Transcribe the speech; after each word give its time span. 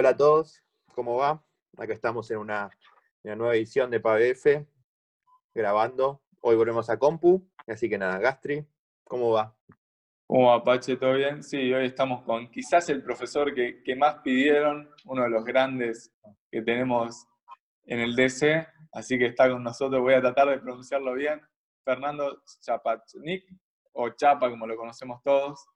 Hola 0.00 0.10
a 0.10 0.16
todos, 0.16 0.62
¿cómo 0.94 1.16
va? 1.16 1.44
Acá 1.76 1.92
estamos 1.92 2.30
en 2.30 2.38
una, 2.38 2.70
en 3.24 3.32
una 3.32 3.34
nueva 3.34 3.56
edición 3.56 3.90
de 3.90 3.98
PABF, 3.98 4.64
grabando. 5.52 6.22
Hoy 6.40 6.54
volvemos 6.54 6.88
a 6.88 6.96
Compu, 6.96 7.44
así 7.66 7.88
que 7.88 7.98
nada, 7.98 8.20
Gastri, 8.20 8.64
¿cómo 9.02 9.32
va? 9.32 9.56
¿Cómo 10.24 10.50
va, 10.50 10.62
Pache? 10.62 10.96
¿Todo 10.98 11.14
bien? 11.14 11.42
Sí, 11.42 11.72
hoy 11.72 11.86
estamos 11.86 12.22
con 12.22 12.48
quizás 12.48 12.88
el 12.90 13.02
profesor 13.02 13.52
que, 13.52 13.82
que 13.82 13.96
más 13.96 14.18
pidieron, 14.22 14.88
uno 15.04 15.24
de 15.24 15.30
los 15.30 15.44
grandes 15.44 16.12
que 16.48 16.62
tenemos 16.62 17.26
en 17.82 17.98
el 17.98 18.14
DC, 18.14 18.68
así 18.92 19.18
que 19.18 19.26
está 19.26 19.50
con 19.50 19.64
nosotros, 19.64 20.00
voy 20.00 20.14
a 20.14 20.20
tratar 20.20 20.48
de 20.50 20.60
pronunciarlo 20.60 21.12
bien, 21.14 21.40
Fernando 21.84 22.44
Chapachnik, 22.60 23.46
o 23.94 24.10
Chapa 24.10 24.48
como 24.48 24.64
lo 24.64 24.76
conocemos 24.76 25.20
todos. 25.24 25.66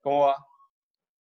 ¿Cómo 0.00 0.26
va? 0.26 0.36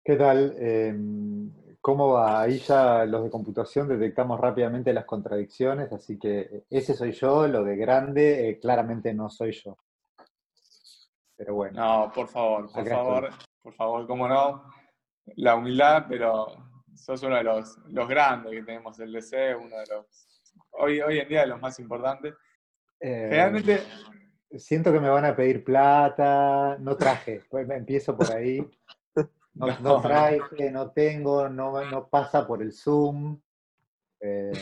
¿Qué 0.02 0.16
tal? 0.16 0.54
Em, 0.56 1.52
¿Cómo 1.90 2.12
va? 2.12 2.42
Ahí 2.42 2.58
ya 2.60 3.04
los 3.04 3.24
de 3.24 3.30
computación 3.30 3.88
detectamos 3.88 4.38
rápidamente 4.38 4.92
las 4.92 5.06
contradicciones, 5.06 5.92
así 5.92 6.20
que 6.20 6.62
ese 6.70 6.94
soy 6.94 7.10
yo, 7.10 7.48
lo 7.48 7.64
de 7.64 7.74
grande 7.74 8.48
eh, 8.48 8.60
claramente 8.60 9.12
no 9.12 9.28
soy 9.28 9.50
yo. 9.50 9.76
Pero 11.36 11.56
bueno. 11.56 11.80
No, 11.80 12.12
por 12.12 12.28
favor, 12.28 12.70
por 12.70 12.86
favor, 12.86 13.30
por 13.60 13.74
favor, 13.74 14.06
cómo 14.06 14.28
no. 14.28 14.70
La 15.34 15.56
humildad, 15.56 16.06
pero 16.08 16.46
sos 16.94 17.24
uno 17.24 17.34
de 17.34 17.42
los, 17.42 17.76
los 17.88 18.08
grandes 18.08 18.52
que 18.52 18.62
tenemos 18.62 19.00
el 19.00 19.10
DC, 19.12 19.56
uno 19.56 19.76
de 19.76 19.86
los, 19.92 20.28
hoy, 20.70 21.00
hoy 21.00 21.18
en 21.18 21.28
día 21.28 21.40
de 21.40 21.48
los 21.48 21.60
más 21.60 21.80
importantes. 21.80 22.34
Eh, 23.00 23.26
Generalmente, 23.30 23.82
Siento 24.58 24.92
que 24.92 24.98
me 24.98 25.08
van 25.08 25.24
a 25.24 25.36
pedir 25.36 25.62
plata, 25.62 26.76
no 26.80 26.96
traje, 26.96 27.42
pues 27.50 27.66
me 27.68 27.76
empiezo 27.76 28.16
por 28.16 28.32
ahí. 28.32 28.64
No, 29.54 29.66
no 29.80 30.02
No. 30.72 30.92
tengo, 30.92 31.48
no, 31.48 31.84
no 31.84 32.08
pasa 32.08 32.46
por 32.46 32.62
el 32.62 32.72
Zoom. 32.72 33.40
Eh, 34.20 34.52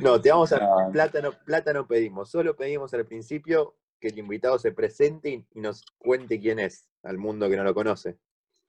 No, 0.00 0.20
te 0.20 0.30
vamos 0.30 0.52
a 0.52 0.58
plata, 0.92 1.20
no, 1.20 1.32
plata 1.44 1.72
no 1.72 1.86
pedimos, 1.86 2.30
solo 2.30 2.54
pedimos 2.56 2.94
al 2.94 3.04
principio 3.04 3.74
que 4.00 4.08
el 4.08 4.18
invitado 4.18 4.58
se 4.58 4.72
presente 4.72 5.44
y, 5.52 5.60
nos 5.60 5.84
cuente 5.98 6.38
quién 6.38 6.58
es 6.60 6.88
al 7.02 7.18
mundo 7.18 7.48
que 7.48 7.56
no 7.56 7.64
lo 7.64 7.74
conoce. 7.74 8.16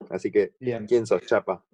Así 0.08 0.30
que, 0.32 0.54
bien. 0.58 0.86
¿quién 0.86 1.06
sos, 1.06 1.24
Chapa? 1.26 1.64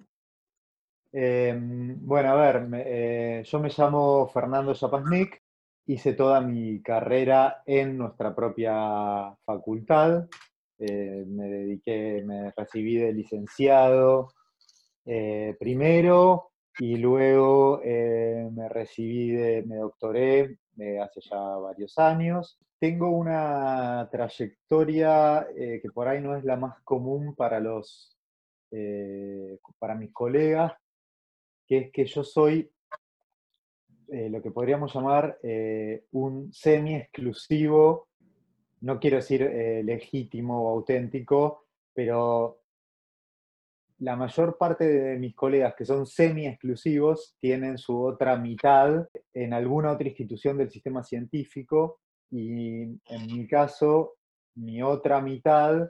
Eh, 1.12 1.54
bueno, 1.58 2.32
a 2.32 2.34
ver, 2.34 2.60
me- 2.62 2.82
eh, 2.84 3.42
yo 3.44 3.58
me 3.60 3.70
llamo 3.74 4.28
Fernando 4.28 4.74
Zapasnik, 4.74 5.42
hice 5.86 6.12
toda 6.12 6.40
mi 6.42 6.82
carrera 6.82 7.62
en 7.64 7.96
nuestra 7.96 8.34
propia 8.34 9.34
facultad, 9.46 10.26
eh, 10.78 11.24
me 11.26 11.48
dediqué, 11.48 12.22
me 12.24 12.50
recibí 12.50 12.96
de 12.96 13.12
licenciado 13.12 14.28
eh, 15.06 15.56
primero 15.58 16.50
y 16.78 16.96
luego 16.96 17.80
eh, 17.82 18.50
me 18.52 18.68
recibí 18.68 19.30
de, 19.30 19.62
me 19.62 19.76
doctoré 19.76 20.58
hace 21.02 21.20
ya 21.22 21.38
varios 21.38 21.96
años. 21.98 22.58
Tengo 22.78 23.08
una 23.08 24.06
trayectoria 24.12 25.46
que 25.56 25.90
por 25.94 26.06
ahí 26.06 26.20
no 26.20 26.36
es 26.36 26.44
la 26.44 26.56
más 26.56 26.78
común 26.82 27.34
para 27.34 27.58
los, 27.58 28.14
para 29.78 29.94
mis 29.94 30.12
colegas, 30.12 30.74
que 31.66 31.78
es 31.78 31.90
que 31.90 32.04
yo 32.04 32.22
soy 32.22 32.70
lo 34.08 34.42
que 34.42 34.50
podríamos 34.50 34.94
llamar 34.94 35.38
un 36.12 36.52
semi-exclusivo, 36.52 38.08
no 38.80 38.98
quiero 39.00 39.16
decir 39.16 39.42
eh, 39.42 39.82
legítimo 39.82 40.62
o 40.62 40.70
auténtico, 40.70 41.66
pero 41.94 42.60
la 43.98 44.16
mayor 44.16 44.58
parte 44.58 44.86
de 44.86 45.18
mis 45.18 45.34
colegas 45.34 45.74
que 45.74 45.86
son 45.86 46.06
semi-exclusivos 46.06 47.34
tienen 47.40 47.78
su 47.78 47.98
otra 48.02 48.36
mitad 48.36 49.08
en 49.32 49.54
alguna 49.54 49.92
otra 49.92 50.08
institución 50.08 50.58
del 50.58 50.70
sistema 50.70 51.02
científico 51.02 52.00
y 52.30 52.82
en 52.82 53.26
mi 53.26 53.46
caso, 53.46 54.16
mi 54.56 54.82
otra 54.82 55.20
mitad 55.20 55.88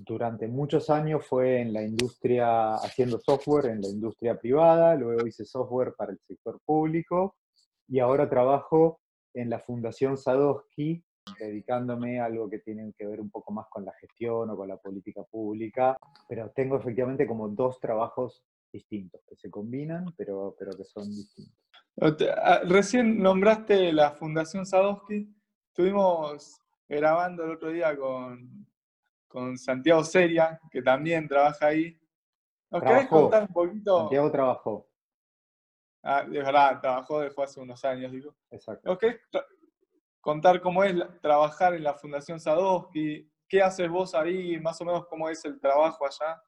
durante 0.00 0.46
muchos 0.48 0.90
años 0.90 1.26
fue 1.26 1.60
en 1.60 1.72
la 1.72 1.82
industria, 1.82 2.74
haciendo 2.74 3.18
software 3.18 3.66
en 3.66 3.80
la 3.80 3.88
industria 3.88 4.38
privada, 4.38 4.94
luego 4.94 5.26
hice 5.26 5.44
software 5.44 5.94
para 5.96 6.12
el 6.12 6.18
sector 6.26 6.60
público 6.64 7.36
y 7.88 7.98
ahora 7.98 8.28
trabajo 8.28 9.00
en 9.34 9.50
la 9.50 9.60
Fundación 9.60 10.16
Sadowski, 10.16 11.02
dedicándome 11.38 12.20
a 12.20 12.26
algo 12.26 12.48
que 12.48 12.58
tiene 12.60 12.92
que 12.96 13.06
ver 13.06 13.20
un 13.20 13.30
poco 13.30 13.52
más 13.52 13.66
con 13.68 13.84
la 13.84 13.92
gestión 13.94 14.50
o 14.50 14.56
con 14.56 14.68
la 14.68 14.76
política 14.76 15.22
pública, 15.24 15.96
pero 16.28 16.50
tengo 16.50 16.76
efectivamente 16.76 17.26
como 17.26 17.48
dos 17.48 17.80
trabajos 17.80 18.42
distintos, 18.72 19.20
que 19.26 19.36
se 19.36 19.50
combinan, 19.50 20.12
pero, 20.16 20.54
pero 20.58 20.76
que 20.76 20.84
son 20.84 21.08
distintos. 21.08 21.54
ah, 22.42 22.60
recién 22.64 23.18
nombraste 23.22 23.92
la 23.92 24.12
Fundación 24.12 24.66
Sadowski. 24.66 25.34
Estuvimos 25.68 26.60
grabando 26.88 27.44
el 27.44 27.52
otro 27.52 27.70
día 27.70 27.96
con, 27.96 28.66
con 29.26 29.56
Santiago 29.58 30.04
Seria, 30.04 30.60
que 30.70 30.82
también 30.82 31.28
trabaja 31.28 31.68
ahí. 31.68 31.98
¿Nos 32.70 32.82
querés 32.82 33.08
contar 33.08 33.42
un 33.42 33.54
poquito? 33.54 33.98
Santiago 34.00 34.30
trabajó, 34.30 34.88
Ah, 36.02 36.22
es 36.22 36.30
verdad, 36.30 36.80
trabajó, 36.80 37.20
dejó 37.20 37.42
hace 37.42 37.60
unos 37.60 37.84
años, 37.84 38.12
digo. 38.12 38.34
exacto. 38.50 38.88
¿Nos 38.88 38.98
querés 38.98 39.20
contar 40.20 40.60
cómo 40.60 40.84
es 40.84 40.94
trabajar 41.20 41.74
en 41.74 41.84
la 41.84 41.94
Fundación 41.94 42.40
Sadowski? 42.40 43.30
¿Qué 43.48 43.62
haces 43.62 43.88
vos 43.88 44.14
ahí? 44.14 44.58
Más 44.60 44.80
o 44.80 44.84
menos 44.84 45.06
cómo 45.06 45.28
es 45.28 45.44
el 45.44 45.58
trabajo 45.60 46.06
allá. 46.06 46.40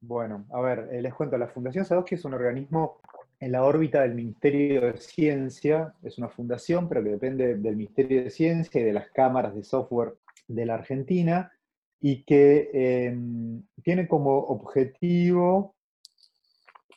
Bueno, 0.00 0.46
a 0.52 0.60
ver, 0.60 0.88
eh, 0.90 1.00
les 1.00 1.14
cuento, 1.14 1.38
la 1.38 1.46
Fundación 1.46 1.84
Sadowski 1.84 2.16
es 2.16 2.24
un 2.24 2.34
organismo 2.34 3.00
en 3.38 3.52
la 3.52 3.64
órbita 3.64 4.02
del 4.02 4.14
Ministerio 4.14 4.80
de 4.80 4.96
Ciencia, 4.96 5.94
es 6.02 6.18
una 6.18 6.28
fundación, 6.28 6.88
pero 6.88 7.04
que 7.04 7.10
depende 7.10 7.54
del 7.56 7.76
Ministerio 7.76 8.24
de 8.24 8.30
Ciencia 8.30 8.80
y 8.80 8.84
de 8.84 8.92
las 8.92 9.10
cámaras 9.10 9.54
de 9.54 9.62
software 9.62 10.14
de 10.48 10.66
la 10.66 10.74
Argentina, 10.74 11.52
y 12.00 12.24
que 12.24 12.70
eh, 12.72 13.16
tiene 13.84 14.08
como 14.08 14.36
objetivo 14.38 15.76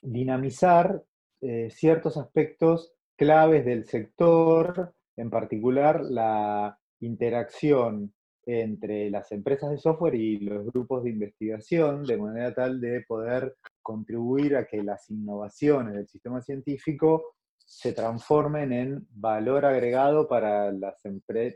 dinamizar 0.01 1.03
eh, 1.41 1.69
ciertos 1.69 2.17
aspectos 2.17 2.95
claves 3.15 3.65
del 3.65 3.85
sector, 3.85 4.94
en 5.17 5.29
particular 5.29 6.01
la 6.01 6.77
interacción 6.99 8.13
entre 8.45 9.09
las 9.09 9.31
empresas 9.31 9.71
de 9.71 9.77
software 9.77 10.15
y 10.15 10.39
los 10.39 10.65
grupos 10.67 11.03
de 11.03 11.09
investigación, 11.09 12.03
de 12.03 12.17
manera 12.17 12.53
tal 12.53 12.79
de 12.79 13.01
poder 13.01 13.55
contribuir 13.81 14.55
a 14.55 14.65
que 14.65 14.83
las 14.83 15.09
innovaciones 15.09 15.95
del 15.95 16.07
sistema 16.07 16.41
científico 16.41 17.35
se 17.57 17.93
transformen 17.93 18.71
en 18.71 19.07
valor 19.09 19.65
agregado 19.65 20.27
para, 20.27 20.71
las 20.71 21.01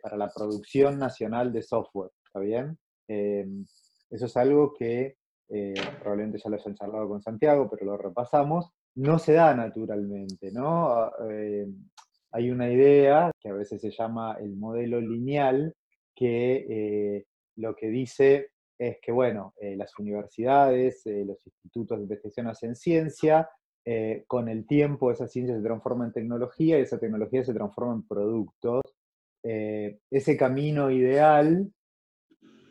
para 0.02 0.18
la 0.18 0.32
producción 0.36 0.98
nacional 0.98 1.54
de 1.54 1.62
software. 1.62 2.12
¿Está 2.26 2.40
bien? 2.40 2.78
Eh, 3.08 3.48
eso 4.10 4.26
es 4.26 4.38
algo 4.38 4.74
que 4.74 5.18
eh, 5.50 5.74
probablemente 6.00 6.40
ya 6.40 6.50
lo 6.50 6.58
hayan 6.58 6.76
charlado 6.76 7.08
con 7.08 7.22
Santiago, 7.22 7.70
pero 7.70 7.86
lo 7.86 7.98
repasamos. 7.98 8.72
No 8.96 9.20
se 9.20 9.34
da 9.34 9.54
naturalmente, 9.54 10.52
¿no? 10.52 10.90
Ah, 10.94 11.12
eh, 11.30 11.68
hay 12.32 12.52
una 12.52 12.70
idea 12.70 13.32
que 13.40 13.50
a 13.50 13.54
veces 13.54 13.82
se 13.82 13.92
llama 13.92 14.38
el 14.40 14.56
modelo 14.56 15.02
lineal, 15.02 15.76
que 16.16 16.66
eh, 16.70 17.26
lo 17.56 17.76
que 17.76 17.88
dice 17.88 18.52
es 18.78 18.98
que, 19.02 19.12
bueno, 19.12 19.54
eh, 19.60 19.76
las 19.76 19.98
universidades, 19.98 21.06
eh, 21.06 21.26
los 21.26 21.46
institutos 21.46 21.98
de 21.98 22.04
investigación 22.04 22.48
hacen 22.48 22.76
ciencia, 22.76 23.50
con 24.28 24.50
el 24.50 24.68
tiempo 24.68 25.10
esa 25.10 25.28
ciencia 25.28 25.56
se 25.56 25.64
transforma 25.64 26.06
en 26.06 26.12
tecnología 26.12 26.78
y 26.78 26.84
esa 26.84 27.00
tecnología 27.00 27.44
se 27.44 27.56
transforma 27.56 27.94
en 27.94 28.04
productos. 28.04 28.84
Ese 29.42 30.38
camino 30.38 30.92
ideal 30.92 31.72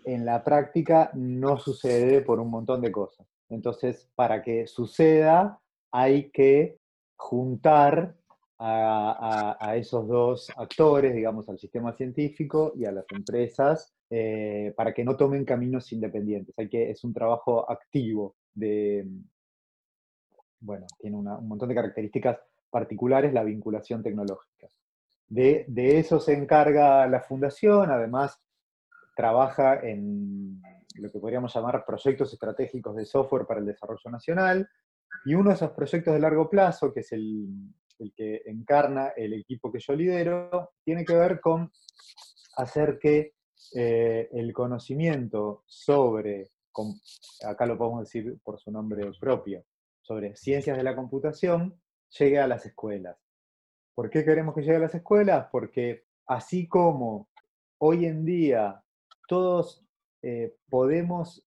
en 0.04 0.24
la 0.24 0.44
práctica 0.44 1.10
no 1.14 1.58
sucede 1.58 2.20
por 2.20 2.38
un 2.38 2.50
montón 2.50 2.82
de 2.82 2.92
cosas. 2.92 3.26
Entonces, 3.48 4.08
para 4.14 4.42
que 4.42 4.68
suceda, 4.68 5.60
hay 5.90 6.30
que 6.30 6.78
juntar 7.16 8.14
a, 8.58 9.76
esos 9.76 10.08
dos 10.08 10.50
actores, 10.56 11.14
digamos, 11.14 11.48
al 11.48 11.58
sistema 11.58 11.92
científico 11.92 12.72
y 12.74 12.84
a 12.84 12.92
las 12.92 13.06
empresas, 13.12 13.94
eh, 14.10 14.72
para 14.76 14.92
que 14.92 15.04
no 15.04 15.16
tomen 15.16 15.44
caminos 15.44 15.92
independientes. 15.92 16.54
Hay 16.58 16.68
que, 16.68 16.90
es 16.90 17.04
un 17.04 17.12
trabajo 17.12 17.70
activo 17.70 18.36
de, 18.54 19.06
bueno, 20.60 20.86
tiene 20.98 21.16
un 21.16 21.48
montón 21.48 21.68
de 21.68 21.74
características 21.74 22.38
particulares 22.70 23.32
la 23.32 23.44
vinculación 23.44 24.02
tecnológica. 24.02 24.68
De, 25.28 25.64
de 25.68 25.98
eso 25.98 26.18
se 26.18 26.32
encarga 26.32 27.06
la 27.06 27.20
fundación, 27.20 27.90
además 27.90 28.40
trabaja 29.14 29.80
en 29.80 30.60
lo 30.94 31.12
que 31.12 31.18
podríamos 31.20 31.54
llamar 31.54 31.84
proyectos 31.86 32.32
estratégicos 32.32 32.96
de 32.96 33.04
software 33.04 33.46
para 33.46 33.60
el 33.60 33.66
desarrollo 33.66 34.10
nacional, 34.10 34.68
y 35.24 35.34
uno 35.34 35.50
de 35.50 35.56
esos 35.56 35.70
proyectos 35.72 36.14
de 36.14 36.20
largo 36.20 36.48
plazo, 36.48 36.92
que 36.92 37.00
es 37.00 37.12
el, 37.12 37.46
el 37.98 38.12
que 38.14 38.42
encarna 38.46 39.08
el 39.16 39.34
equipo 39.34 39.72
que 39.72 39.80
yo 39.80 39.94
lidero, 39.94 40.72
tiene 40.84 41.04
que 41.04 41.14
ver 41.14 41.40
con 41.40 41.72
hacer 42.56 42.98
que 42.98 43.34
eh, 43.74 44.28
el 44.32 44.52
conocimiento 44.52 45.62
sobre 45.66 46.50
acá 47.44 47.66
lo 47.66 47.76
podemos 47.76 48.00
decir 48.00 48.38
por 48.42 48.58
su 48.60 48.70
nombre 48.70 49.10
propio, 49.18 49.64
sobre 50.00 50.36
ciencias 50.36 50.76
de 50.76 50.84
la 50.84 50.94
computación, 50.94 51.80
llegue 52.18 52.38
a 52.38 52.46
las 52.46 52.64
escuelas. 52.66 53.16
¿Por 53.94 54.10
qué 54.10 54.24
queremos 54.24 54.54
que 54.54 54.62
llegue 54.62 54.76
a 54.76 54.80
las 54.80 54.94
escuelas? 54.94 55.48
Porque 55.50 56.04
así 56.26 56.68
como 56.68 57.28
hoy 57.78 58.06
en 58.06 58.24
día 58.24 58.82
todos 59.26 59.84
eh, 60.22 60.54
podemos 60.68 61.44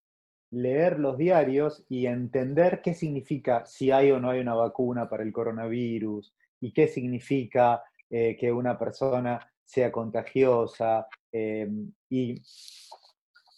leer 0.52 1.00
los 1.00 1.18
diarios 1.18 1.86
y 1.88 2.08
entender 2.08 2.82
qué 2.82 2.94
significa 2.94 3.66
si 3.66 3.92
hay 3.92 4.12
o 4.12 4.20
no 4.20 4.30
hay 4.30 4.42
una 4.42 4.54
vacuna 4.54 5.10
para 5.10 5.24
el 5.24 5.32
coronavirus 5.32 6.34
y 6.62 6.72
qué 6.72 6.88
significa 6.88 7.84
eh, 8.10 8.38
que 8.40 8.52
una 8.52 8.78
persona 8.78 9.46
sea 9.66 9.92
contagiosa 9.92 11.08
em, 11.32 11.92
y 12.10 12.36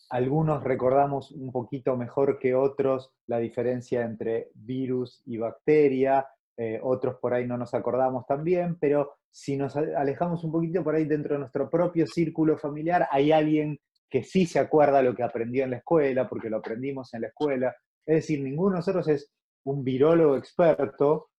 algunos 0.09 0.63
recordamos 0.63 1.31
un 1.31 1.51
poquito 1.51 1.97
mejor 1.97 2.37
que 2.39 2.53
otros 2.53 3.11
la 3.27 3.39
diferencia 3.39 4.03
entre 4.03 4.51
virus 4.53 5.21
y 5.25 5.37
bacteria, 5.37 6.27
eh, 6.55 6.79
otros 6.83 7.17
por 7.19 7.33
ahí 7.33 7.47
no 7.47 7.57
nos 7.57 7.73
acordamos 7.73 8.25
también, 8.27 8.77
pero 8.79 9.15
si 9.31 9.57
nos 9.57 9.75
alejamos 9.75 10.43
un 10.43 10.51
poquito 10.51 10.83
por 10.83 10.93
ahí 10.93 11.05
dentro 11.05 11.33
de 11.33 11.39
nuestro 11.39 11.67
propio 11.67 12.05
círculo 12.05 12.57
familiar, 12.59 13.07
hay 13.09 13.31
alguien 13.31 13.79
que 14.07 14.23
sí 14.23 14.45
se 14.45 14.59
acuerda 14.59 15.01
lo 15.01 15.15
que 15.15 15.23
aprendió 15.23 15.63
en 15.63 15.71
la 15.71 15.77
escuela, 15.77 16.29
porque 16.29 16.51
lo 16.51 16.57
aprendimos 16.57 17.11
en 17.15 17.21
la 17.21 17.27
escuela. 17.29 17.75
Es 18.05 18.17
decir, 18.17 18.39
ninguno 18.43 18.75
de 18.75 18.77
nosotros 18.77 19.07
es 19.07 19.31
un 19.63 19.83
virólogo 19.83 20.37
experto, 20.37 21.29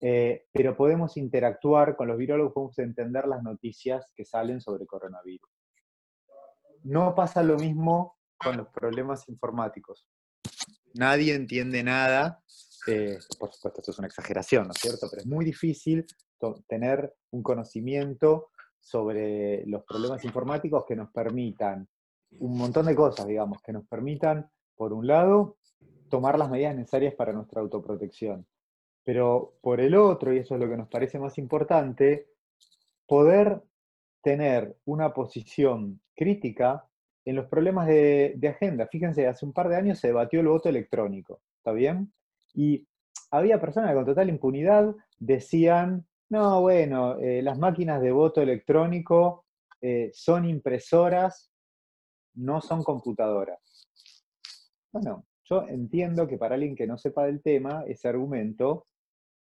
eh, 0.00 0.46
pero 0.52 0.76
podemos 0.76 1.16
interactuar 1.16 1.96
con 1.96 2.08
los 2.08 2.16
virólogos, 2.16 2.52
podemos 2.52 2.78
entender 2.78 3.26
las 3.26 3.42
noticias 3.42 4.06
que 4.14 4.24
salen 4.24 4.60
sobre 4.60 4.86
coronavirus. 4.86 5.50
No 6.84 7.14
pasa 7.14 7.42
lo 7.42 7.56
mismo 7.56 8.16
con 8.38 8.56
los 8.56 8.68
problemas 8.68 9.28
informáticos. 9.28 10.08
Nadie 10.94 11.34
entiende 11.34 11.82
nada. 11.82 12.42
Eh, 12.86 13.18
por 13.38 13.52
supuesto, 13.52 13.80
esto 13.80 13.90
es 13.90 13.98
una 13.98 14.08
exageración, 14.08 14.66
¿no 14.66 14.72
es 14.72 14.80
cierto? 14.80 15.06
Pero 15.10 15.20
es 15.20 15.26
muy 15.26 15.44
difícil 15.44 16.06
tener 16.66 17.14
un 17.30 17.42
conocimiento 17.42 18.48
sobre 18.80 19.66
los 19.66 19.84
problemas 19.84 20.24
informáticos 20.24 20.84
que 20.86 20.96
nos 20.96 21.10
permitan 21.10 21.86
un 22.38 22.56
montón 22.56 22.86
de 22.86 22.94
cosas, 22.94 23.26
digamos, 23.26 23.60
que 23.62 23.72
nos 23.72 23.86
permitan, 23.86 24.48
por 24.74 24.92
un 24.92 25.06
lado, 25.06 25.58
tomar 26.08 26.38
las 26.38 26.48
medidas 26.48 26.74
necesarias 26.74 27.14
para 27.14 27.32
nuestra 27.32 27.60
autoprotección. 27.60 28.46
Pero 29.04 29.54
por 29.60 29.80
el 29.80 29.94
otro, 29.94 30.32
y 30.32 30.38
eso 30.38 30.54
es 30.54 30.60
lo 30.60 30.68
que 30.68 30.76
nos 30.76 30.88
parece 30.88 31.18
más 31.18 31.38
importante, 31.38 32.28
poder 33.06 33.62
tener 34.22 34.76
una 34.84 35.12
posición 35.14 36.00
crítica 36.14 36.86
en 37.24 37.36
los 37.36 37.46
problemas 37.46 37.86
de, 37.86 38.38
agenda. 38.48 38.86
Fíjense, 38.86 39.26
hace 39.26 39.44
un 39.44 39.52
par 39.52 39.68
de 39.68 39.76
años 39.76 39.98
se 39.98 40.08
debatió 40.08 40.40
el 40.40 40.48
voto 40.48 40.68
electrónico, 40.68 41.40
¿está 41.58 41.72
bien? 41.72 42.12
Y 42.54 42.86
había 43.30 43.60
personas 43.60 43.94
con 43.94 44.04
total 44.04 44.28
impunidad 44.28 44.94
decían, 45.18 46.06
no, 46.28 46.60
bueno, 46.60 47.18
eh, 47.18 47.42
las 47.42 47.58
máquinas 47.58 48.00
de 48.00 48.12
voto 48.12 48.42
electrónico 48.42 49.44
eh, 49.80 50.10
son 50.12 50.44
impresoras 50.44 51.50
no 52.34 52.60
son 52.60 52.82
computadoras. 52.82 53.88
Bueno, 54.92 55.26
yo 55.50 55.66
entiendo 55.68 56.26
que 56.28 56.38
para 56.38 56.54
alguien 56.54 56.76
que 56.76 56.86
no 56.86 56.96
sepa 56.96 57.26
del 57.26 57.42
tema, 57.42 57.84
ese 57.86 58.08
argumento 58.08 58.86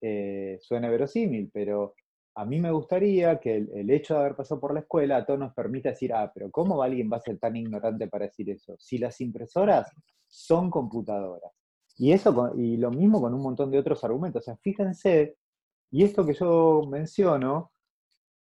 eh, 0.00 0.58
suena 0.60 0.90
verosímil, 0.90 1.50
pero 1.52 1.94
a 2.36 2.44
mí 2.44 2.60
me 2.60 2.72
gustaría 2.72 3.38
que 3.38 3.56
el, 3.56 3.90
hecho 3.90 4.14
de 4.14 4.20
haber 4.20 4.36
pasado 4.36 4.60
por 4.60 4.74
la 4.74 4.80
escuela 4.80 5.16
a 5.16 5.24
todos 5.24 5.38
nos 5.38 5.54
permita 5.54 5.90
decir, 5.90 6.12
ah, 6.12 6.30
pero 6.34 6.50
¿cómo 6.50 6.82
alguien 6.82 7.08
va 7.10 7.18
a 7.18 7.20
ser 7.20 7.38
tan 7.38 7.56
ignorante 7.56 8.08
para 8.08 8.26
decir 8.26 8.50
eso? 8.50 8.76
Si 8.78 8.98
las 8.98 9.20
impresoras 9.20 9.90
son 10.26 10.70
computadoras. 10.70 11.52
Y, 11.96 12.12
eso, 12.12 12.52
y 12.56 12.76
lo 12.76 12.90
mismo 12.90 13.20
con 13.20 13.34
un 13.34 13.40
montón 13.40 13.70
de 13.70 13.78
otros 13.78 14.02
argumentos. 14.02 14.42
O 14.42 14.44
sea, 14.44 14.56
fíjense, 14.56 15.36
y 15.92 16.02
esto 16.02 16.26
que 16.26 16.34
yo 16.34 16.82
menciono 16.90 17.70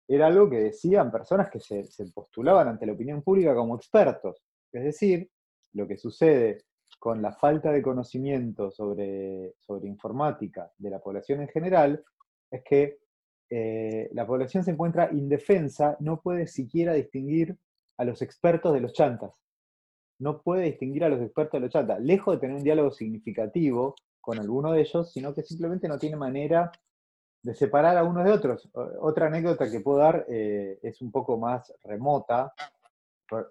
era 0.07 0.27
algo 0.27 0.49
que 0.49 0.59
decían 0.59 1.11
personas 1.11 1.49
que 1.49 1.59
se, 1.59 1.83
postulaban 2.13 2.67
ante 2.67 2.85
la 2.85 2.93
opinión 2.93 3.23
pública 3.23 3.55
como 3.55 3.75
expertos. 3.75 4.43
Es 4.71 4.83
decir, 4.83 5.29
lo 5.73 5.87
que 5.87 5.97
sucede 5.97 6.63
con 6.99 7.21
la 7.21 7.31
falta 7.31 7.71
de 7.71 7.81
conocimiento 7.81 8.69
sobre, 8.71 9.55
sobre 9.59 9.87
informática 9.87 10.69
de 10.77 10.89
la 10.89 10.99
población 10.99 11.41
en 11.41 11.47
general 11.47 12.03
es 12.51 12.61
que 12.63 12.99
eh, 13.49 14.09
la 14.13 14.27
población 14.27 14.63
se 14.63 14.71
encuentra 14.71 15.09
indefensa, 15.11 15.95
no 16.01 16.21
puede 16.21 16.45
siquiera 16.45 16.93
distinguir 16.93 17.57
a 17.97 18.03
los 18.03 18.21
expertos 18.21 18.73
de 18.73 18.81
los 18.81 18.93
chantas. 18.93 19.31
No 20.19 20.41
puede 20.41 20.65
distinguir 20.65 21.05
a 21.05 21.09
los 21.09 21.21
expertos 21.21 21.53
de 21.53 21.61
los 21.61 21.71
chantas, 21.71 22.01
lejos 22.01 22.35
de 22.35 22.41
tener 22.41 22.57
un 22.57 22.63
diálogo 22.63 22.91
significativo 22.91 23.95
con 24.19 24.37
alguno 24.37 24.73
de 24.73 24.81
ellos, 24.81 25.11
sino 25.11 25.33
que 25.33 25.43
simplemente 25.43 25.87
no 25.87 25.97
tiene 25.97 26.17
manera 26.17 26.69
de 27.41 27.55
separar 27.55 27.97
a 27.97 28.03
unos 28.03 28.25
de 28.25 28.31
otros. 28.31 28.69
Otra 28.73 29.27
anécdota 29.27 29.71
que 29.71 29.79
puedo 29.79 29.99
dar 29.99 30.25
eh, 30.27 30.77
es 30.83 31.01
un 31.01 31.11
poco 31.11 31.37
más 31.37 31.73
remota. 31.83 32.53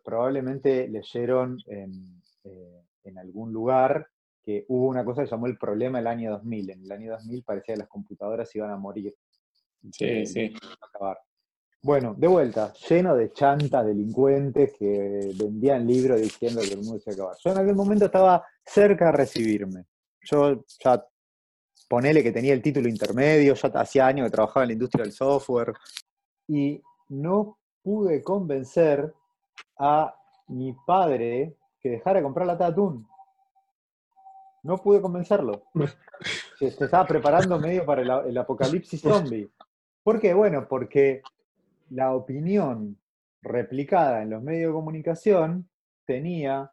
Probablemente 0.04 0.86
leyeron 0.88 1.58
en, 1.66 2.20
eh, 2.44 2.82
en, 3.08 3.18
algún 3.18 3.52
lugar 3.52 4.08
que 4.42 4.64
hubo 4.68 4.86
una 4.86 5.04
cosa 5.04 5.24
que 5.24 5.30
llamó 5.30 5.46
el 5.46 5.58
problema 5.58 5.98
del 5.98 6.06
año 6.06 6.30
2000. 6.32 6.70
En 6.70 6.82
el 6.84 6.92
año 6.92 7.12
2000 7.12 7.42
parecía 7.44 7.74
que 7.74 7.80
las 7.80 7.88
computadoras 7.88 8.54
iban 8.54 8.70
a 8.70 8.76
morir. 8.76 9.14
Sí, 9.92 10.26
sí. 10.26 10.54
acabar. 10.80 11.18
Bueno, 11.82 12.14
de 12.14 12.26
vuelta, 12.26 12.72
lleno 12.88 13.14
de 13.14 13.32
chantas, 13.32 13.86
delincuentes 13.86 14.72
que 14.76 15.32
vendían 15.36 15.86
libros 15.86 16.20
diciendo 16.20 16.60
que 16.60 16.74
el 16.74 16.82
mundo 16.82 16.98
se 16.98 17.12
acababa. 17.12 17.36
Yo 17.42 17.52
en 17.52 17.58
aquel 17.58 17.76
momento 17.76 18.06
estaba 18.06 18.44
cerca 18.64 19.06
de 19.06 19.12
recibirme. 19.12 19.84
Yo 20.22 20.64
ya 20.84 21.04
ponele 21.88 22.22
que 22.22 22.32
tenía 22.32 22.52
el 22.52 22.62
título 22.62 22.88
intermedio, 22.88 23.54
ya 23.54 23.68
hacía 23.68 24.06
años 24.06 24.26
que 24.26 24.32
trabajaba 24.32 24.64
en 24.64 24.68
la 24.68 24.72
industria 24.74 25.04
del 25.04 25.12
software, 25.12 25.72
y 26.48 26.82
no 27.08 27.58
pude 27.82 28.22
convencer 28.22 29.14
a 29.78 30.14
mi 30.48 30.74
padre 30.86 31.56
que 31.88 31.96
dejara 31.96 32.18
de 32.18 32.24
comprar 32.24 32.46
la 32.46 32.52
atún. 32.52 33.06
No 34.62 34.76
pude 34.78 35.00
convencerlo. 35.00 35.62
Se, 36.58 36.66
estaba 36.66 37.06
preparando 37.06 37.58
medio 37.58 37.86
para 37.86 38.02
el, 38.26 38.36
apocalipsis 38.36 39.00
zombie. 39.00 39.48
¿Por 40.02 40.20
qué? 40.20 40.34
Bueno, 40.34 40.66
porque 40.68 41.22
la 41.90 42.14
opinión 42.14 42.98
replicada 43.40 44.22
en 44.22 44.30
los 44.30 44.42
medios 44.42 44.70
de 44.70 44.74
comunicación 44.74 45.68
tenía 46.04 46.70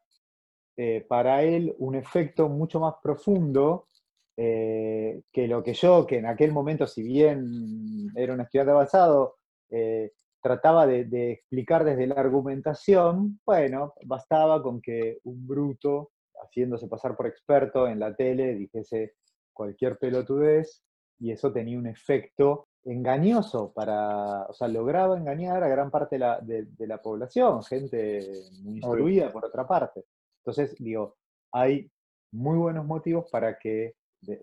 eh, 0.75 1.05
para 1.07 1.43
él 1.43 1.73
un 1.77 1.95
efecto 1.95 2.49
mucho 2.49 2.79
más 2.79 2.95
profundo 3.01 3.87
eh, 4.35 5.21
que 5.31 5.47
lo 5.47 5.63
que 5.63 5.73
yo, 5.73 6.05
que 6.05 6.17
en 6.17 6.25
aquel 6.25 6.51
momento, 6.51 6.87
si 6.87 7.03
bien 7.03 8.11
era 8.15 8.33
un 8.33 8.41
estudiante 8.41 8.71
avanzado, 8.71 9.37
eh, 9.69 10.11
trataba 10.45 10.85
de, 10.85 11.31
explicar 11.31 11.83
desde 11.83 12.05
la 12.05 12.13
argumentación, 12.21 13.39
bueno, 13.47 13.95
bastaba 14.03 14.61
con 14.61 14.79
que 14.79 15.17
un 15.23 15.47
bruto, 15.47 16.11
haciéndose 16.39 16.87
pasar 16.87 17.17
por 17.17 17.25
experto 17.25 17.87
en 17.87 17.99
la 17.99 18.15
tele, 18.15 18.53
dijese 18.53 19.15
cualquier 19.51 19.97
pelotudez, 19.97 20.83
y 21.17 21.31
eso 21.31 21.51
tenía 21.51 21.79
un 21.79 21.87
efecto 21.87 22.67
engañoso 22.83 23.73
para, 23.73 24.43
o 24.43 24.53
sea, 24.53 24.67
lograba 24.67 25.17
engañar 25.17 25.63
a 25.63 25.67
gran 25.67 25.89
parte 25.89 26.19
de 26.19 26.87
la, 26.87 27.01
población, 27.01 27.63
gente 27.63 28.19
muy 28.61 28.75
instruida 28.75 29.31
por 29.31 29.45
otra 29.45 29.65
parte. 29.65 30.03
Entonces, 30.41 30.75
digo, 30.77 31.15
hay 31.53 31.89
muy 32.33 32.59
buenos 32.59 32.85
motivos 32.85 33.25
para 33.31 33.57
que 33.57 33.95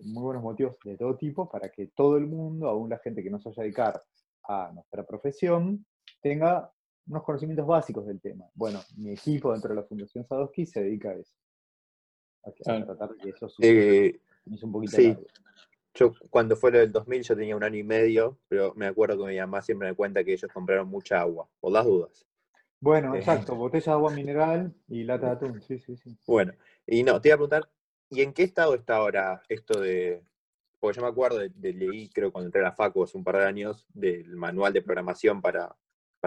muy 0.03 0.23
buenos 0.23 0.43
motivos 0.43 0.75
de 0.83 0.97
todo 0.97 1.15
tipo 1.15 1.49
para 1.49 1.69
que 1.69 1.87
todo 1.95 2.17
el 2.17 2.27
mundo, 2.27 2.67
aún 2.67 2.89
la 2.89 2.99
gente 2.99 3.23
que 3.23 3.29
no 3.29 3.39
se 3.39 3.49
vaya 3.49 3.61
a 3.61 3.63
dedicar 3.63 4.01
a 4.49 4.71
nuestra 4.73 5.05
profesión, 5.05 5.85
tenga 6.23 6.71
unos 7.05 7.23
conocimientos 7.23 7.67
básicos 7.67 8.07
del 8.07 8.19
tema. 8.19 8.45
Bueno, 8.55 8.79
mi 8.97 9.11
equipo 9.11 9.51
dentro 9.51 9.69
de 9.69 9.75
la 9.75 9.83
Fundación 9.83 10.25
Sadowski 10.25 10.65
se 10.65 10.81
dedica 10.81 11.09
a 11.09 11.13
eso. 11.13 11.35
A, 12.45 12.83
tratar 12.83 13.09
de 13.11 13.17
que 13.17 13.29
eso 13.29 13.47
eh, 13.61 14.19
un 14.61 14.71
poquito 14.71 14.97
sí. 14.97 15.15
Yo 15.93 16.11
cuando 16.31 16.55
fue 16.55 16.71
lo 16.71 16.79
del 16.79 16.91
2000 16.91 17.21
yo 17.21 17.35
tenía 17.35 17.55
un 17.55 17.63
año 17.63 17.77
y 17.77 17.83
medio, 17.83 18.39
pero 18.47 18.73
me 18.75 18.87
acuerdo 18.87 19.23
que 19.23 19.31
mi 19.31 19.37
mamá 19.37 19.61
siempre 19.61 19.89
me 19.89 19.95
cuenta 19.95 20.23
que 20.23 20.33
ellos 20.33 20.51
compraron 20.51 20.87
mucha 20.87 21.21
agua, 21.21 21.47
por 21.59 21.71
las 21.71 21.85
dudas. 21.85 22.25
Bueno, 22.79 23.13
eh, 23.13 23.19
exacto, 23.19 23.55
botella 23.55 23.91
de 23.91 23.91
agua 23.91 24.11
mineral 24.11 24.73
y 24.87 25.03
lata 25.03 25.27
de 25.27 25.31
atún, 25.33 25.61
sí, 25.61 25.77
sí, 25.77 25.95
sí. 25.95 26.17
Bueno, 26.25 26.53
y 26.87 27.03
no, 27.03 27.21
te 27.21 27.29
iba 27.29 27.35
a 27.35 27.37
preguntar, 27.37 27.69
¿Y 28.13 28.21
en 28.21 28.31
qué 28.31 28.43
estado 28.43 28.75
está 28.75 28.97
ahora 28.97 29.41
esto 29.49 29.79
de.? 29.79 30.21
Porque 30.79 30.97
yo 30.97 31.01
me 31.01 31.07
acuerdo 31.07 31.39
de, 31.39 31.73
leí, 31.73 32.09
creo, 32.09 32.31
cuando 32.31 32.47
entré 32.47 32.61
a 32.61 32.65
la 32.65 32.71
FACU 32.73 33.03
hace 33.03 33.17
un 33.17 33.23
par 33.23 33.37
de 33.37 33.45
años, 33.45 33.87
del 33.93 34.35
manual 34.35 34.71
de 34.71 34.83
programación 34.83 35.41
para, 35.41 35.75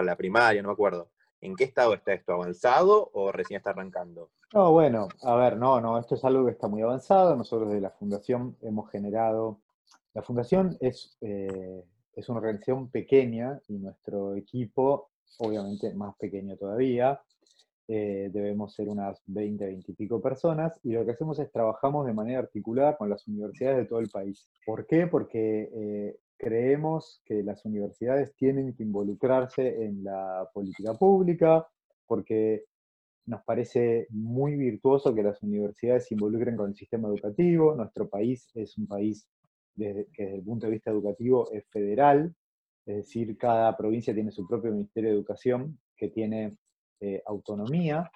la 0.05 0.15
primaria, 0.15 0.61
no 0.61 0.69
me 0.69 0.73
acuerdo. 0.73 1.09
¿En 1.41 1.55
qué 1.55 1.65
estado 1.65 1.93
está 1.93 2.13
esto? 2.13 2.33
¿Avanzado 2.33 3.09
o 3.13 3.31
recién 3.31 3.57
está 3.57 3.69
arrancando? 3.71 4.29
No, 4.53 4.71
bueno, 4.71 5.07
a 5.23 5.35
ver, 5.35 5.57
no, 5.57 5.79
no, 5.81 5.99
esto 5.99 6.15
es 6.15 6.23
algo 6.23 6.45
que 6.45 6.51
está 6.51 6.67
muy 6.67 6.81
avanzado. 6.81 7.35
Nosotros 7.35 7.71
de 7.71 7.81
la 7.81 7.91
Fundación 7.91 8.57
hemos 8.61 8.89
generado. 8.89 9.59
La 10.13 10.23
Fundación 10.23 10.77
es, 10.79 11.17
eh, 11.21 11.83
es 12.15 12.29
una 12.29 12.39
organización 12.39 12.89
pequeña 12.89 13.59
y 13.67 13.77
nuestro 13.77 14.35
equipo, 14.35 15.09
obviamente, 15.39 15.93
más 15.93 16.15
pequeño 16.17 16.57
todavía. 16.57 17.21
eh, 17.89 18.29
debemos 18.33 18.73
ser 18.73 18.89
unas 18.89 19.21
20, 19.27 19.65
20 19.65 19.91
y 19.91 19.95
pico 19.95 20.21
personas, 20.21 20.77
y 20.83 20.91
lo 20.91 21.05
que 21.05 21.11
hacemos 21.11 21.39
es 21.39 21.49
trabajamos 21.51 22.05
de 22.05 22.13
manera 22.13 22.39
articulada 22.39 22.97
con 22.97 23.09
las 23.09 23.25
universidades 23.27 23.77
de 23.77 23.85
todo 23.85 23.99
el 23.99 24.09
país. 24.09 24.49
¿Por 24.65 24.85
qué? 24.85 25.07
Porque 25.07 25.69
eh, 25.73 26.17
creemos 26.37 27.21
que 27.25 27.43
las 27.43 27.65
universidades 27.65 28.35
tienen 28.35 28.73
que 28.73 28.83
involucrarse 28.83 29.85
en 29.85 30.03
la 30.03 30.49
política 30.53 30.93
pública, 30.93 31.67
porque 32.05 32.65
nos 33.25 33.43
parece 33.43 34.07
muy 34.09 34.55
virtuoso 34.55 35.13
que 35.13 35.23
las 35.23 35.41
universidades 35.43 36.07
se 36.07 36.13
involucren 36.13 36.55
con 36.55 36.69
el 36.69 36.75
sistema 36.75 37.09
educativo. 37.09 37.75
Nuestro 37.75 38.07
país 38.07 38.49
es 38.53 38.77
un 38.77 38.87
país 38.87 39.27
que 39.75 40.05
desde 40.15 40.35
el 40.35 40.43
punto 40.43 40.67
de 40.67 40.73
vista 40.73 40.91
educativo 40.91 41.51
es 41.51 41.67
federal, 41.69 42.33
es 42.85 42.95
decir, 42.95 43.37
cada 43.37 43.75
provincia 43.75 44.13
tiene 44.13 44.31
su 44.31 44.47
propio 44.47 44.71
Ministerio 44.71 45.09
de 45.09 45.15
Educación 45.17 45.77
que 45.95 46.07
tiene 46.09 46.57
eh, 47.01 47.21
autonomía, 47.25 48.09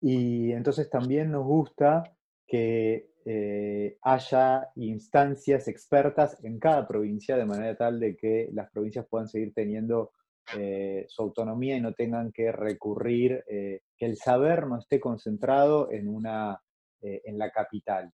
y 0.00 0.52
entonces 0.52 0.88
también 0.88 1.30
nos 1.30 1.44
gusta 1.44 2.04
que 2.50 3.10
eh, 3.24 3.98
haya 4.02 4.68
instancias 4.76 5.68
expertas 5.68 6.42
en 6.42 6.58
cada 6.58 6.86
provincia, 6.88 7.36
de 7.36 7.46
manera 7.46 7.76
tal 7.76 8.00
de 8.00 8.16
que 8.16 8.48
las 8.52 8.70
provincias 8.70 9.06
puedan 9.08 9.28
seguir 9.28 9.52
teniendo 9.54 10.12
eh, 10.56 11.04
su 11.08 11.22
autonomía 11.22 11.76
y 11.76 11.80
no 11.80 11.92
tengan 11.94 12.32
que 12.32 12.50
recurrir, 12.50 13.44
que 13.46 14.06
el 14.06 14.16
saber 14.16 14.66
no 14.66 14.78
esté 14.78 14.98
concentrado 14.98 15.90
en, 15.92 16.08
una, 16.08 16.60
en 17.00 17.38
la 17.38 17.50
capital. 17.50 18.12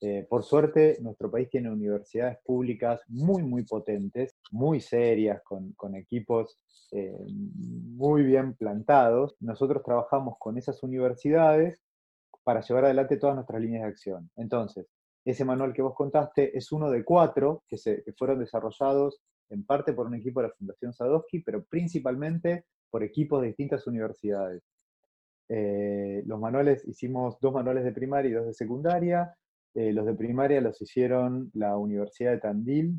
Eh, 0.00 0.26
por 0.28 0.44
suerte, 0.44 0.98
nuestro 1.00 1.28
país 1.30 1.50
tiene 1.50 1.70
universidades 1.70 2.38
públicas 2.44 3.00
muy, 3.08 3.42
muy 3.42 3.64
potentes, 3.64 4.36
muy 4.52 4.80
serias, 4.80 5.42
con, 5.42 5.74
equipos 5.96 6.60
eh, 6.92 7.18
muy 7.26 8.22
bien 8.22 8.54
plantados. 8.54 9.36
Nosotros 9.40 9.82
trabajamos 9.82 10.36
con 10.38 10.56
esas 10.56 10.82
universidades 10.84 11.82
para 12.48 12.62
llevar 12.62 12.86
adelante 12.86 13.18
todas 13.18 13.34
nuestras 13.34 13.60
líneas 13.60 13.82
de 13.82 13.88
acción. 13.90 14.30
Entonces, 14.34 14.86
ese 15.22 15.44
manual 15.44 15.74
que 15.74 15.82
vos 15.82 15.94
contaste 15.94 16.56
es 16.56 16.72
uno 16.72 16.90
de 16.90 17.04
cuatro 17.04 17.62
que, 17.68 17.76
se, 17.76 18.02
fueron 18.16 18.38
desarrollados 18.38 19.20
en 19.50 19.66
parte 19.66 19.92
por 19.92 20.06
un 20.06 20.14
equipo 20.14 20.40
de 20.40 20.48
la 20.48 20.54
Fundación 20.54 20.94
Sadowski, 20.94 21.40
pero 21.40 21.62
principalmente 21.64 22.64
por 22.90 23.02
equipos 23.02 23.42
de 23.42 23.48
distintas 23.48 23.86
universidades. 23.86 24.62
Eh, 25.50 26.22
los 26.24 26.40
manuales, 26.40 26.88
hicimos 26.88 27.38
dos 27.38 27.52
manuales 27.52 27.84
de 27.84 27.92
primaria 27.92 28.30
y 28.30 28.32
dos 28.32 28.46
de 28.46 28.54
secundaria, 28.54 29.36
eh, 29.74 29.92
los 29.92 30.06
de 30.06 30.14
primaria 30.14 30.62
los 30.62 30.80
hicieron 30.80 31.50
la 31.52 31.76
Universidad 31.76 32.30
de 32.30 32.38
Tandil 32.38 32.94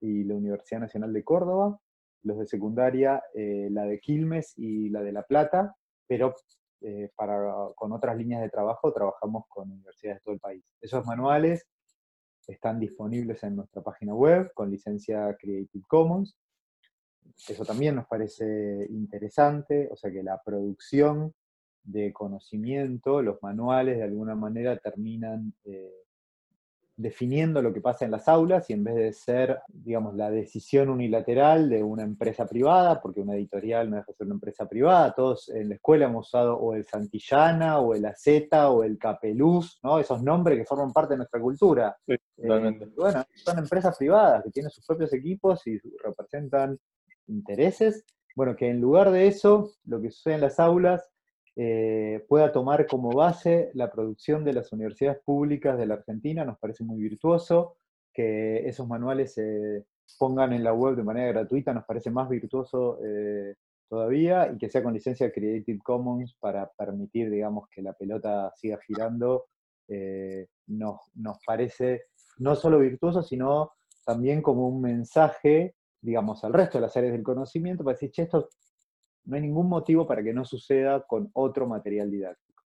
y 0.00 0.24
la 0.24 0.34
Universidad 0.34 0.80
Nacional 0.80 1.12
de 1.12 1.22
Córdoba. 1.22 1.78
Los 2.22 2.38
de 2.38 2.46
secundaria, 2.46 3.22
eh, 3.34 3.68
la 3.70 3.84
de 3.84 4.00
Quilmes 4.00 4.54
y 4.56 4.88
la 4.88 5.02
de 5.02 5.12
La 5.12 5.24
Plata, 5.24 5.76
pero 6.08 6.34
eh, 6.86 7.10
para, 7.16 7.50
con 7.74 7.92
otras 7.92 8.16
líneas 8.16 8.42
de 8.42 8.50
trabajo 8.50 8.92
trabajamos 8.92 9.44
con 9.48 9.70
universidades 9.70 10.18
de 10.18 10.22
todo 10.22 10.34
el 10.34 10.40
país. 10.40 10.62
Esos 10.82 11.06
manuales 11.06 11.66
están 12.46 12.78
disponibles 12.78 13.42
en 13.42 13.56
nuestra 13.56 13.82
página 13.82 14.14
web 14.14 14.52
con 14.52 14.70
licencia 14.70 15.34
Creative 15.40 15.84
Commons. 15.88 16.36
Eso 17.48 17.64
también 17.64 17.96
nos 17.96 18.06
parece 18.06 18.86
interesante, 18.90 19.88
o 19.90 19.96
sea 19.96 20.10
que 20.10 20.22
la 20.22 20.40
producción 20.44 21.32
de 21.82 22.12
conocimiento, 22.12 23.22
los 23.22 23.42
manuales 23.42 23.96
de 23.96 24.04
alguna 24.04 24.34
manera 24.34 24.76
terminan 24.76 25.54
definiendo 26.96 27.60
lo 27.60 27.72
que 27.72 27.80
pasa 27.80 28.04
en 28.04 28.12
las 28.12 28.28
aulas 28.28 28.70
y 28.70 28.72
en 28.72 28.84
vez 28.84 28.94
de 28.94 29.12
ser, 29.12 29.60
digamos, 29.68 30.14
la 30.14 30.30
decisión 30.30 30.88
unilateral 30.88 31.68
de 31.68 31.82
una 31.82 32.04
empresa 32.04 32.46
privada, 32.46 33.00
porque 33.00 33.20
una 33.20 33.34
editorial 33.34 33.90
no 33.90 33.96
deja 33.96 34.12
de 34.12 34.16
ser 34.16 34.26
una 34.26 34.34
empresa 34.34 34.68
privada, 34.68 35.12
todos 35.12 35.48
en 35.48 35.70
la 35.70 35.74
escuela 35.74 36.06
hemos 36.06 36.28
usado 36.28 36.56
o 36.56 36.74
el 36.74 36.84
Santillana, 36.84 37.80
o 37.80 37.94
el 37.94 38.04
Aceta, 38.06 38.70
o 38.70 38.84
el 38.84 38.96
Capeluz, 38.98 39.80
¿no? 39.82 39.98
Esos 39.98 40.22
nombres 40.22 40.58
que 40.58 40.64
forman 40.64 40.92
parte 40.92 41.14
de 41.14 41.18
nuestra 41.18 41.40
cultura. 41.40 41.96
Sí, 42.06 42.14
eh, 42.14 42.88
bueno, 42.96 43.24
son 43.34 43.58
empresas 43.58 43.96
privadas 43.98 44.44
que 44.44 44.50
tienen 44.50 44.70
sus 44.70 44.86
propios 44.86 45.12
equipos 45.12 45.66
y 45.66 45.78
representan 46.02 46.78
intereses. 47.26 48.04
Bueno, 48.36 48.54
que 48.56 48.68
en 48.68 48.80
lugar 48.80 49.10
de 49.10 49.26
eso, 49.26 49.72
lo 49.84 50.00
que 50.00 50.10
sucede 50.10 50.34
en 50.34 50.40
las 50.42 50.60
aulas 50.60 51.13
eh, 51.56 52.24
pueda 52.28 52.50
tomar 52.50 52.86
como 52.86 53.12
base 53.12 53.70
la 53.74 53.90
producción 53.90 54.44
de 54.44 54.54
las 54.54 54.72
universidades 54.72 55.20
públicas 55.24 55.78
de 55.78 55.86
la 55.86 55.94
Argentina, 55.94 56.44
nos 56.44 56.58
parece 56.58 56.82
muy 56.84 57.00
virtuoso, 57.00 57.76
que 58.12 58.68
esos 58.68 58.88
manuales 58.88 59.34
se 59.34 59.84
pongan 60.18 60.52
en 60.52 60.64
la 60.64 60.72
web 60.72 60.96
de 60.96 61.04
manera 61.04 61.32
gratuita, 61.32 61.72
nos 61.72 61.84
parece 61.84 62.10
más 62.10 62.28
virtuoso 62.28 62.98
eh, 63.04 63.54
todavía, 63.88 64.50
y 64.52 64.58
que 64.58 64.68
sea 64.68 64.82
con 64.82 64.94
licencia 64.94 65.32
Creative 65.32 65.78
Commons 65.82 66.36
para 66.40 66.70
permitir, 66.76 67.30
digamos, 67.30 67.68
que 67.70 67.82
la 67.82 67.92
pelota 67.92 68.52
siga 68.56 68.78
girando, 68.86 69.46
eh, 69.88 70.48
nos, 70.66 71.00
nos 71.14 71.38
parece 71.46 72.06
no 72.38 72.56
solo 72.56 72.80
virtuoso, 72.80 73.22
sino 73.22 73.72
también 74.04 74.42
como 74.42 74.68
un 74.68 74.80
mensaje, 74.80 75.76
digamos, 76.00 76.42
al 76.44 76.52
resto 76.52 76.78
de 76.78 76.82
las 76.82 76.96
áreas 76.96 77.12
del 77.12 77.22
conocimiento, 77.22 77.84
para 77.84 77.94
decir, 77.94 78.10
che, 78.10 78.22
esto 78.22 78.48
no 79.24 79.36
hay 79.36 79.42
ningún 79.42 79.68
motivo 79.68 80.06
para 80.06 80.22
que 80.22 80.32
no 80.32 80.44
suceda 80.44 81.04
con 81.06 81.30
otro 81.34 81.66
material 81.66 82.10
didáctico. 82.10 82.62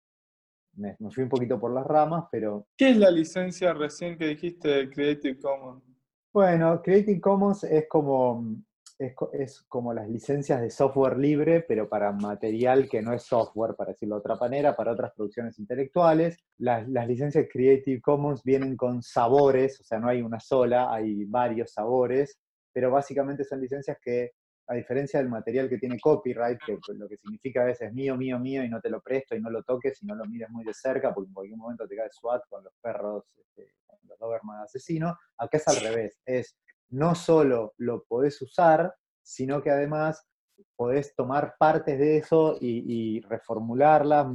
Me, 0.73 0.95
fui 1.11 1.23
un 1.23 1.29
poquito 1.29 1.59
por 1.59 1.73
las 1.73 1.85
ramas, 1.85 2.25
pero... 2.31 2.67
¿Qué 2.77 2.91
es 2.91 2.97
la 2.97 3.09
licencia 3.09 3.73
recién 3.73 4.17
que 4.17 4.27
dijiste 4.27 4.69
de 4.69 4.89
Creative 4.89 5.39
Commons? 5.39 5.83
Bueno, 6.31 6.81
Creative 6.83 7.19
Commons 7.19 7.63
es 7.63 7.87
como, 7.87 8.55
es, 8.99 9.61
como 9.67 9.91
las 9.93 10.07
licencias 10.07 10.61
de 10.61 10.69
software 10.69 11.17
libre, 11.17 11.61
pero 11.67 11.89
para 11.89 12.11
material 12.11 12.87
que 12.87 13.01
no 13.01 13.13
es 13.13 13.23
software, 13.23 13.75
para 13.75 13.91
decirlo 13.91 14.15
de 14.15 14.19
otra 14.19 14.35
manera, 14.35 14.75
para 14.75 14.91
otras 14.91 15.13
producciones 15.15 15.57
intelectuales. 15.57 16.37
Las, 16.59 16.87
las 16.89 17.07
licencias 17.07 17.47
Creative 17.51 18.01
Commons 18.01 18.43
vienen 18.43 18.77
con 18.77 19.01
sabores, 19.01 19.81
o 19.81 19.83
sea, 19.83 19.99
no 19.99 20.09
hay 20.09 20.21
una 20.21 20.39
sola, 20.39 20.93
hay 20.93 21.25
varios 21.25 21.71
sabores, 21.71 22.39
pero 22.71 22.91
básicamente 22.91 23.43
son 23.43 23.61
licencias 23.61 23.97
que 23.99 24.33
a 24.67 24.75
diferencia 24.75 25.19
del 25.19 25.29
material 25.29 25.69
que 25.69 25.77
tiene 25.77 25.99
copyright, 25.99 26.59
que 26.65 26.77
lo 26.93 27.07
que 27.07 27.17
significa 27.17 27.61
a 27.61 27.65
veces 27.65 27.93
mío, 27.93 28.17
mío, 28.17 28.37
mío, 28.37 28.63
y 28.63 28.69
no 28.69 28.81
te 28.81 28.89
lo 28.89 29.01
presto 29.01 29.35
y 29.35 29.41
no 29.41 29.49
lo 29.49 29.63
toques 29.63 30.01
y 30.03 30.05
no 30.05 30.15
lo 30.15 30.25
mires 30.25 30.49
muy 30.49 30.65
de 30.65 30.73
cerca, 30.73 31.13
porque 31.13 31.29
en 31.29 31.33
cualquier 31.33 31.57
momento 31.57 31.87
te 31.87 31.95
cae 31.95 32.09
SWAT 32.11 32.43
con 32.49 32.63
los 32.63 32.73
perros, 32.81 33.23
este, 33.37 33.73
con 33.85 33.97
los 34.03 34.19
Doberman 34.19 34.61
asesinos, 34.61 35.15
acá 35.37 35.57
es 35.57 35.67
al 35.69 35.77
revés, 35.77 36.19
es 36.25 36.57
no 36.89 37.15
solo 37.15 37.73
lo 37.77 38.03
podés 38.03 38.41
usar, 38.41 38.93
sino 39.21 39.61
que 39.61 39.71
además 39.71 40.27
podés 40.75 41.15
tomar 41.15 41.55
partes 41.57 41.97
de 41.97 42.17
eso 42.17 42.57
y, 42.59 43.21
reformularlas, 43.21 44.27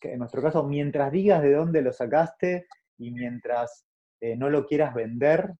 que 0.00 0.12
en 0.12 0.18
nuestro 0.20 0.42
caso, 0.42 0.64
mientras 0.64 1.12
digas 1.12 1.42
de 1.42 1.52
dónde 1.52 1.82
lo 1.82 1.92
sacaste 1.92 2.66
y 2.98 3.10
mientras 3.10 3.86
eh, 4.20 4.36
no 4.36 4.48
lo 4.48 4.66
quieras 4.66 4.94
vender, 4.94 5.54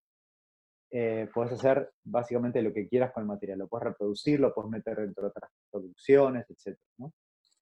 eh, 0.99 1.29
puedes 1.35 1.53
hacer 1.53 1.93
básicamente 2.05 2.63
lo 2.63 2.73
que 2.73 2.89
quieras 2.89 3.13
con 3.13 3.23
el 3.23 3.27
material. 3.27 3.59
Lo 3.59 3.69
puedes 3.69 3.89
reproducir, 3.89 4.41
lo 4.41 4.55
puedes 4.55 4.71
meter 4.71 4.97
dentro 4.97 5.25
de 5.25 5.29
otras 5.29 5.51
producciones, 5.71 6.47
etc. 6.49 6.79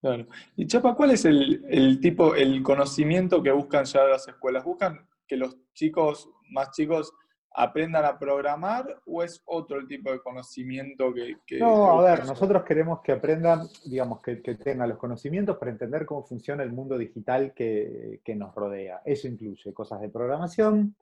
Claro. 0.00 0.28
Y 0.54 0.68
Chapa, 0.68 0.94
¿cuál 0.94 1.10
es 1.10 1.24
el, 1.24 1.98
tipo, 2.00 2.36
el 2.36 2.62
conocimiento 2.62 3.42
que 3.42 3.50
buscan 3.50 3.86
ya 3.86 4.04
las 4.04 4.28
escuelas? 4.28 4.62
¿Buscan 4.62 5.08
que 5.26 5.36
los 5.36 5.56
chicos 5.72 6.30
más 6.50 6.70
chicos 6.70 7.12
aprendan 7.56 8.04
a 8.04 8.20
programar 8.20 9.02
o 9.04 9.24
es 9.24 9.42
otro 9.46 9.80
el 9.80 9.88
tipo 9.88 10.12
de 10.12 10.20
conocimiento 10.20 11.12
que... 11.12 11.58
no, 11.58 11.98
a 11.98 12.04
ver, 12.04 12.26
nosotros 12.26 12.62
queremos 12.62 13.00
que 13.02 13.10
aprendan, 13.10 13.66
digamos, 13.84 14.20
que, 14.20 14.36
tengan 14.36 14.90
los 14.90 14.98
conocimientos 14.98 15.56
para 15.56 15.72
entender 15.72 16.06
cómo 16.06 16.22
funciona 16.22 16.62
el 16.62 16.72
mundo 16.72 16.96
digital 16.96 17.52
que, 17.52 18.20
que, 18.24 18.36
nos 18.36 18.54
rodea. 18.54 19.02
Eso 19.04 19.26
incluye 19.26 19.72
cosas 19.72 20.00
de 20.00 20.08
programación, 20.08 20.94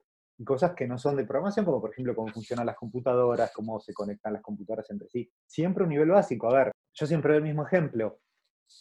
cosas 0.43 0.73
que 0.73 0.87
no 0.87 0.97
son 0.97 1.15
de 1.15 1.25
programación, 1.25 1.65
como 1.65 1.81
por 1.81 1.91
ejemplo 1.91 2.15
cómo 2.15 2.31
funcionan 2.31 2.65
las 2.65 2.75
computadoras, 2.75 3.51
cómo 3.53 3.79
se 3.79 3.93
conectan 3.93 4.33
las 4.33 4.41
computadoras 4.41 4.89
entre 4.89 5.09
sí. 5.09 5.29
Siempre 5.45 5.83
un 5.83 5.89
nivel 5.89 6.09
básico. 6.09 6.49
A 6.49 6.53
ver, 6.53 6.71
yo 6.93 7.05
siempre 7.05 7.33
doy 7.33 7.37
el 7.39 7.47
mismo 7.47 7.65
ejemplo. 7.65 8.19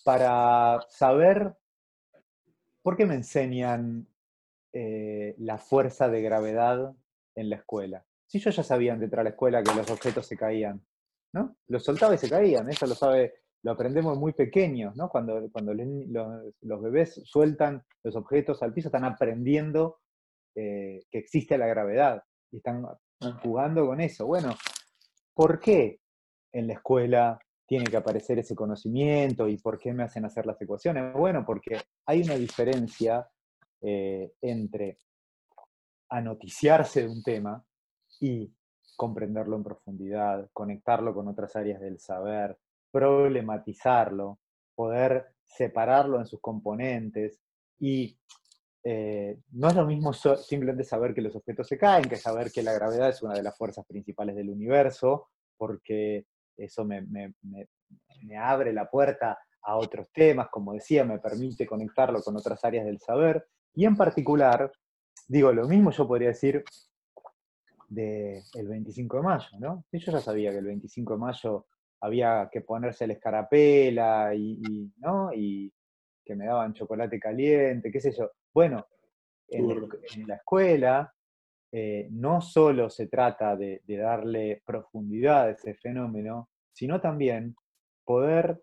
Para 0.05 0.81
saber 0.89 1.55
por 2.83 2.97
qué 2.97 3.07
me 3.07 3.15
enseñan 3.15 4.07
eh, 4.73 5.35
la 5.39 5.59
fuerza 5.59 6.09
de 6.09 6.23
gravedad 6.23 6.95
en 7.35 7.51
la 7.51 7.57
escuela. 7.57 8.05
Si 8.27 8.39
yo 8.39 8.51
ya 8.51 8.63
sabía 8.63 8.95
antes 8.95 9.11
de 9.11 9.23
la 9.23 9.31
escuela 9.31 9.63
que 9.63 9.75
los 9.75 9.91
objetos 9.91 10.27
se 10.27 10.37
caían, 10.37 10.83
¿no? 11.33 11.57
Los 11.69 11.85
soltaba 11.85 12.15
y 12.15 12.19
se 12.19 12.31
caían, 12.31 12.69
eso 12.71 12.87
lo 12.87 12.95
sabe, 12.95 13.35
lo 13.63 13.73
aprendemos 13.73 14.19
muy 14.19 14.33
pequeños, 14.33 14.97
¿no? 14.97 15.09
Cuando, 15.09 15.51
cuando 15.51 15.75
los 15.75 16.83
bebés 16.83 17.21
sueltan 17.25 17.85
los 18.03 18.17
objetos 18.17 18.63
al 18.63 18.73
piso, 18.73 18.89
están 18.89 19.05
aprendiendo 19.05 20.01
eh, 20.55 21.05
que 21.11 21.19
existe 21.19 21.57
la 21.57 21.67
gravedad 21.67 22.23
y 22.51 22.59
están 22.59 22.85
jugando 23.43 23.87
con 23.87 24.01
eso. 24.01 24.27
Bueno, 24.27 24.55
¿por 25.35 25.59
qué 25.59 26.01
en 26.53 26.67
la 26.67 26.75
escuela 26.75 27.39
tiene 27.67 27.87
que 27.87 27.97
aparecer 27.97 28.39
ese 28.39 28.55
conocimiento 28.55 29.49
y 29.49 29.57
por 29.57 29.79
qué 29.79 29.93
me 29.93 30.03
hacen 30.03 30.25
hacer 30.25 30.47
las 30.47 30.61
ecuaciones? 30.61 31.13
Bueno, 31.15 31.45
porque 31.47 31.81
hay 32.07 32.23
una 32.23 32.35
diferencia 32.35 33.27
eh, 33.81 34.33
entre 34.41 34.99
anoticiarse 36.11 37.03
de 37.03 37.09
un 37.09 37.23
tema 37.23 37.65
y 38.21 38.53
comprenderlo 38.97 39.57
en 39.57 39.65
profundidad, 39.65 40.51
conectarlo 40.53 41.15
con 41.15 41.29
otras 41.29 41.57
áreas 41.57 41.81
del 41.81 41.99
saber, 41.99 42.59
problematizarlo, 42.91 44.39
poder 44.75 45.35
separarlo 45.45 46.19
en 46.19 46.27
sus 46.27 46.41
componentes 46.41 47.41
y 47.81 48.19
eh, 48.85 49.39
no 49.53 49.69
es 49.69 49.77
lo 49.77 49.87
mismo 49.87 50.13
simplemente 50.13 50.85
saber 50.85 51.15
que 51.15 51.21
los 51.21 51.37
objetos 51.37 51.69
se 51.69 51.79
caen 51.79 52.09
que 52.09 52.17
saber 52.17 52.51
que 52.51 52.63
la 52.63 52.73
gravedad 52.73 53.11
es 53.11 53.23
una 53.23 53.35
de 53.35 53.43
las 53.43 53.57
fuerzas 53.57 53.87
principales 53.87 54.35
del 54.35 54.51
universo, 54.51 55.29
porque 55.57 56.27
eso 56.57 56.85
me, 56.85 57.07
abre 58.39 58.73
la 58.73 58.91
puerta 58.91 59.39
a 59.63 59.77
otros 59.77 60.09
temas, 60.13 60.49
como 60.51 60.73
decía, 60.75 61.05
me 61.05 61.19
permite 61.19 61.67
conectarlo 61.67 62.21
con 62.23 62.37
otras 62.37 62.65
áreas 62.65 62.85
del 62.85 62.99
saber, 62.99 63.47
y 63.75 63.85
en 63.85 63.97
particular, 63.97 64.73
digo, 65.29 65.53
lo 65.53 65.69
mismo 65.69 65.91
yo 65.93 66.07
podría 66.07 66.29
decir 66.29 66.65
del 67.89 68.69
25 68.69 69.19
de 69.19 69.23
mayo, 69.23 69.49
¿no? 69.59 69.85
Yo 69.93 70.13
ya 70.13 70.21
sabía 70.21 70.51
que 70.51 70.59
el 70.59 70.65
25 70.65 71.13
de 71.13 71.19
mayo 71.19 71.67
había 72.03 72.49
que 72.51 72.63
ponerse 72.63 73.07
la 73.07 73.13
escarapela 73.15 74.35
y, 74.35 74.93
¿no? 74.99 75.33
y 75.33 75.73
que 76.25 76.35
me 76.35 76.47
daban 76.47 76.75
chocolate 76.75 77.19
caliente, 77.19 77.91
qué 77.91 78.01
sé 78.01 78.13
yo. 78.13 78.31
Bueno, 78.55 78.87
en, 79.49 80.27
la 80.27 80.37
escuela 80.37 81.15
eh, 81.71 82.09
no 82.11 82.41
solo 82.41 82.91
se 82.91 83.07
trata 83.07 83.57
de, 83.57 83.83
darle 83.87 84.63
profundidad 84.65 85.45
a 85.45 85.51
ese 85.51 85.75
fenómeno, 85.75 86.51
sino 86.73 87.01
también 87.01 87.57
poder 88.05 88.63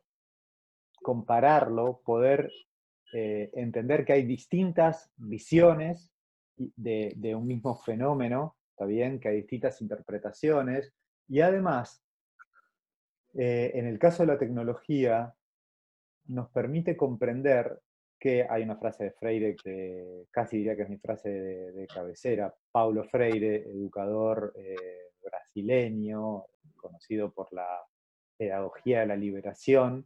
compararlo, 1.02 2.02
poder 2.04 2.52
eh, 3.14 3.50
entender 3.54 4.06
que 4.06 4.14
hay 4.14 4.24
distintas 4.26 5.12
visiones 5.16 6.12
de, 6.56 7.14
de, 7.16 7.36
un 7.36 7.48
mismo 7.48 7.76
fenómeno, 7.80 8.58
¿está 8.72 8.86
bien? 8.86 9.20
Que 9.20 9.30
hay 9.30 9.38
distintas 9.38 9.82
interpretaciones. 9.82 10.94
Y 11.28 11.42
además, 11.42 12.04
eh, 13.34 13.72
en 13.74 13.86
el 13.86 13.98
caso 13.98 14.24
de 14.24 14.28
la 14.34 14.40
tecnología, 14.40 15.34
nos 16.26 16.50
permite 16.50 16.96
comprender 16.98 17.80
que 18.20 18.46
hay 18.50 18.64
una 18.64 18.78
frase 18.78 19.06
de 19.06 19.12
Freire 19.12 19.56
que 19.56 20.26
casi 20.32 20.58
diría 20.58 20.76
que 20.76 20.84
es 20.84 20.90
mi 20.90 20.98
frase 20.98 21.30
de, 21.30 21.88
cabecera, 21.88 22.54
Paulo 22.72 23.04
Freire, 23.06 23.64
educador 23.70 24.54
eh, 24.56 24.76
brasileño, 25.24 26.46
conocido 26.76 27.32
por 27.32 27.52
la 27.54 27.68
pedagogía 28.38 29.02
de 29.02 29.08
la 29.08 29.16
liberación, 29.16 30.06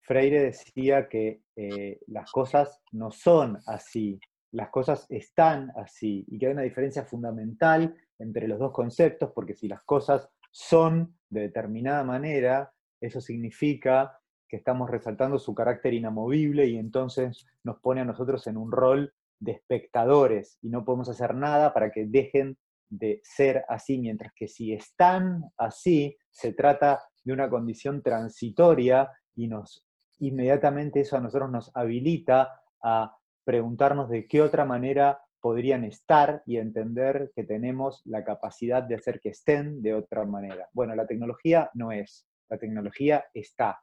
Freire 0.00 0.40
decía 0.40 1.08
que 1.08 1.42
eh, 1.54 2.00
las 2.06 2.32
cosas 2.32 2.80
no 2.92 3.10
son 3.10 3.58
así, 3.66 4.18
las 4.52 4.70
cosas 4.70 5.06
están 5.10 5.70
así, 5.76 6.24
y 6.28 6.38
que 6.38 6.46
hay 6.46 6.52
una 6.52 6.62
diferencia 6.62 7.04
fundamental 7.04 7.94
entre 8.18 8.48
los 8.48 8.58
dos 8.58 8.72
conceptos, 8.72 9.32
porque 9.34 9.54
si 9.54 9.68
las 9.68 9.82
cosas 9.82 10.30
son 10.50 11.18
de 11.28 11.42
determinada 11.42 12.04
manera, 12.04 12.72
eso 13.00 13.20
significa 13.20 14.17
que 14.48 14.56
estamos 14.56 14.90
resaltando 14.90 15.38
su 15.38 15.54
carácter 15.54 15.94
inamovible 15.94 16.66
y 16.66 16.76
entonces 16.76 17.46
nos 17.64 17.78
pone 17.80 18.00
a 18.00 18.04
nosotros 18.04 18.46
en 18.46 18.56
un 18.56 18.72
rol 18.72 19.12
de 19.40 19.52
espectadores 19.52 20.58
y 20.62 20.68
no 20.68 20.84
podemos 20.84 21.08
hacer 21.08 21.34
nada 21.34 21.72
para 21.72 21.90
que 21.90 22.06
dejen 22.06 22.56
de 22.90 23.20
ser 23.22 23.64
así, 23.68 23.98
mientras 23.98 24.32
que 24.34 24.48
si 24.48 24.72
están 24.72 25.44
así, 25.56 26.16
se 26.30 26.52
trata 26.52 27.02
de 27.24 27.32
una 27.32 27.50
condición 27.50 28.02
transitoria 28.02 29.10
y 29.34 29.48
nos 29.48 29.84
inmediatamente 30.20 31.00
eso 31.00 31.16
a 31.16 31.20
nosotros 31.20 31.50
nos 31.50 31.70
habilita 31.76 32.60
a 32.82 33.16
preguntarnos 33.44 34.08
de 34.08 34.26
qué 34.26 34.42
otra 34.42 34.64
manera 34.64 35.20
podrían 35.40 35.84
estar 35.84 36.42
y 36.46 36.56
entender 36.56 37.30
que 37.34 37.44
tenemos 37.44 38.02
la 38.04 38.24
capacidad 38.24 38.82
de 38.82 38.96
hacer 38.96 39.20
que 39.20 39.30
estén 39.30 39.82
de 39.82 39.94
otra 39.94 40.24
manera. 40.24 40.68
Bueno, 40.72 40.94
la 40.94 41.06
tecnología 41.06 41.70
no 41.74 41.92
es, 41.92 42.26
la 42.48 42.58
tecnología 42.58 43.26
está. 43.32 43.80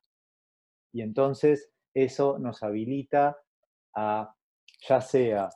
Y 0.95 1.01
entonces 1.01 1.69
eso 1.93 2.39
nos 2.39 2.63
habilita 2.63 3.37
a, 3.93 4.33
ya 4.87 5.01
sea 5.01 5.49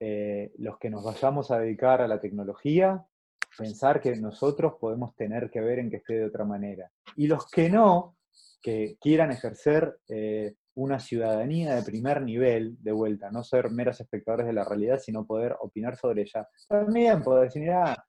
eh, 0.00 0.52
los 0.56 0.78
que 0.78 0.88
nos 0.88 1.04
vayamos 1.04 1.50
a 1.50 1.58
dedicar 1.58 2.00
a 2.00 2.08
la 2.08 2.18
tecnología, 2.18 3.04
pensar 3.58 4.00
que 4.00 4.16
nosotros 4.16 4.76
podemos 4.80 5.14
tener 5.16 5.50
que 5.50 5.60
ver 5.60 5.80
en 5.80 5.90
que 5.90 5.96
esté 5.96 6.14
de 6.14 6.24
otra 6.24 6.46
manera. 6.46 6.90
Y 7.14 7.26
los 7.26 7.46
que 7.50 7.68
no, 7.68 8.16
que 8.62 8.96
quieran 8.98 9.32
ejercer 9.32 9.98
eh, 10.08 10.54
una 10.76 10.98
ciudadanía 10.98 11.74
de 11.74 11.82
primer 11.82 12.22
nivel, 12.22 12.82
de 12.82 12.92
vuelta, 12.92 13.30
no 13.30 13.44
ser 13.44 13.70
meros 13.70 14.00
espectadores 14.00 14.46
de 14.46 14.54
la 14.54 14.64
realidad, 14.64 14.98
sino 14.98 15.26
poder 15.26 15.56
opinar 15.60 15.98
sobre 15.98 16.22
ella, 16.22 16.48
también 16.66 17.22
poder 17.22 17.50
decir, 17.50 17.70
ah, 17.70 18.02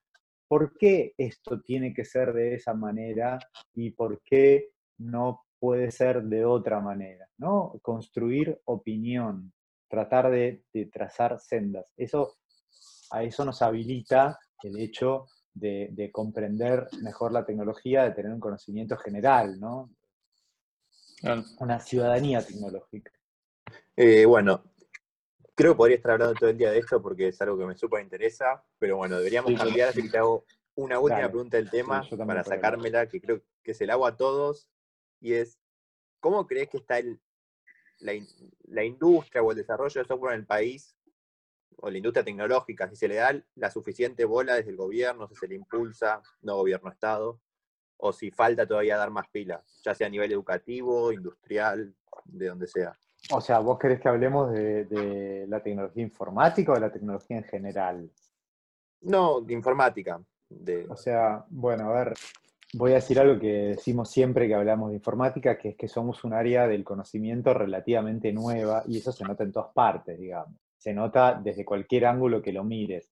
¿por 0.48 0.74
qué 0.78 1.12
esto 1.18 1.60
tiene 1.60 1.92
que 1.92 2.06
ser 2.06 2.32
de 2.32 2.54
esa 2.54 2.72
manera 2.72 3.38
y 3.74 3.90
por 3.90 4.22
qué 4.22 4.70
no 4.96 5.45
puede 5.66 5.90
ser 5.90 6.22
de 6.22 6.44
otra 6.44 6.78
manera? 6.78 7.28
¿no? 7.38 7.72
Construir 7.82 8.60
opinión, 8.66 9.52
tratar 9.88 10.30
de, 10.30 10.62
trazar 10.92 11.40
sendas. 11.40 11.92
Eso, 11.96 12.36
a 13.10 13.24
eso 13.24 13.44
nos 13.44 13.60
habilita 13.62 14.38
el 14.62 14.78
hecho 14.78 15.26
de, 15.52 16.08
comprender 16.12 16.86
mejor 17.02 17.32
la 17.32 17.44
tecnología, 17.44 18.04
de 18.04 18.12
tener 18.12 18.32
un 18.32 18.38
conocimiento 18.38 18.96
general, 18.96 19.58
¿no? 19.58 19.90
Una 21.58 21.80
ciudadanía 21.80 22.46
tecnológica. 22.46 23.10
Eh, 23.96 24.24
bueno, 24.24 24.62
creo 25.52 25.72
que 25.72 25.78
podría 25.78 25.96
estar 25.96 26.12
hablando 26.12 26.34
todo 26.34 26.50
el 26.50 26.58
día 26.58 26.70
de 26.70 26.78
esto 26.78 27.02
porque 27.02 27.26
es 27.26 27.42
algo 27.42 27.58
que 27.58 27.66
me 27.66 27.76
súper 27.76 28.04
interesa, 28.04 28.64
pero 28.78 28.98
bueno, 28.98 29.16
deberíamos 29.16 29.52
cambiar, 29.54 29.88
así 29.88 30.02
que 30.02 30.10
te 30.10 30.18
hago 30.18 30.44
una 30.76 31.00
última 31.00 31.28
pregunta 31.28 31.56
del 31.56 31.70
tema 31.70 32.06
para 32.24 32.44
sacármela, 32.44 33.08
que 33.08 33.20
creo 33.20 33.42
que 33.64 33.72
es 33.72 33.80
el 33.80 33.90
agua 33.90 34.10
a 34.10 34.16
todos, 34.16 34.68
y 35.20 35.34
es, 35.34 35.58
¿cómo 36.20 36.46
crees 36.46 36.68
que 36.68 36.78
está 36.78 36.98
el, 36.98 37.20
la, 38.00 38.84
industria 38.84 39.42
o 39.42 39.50
el 39.50 39.56
desarrollo 39.56 40.00
de 40.00 40.06
software 40.06 40.34
en 40.34 40.40
el 40.40 40.46
país, 40.46 40.96
o 41.78 41.90
la 41.90 41.96
industria 41.96 42.24
tecnológica, 42.24 42.88
si 42.88 42.96
se 42.96 43.08
le 43.08 43.16
da 43.16 43.38
la 43.54 43.70
suficiente 43.70 44.24
bola 44.24 44.54
desde 44.54 44.70
el 44.70 44.76
gobierno, 44.76 45.28
si 45.28 45.34
se 45.34 45.48
le 45.48 45.54
impulsa, 45.54 46.22
no 46.42 46.56
gobierno, 46.56 46.90
Estado, 46.90 47.40
o 47.98 48.12
si 48.12 48.30
falta 48.30 48.66
todavía 48.66 48.96
dar 48.96 49.10
más 49.10 49.28
pilas, 49.28 49.80
ya 49.84 49.94
sea 49.94 50.06
a 50.06 50.10
nivel 50.10 50.32
educativo, 50.32 51.12
industrial, 51.12 51.94
de 52.24 52.48
donde 52.48 52.66
sea? 52.66 52.96
O 53.30 53.40
sea, 53.40 53.58
¿vos 53.58 53.78
querés 53.78 54.00
que 54.00 54.08
hablemos 54.08 54.52
de, 54.52 55.46
la 55.48 55.62
tecnología 55.62 56.02
informática 56.02 56.72
o 56.72 56.74
de 56.74 56.80
la 56.80 56.92
tecnología 56.92 57.38
en 57.38 57.44
general? 57.44 58.10
No, 59.00 59.40
de 59.40 59.52
informática. 59.54 60.20
O 60.88 60.96
sea, 60.96 61.44
bueno, 61.48 61.90
a 61.90 62.04
ver, 62.04 62.14
voy 62.74 62.92
a 62.92 62.96
decir 62.96 63.18
algo 63.18 63.38
que 63.38 63.52
decimos 63.68 64.10
siempre 64.10 64.46
que 64.46 64.54
hablamos 64.54 64.90
de 64.90 64.96
informática, 64.96 65.58
que 65.58 65.70
es 65.70 65.76
que 65.76 65.88
somos 65.88 66.24
un 66.24 66.32
área 66.32 66.66
del 66.66 66.84
conocimiento 66.84 67.54
relativamente 67.54 68.32
nueva 68.32 68.82
y 68.86 68.98
eso 68.98 69.12
se 69.12 69.24
nota 69.24 69.44
en 69.44 69.52
todas 69.52 69.72
partes, 69.72 70.18
digamos. 70.18 70.54
Se 70.76 70.92
nota 70.92 71.40
desde 71.42 71.64
cualquier 71.64 72.06
ángulo 72.06 72.42
que 72.42 72.52
lo 72.52 72.64
mires. 72.64 73.08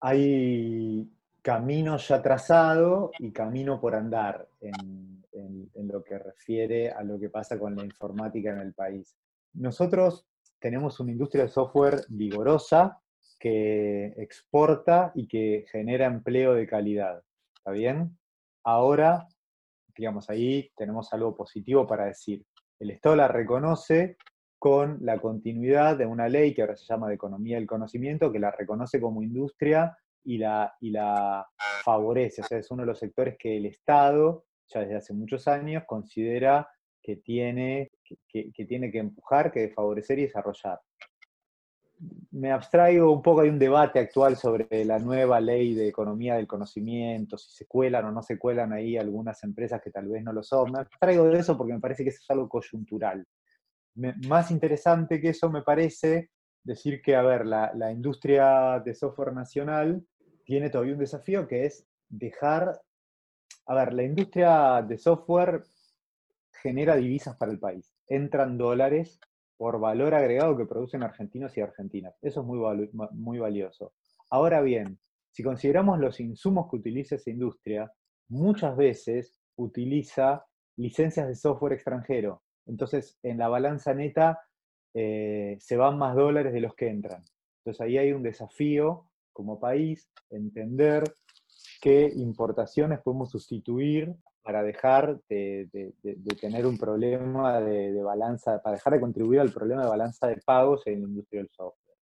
Hay 0.00 1.08
camino 1.40 1.96
ya 1.96 2.22
trazado 2.22 3.10
y 3.18 3.32
camino 3.32 3.80
por 3.80 3.94
andar 3.94 4.48
en, 4.60 5.22
en 5.32 5.88
lo 5.88 6.02
que 6.02 6.18
refiere 6.18 6.90
a 6.90 7.02
lo 7.02 7.18
que 7.18 7.28
pasa 7.28 7.58
con 7.58 7.76
la 7.76 7.84
informática 7.84 8.50
en 8.50 8.58
el 8.58 8.72
país. 8.72 9.16
Nosotros 9.54 10.26
tenemos 10.58 11.00
una 11.00 11.12
industria 11.12 11.44
de 11.44 11.50
software 11.50 12.04
vigorosa 12.08 13.00
que 13.38 14.14
exporta 14.16 15.10
y 15.14 15.26
que 15.26 15.64
genera 15.70 16.06
empleo 16.06 16.54
de 16.54 16.66
calidad. 16.66 17.22
¿Está 17.56 17.72
bien? 17.72 18.16
Ahora, 18.64 19.26
digamos, 19.96 20.28
ahí 20.30 20.70
tenemos 20.76 21.12
algo 21.12 21.36
positivo 21.36 21.86
para 21.86 22.06
decir. 22.06 22.44
El 22.78 22.90
Estado 22.90 23.16
la 23.16 23.28
reconoce 23.28 24.16
con 24.58 24.98
la 25.00 25.18
continuidad 25.18 25.96
de 25.96 26.06
una 26.06 26.28
ley 26.28 26.54
que 26.54 26.62
ahora 26.62 26.76
se 26.76 26.86
llama 26.86 27.08
de 27.08 27.14
Economía 27.14 27.56
del 27.56 27.66
Conocimiento, 27.66 28.30
que 28.30 28.38
la 28.38 28.50
reconoce 28.50 29.00
como 29.00 29.22
industria 29.22 29.96
y 30.24 30.38
la, 30.38 30.72
y 30.80 30.90
la 30.90 31.46
favorece. 31.84 32.42
O 32.42 32.44
sea, 32.44 32.58
es 32.58 32.70
uno 32.70 32.82
de 32.82 32.86
los 32.86 32.98
sectores 32.98 33.36
que 33.38 33.56
el 33.56 33.66
Estado, 33.66 34.44
ya 34.68 34.80
desde 34.80 34.96
hace 34.96 35.14
muchos 35.14 35.48
años, 35.48 35.82
considera 35.86 36.68
que 37.02 37.16
tiene 37.16 37.90
que, 38.28 38.52
tiene 38.66 38.90
que 38.90 38.98
empujar, 38.98 39.50
que 39.50 39.70
favorecer 39.70 40.18
y 40.20 40.22
desarrollar. 40.22 40.78
Me 42.32 42.50
abstraigo 42.50 43.12
un 43.12 43.22
poco, 43.22 43.42
hay 43.42 43.48
un 43.48 43.58
debate 43.58 44.00
actual 44.00 44.36
sobre 44.36 44.84
la 44.84 44.98
nueva 44.98 45.40
ley 45.40 45.74
de 45.74 45.88
economía 45.88 46.34
del 46.34 46.46
conocimiento, 46.46 47.38
si 47.38 47.50
se 47.50 47.66
cuelan 47.66 48.06
o 48.06 48.10
no 48.10 48.22
se 48.22 48.38
cuelan 48.38 48.72
ahí 48.72 48.96
algunas 48.96 49.42
empresas 49.44 49.80
que 49.80 49.90
tal 49.90 50.08
vez 50.08 50.22
no 50.24 50.32
lo 50.32 50.42
son. 50.42 50.72
Me 50.72 50.80
abstraigo 50.80 51.24
de 51.24 51.38
eso 51.38 51.56
porque 51.56 51.74
me 51.74 51.80
parece 51.80 52.02
que 52.02 52.10
eso 52.10 52.20
es 52.22 52.30
algo 52.30 52.48
coyuntural. 52.48 53.24
más 54.26 54.50
interesante 54.50 55.20
que 55.20 55.28
eso 55.28 55.50
me 55.50 55.62
parece 55.62 56.30
decir 56.64 57.02
que, 57.02 57.14
a 57.14 57.22
ver, 57.22 57.46
la, 57.46 57.72
la 57.74 57.92
industria 57.92 58.80
de 58.84 58.94
software 58.94 59.32
nacional 59.32 60.04
tiene 60.44 60.70
todavía 60.70 60.94
un 60.94 61.00
desafío 61.00 61.46
que 61.46 61.66
es 61.66 61.86
dejar, 62.08 62.80
a 63.66 63.74
ver, 63.74 63.92
la 63.92 64.02
industria 64.02 64.82
de 64.82 64.98
software 64.98 65.62
genera 66.62 66.96
divisas 66.96 67.36
para 67.36 67.52
el 67.52 67.58
país. 67.58 67.94
Entran 68.08 68.58
dólares 68.58 69.20
por 69.62 69.78
valor 69.78 70.12
agregado 70.12 70.56
que 70.56 70.66
producen 70.66 71.04
argentinos 71.04 71.56
y 71.56 71.60
argentinas. 71.60 72.18
Eso 72.20 72.40
es 72.40 72.46
muy, 72.48 72.90
muy 73.12 73.38
valioso. 73.38 73.92
Ahora 74.28 74.60
bien, 74.60 74.98
si 75.30 75.44
consideramos 75.44 76.00
los 76.00 76.18
insumos 76.18 76.68
que 76.68 76.78
utiliza 76.78 77.14
esa 77.14 77.30
industria, 77.30 77.88
muchas 78.28 78.76
veces 78.76 79.40
utiliza 79.54 80.44
licencias 80.76 81.28
de 81.28 81.36
software 81.36 81.74
extranjero. 81.74 82.42
entonces 82.66 83.20
en 83.22 83.38
la 83.38 83.46
balanza 83.46 83.94
neta 83.94 84.40
eh, 84.94 85.58
se 85.60 85.76
van 85.76 85.96
más 85.96 86.16
dólares 86.16 86.52
de 86.52 86.60
los 86.60 86.74
que 86.74 86.88
entran. 86.88 87.22
Entonces 87.58 87.80
ahí 87.82 87.98
hay 87.98 88.10
un 88.10 88.24
desafío 88.24 89.06
como 89.32 89.60
país, 89.60 90.10
entender 90.30 91.04
qué 91.80 92.10
importaciones 92.16 92.98
podemos 92.98 93.30
sustituir 93.30 94.12
para 94.42 94.62
dejar 94.62 95.20
de, 95.28 95.94
tener 96.40 96.66
un 96.66 96.76
problema 96.76 97.60
de, 97.60 98.02
balanza, 98.02 98.60
para 98.60 98.76
dejar 98.76 98.94
de 98.94 99.00
contribuir 99.00 99.40
al 99.40 99.52
problema 99.52 99.82
de 99.82 99.88
balanza 99.88 100.26
de 100.26 100.36
pagos 100.38 100.86
en 100.86 101.02
la 101.02 101.08
industria 101.08 101.42
del 101.42 101.50
software. 101.50 101.96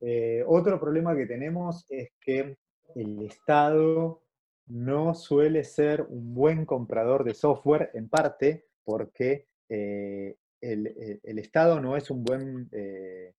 Eh, 0.00 0.44
otro 0.46 0.78
problema 0.78 1.16
que 1.16 1.26
tenemos 1.26 1.84
es 1.88 2.10
que 2.20 2.56
el 2.94 3.22
Estado 3.22 4.22
no 4.66 5.14
suele 5.14 5.64
ser 5.64 6.02
un 6.02 6.34
buen 6.34 6.64
comprador 6.64 7.24
de 7.24 7.34
software, 7.34 7.90
en 7.94 8.08
parte 8.08 8.66
porque 8.84 9.48
eh, 9.68 10.36
el, 10.60 11.38
Estado 11.38 11.80
no 11.80 11.96
es 11.96 12.10
un 12.10 12.22
buen 12.22 12.68
eh, 12.72 13.34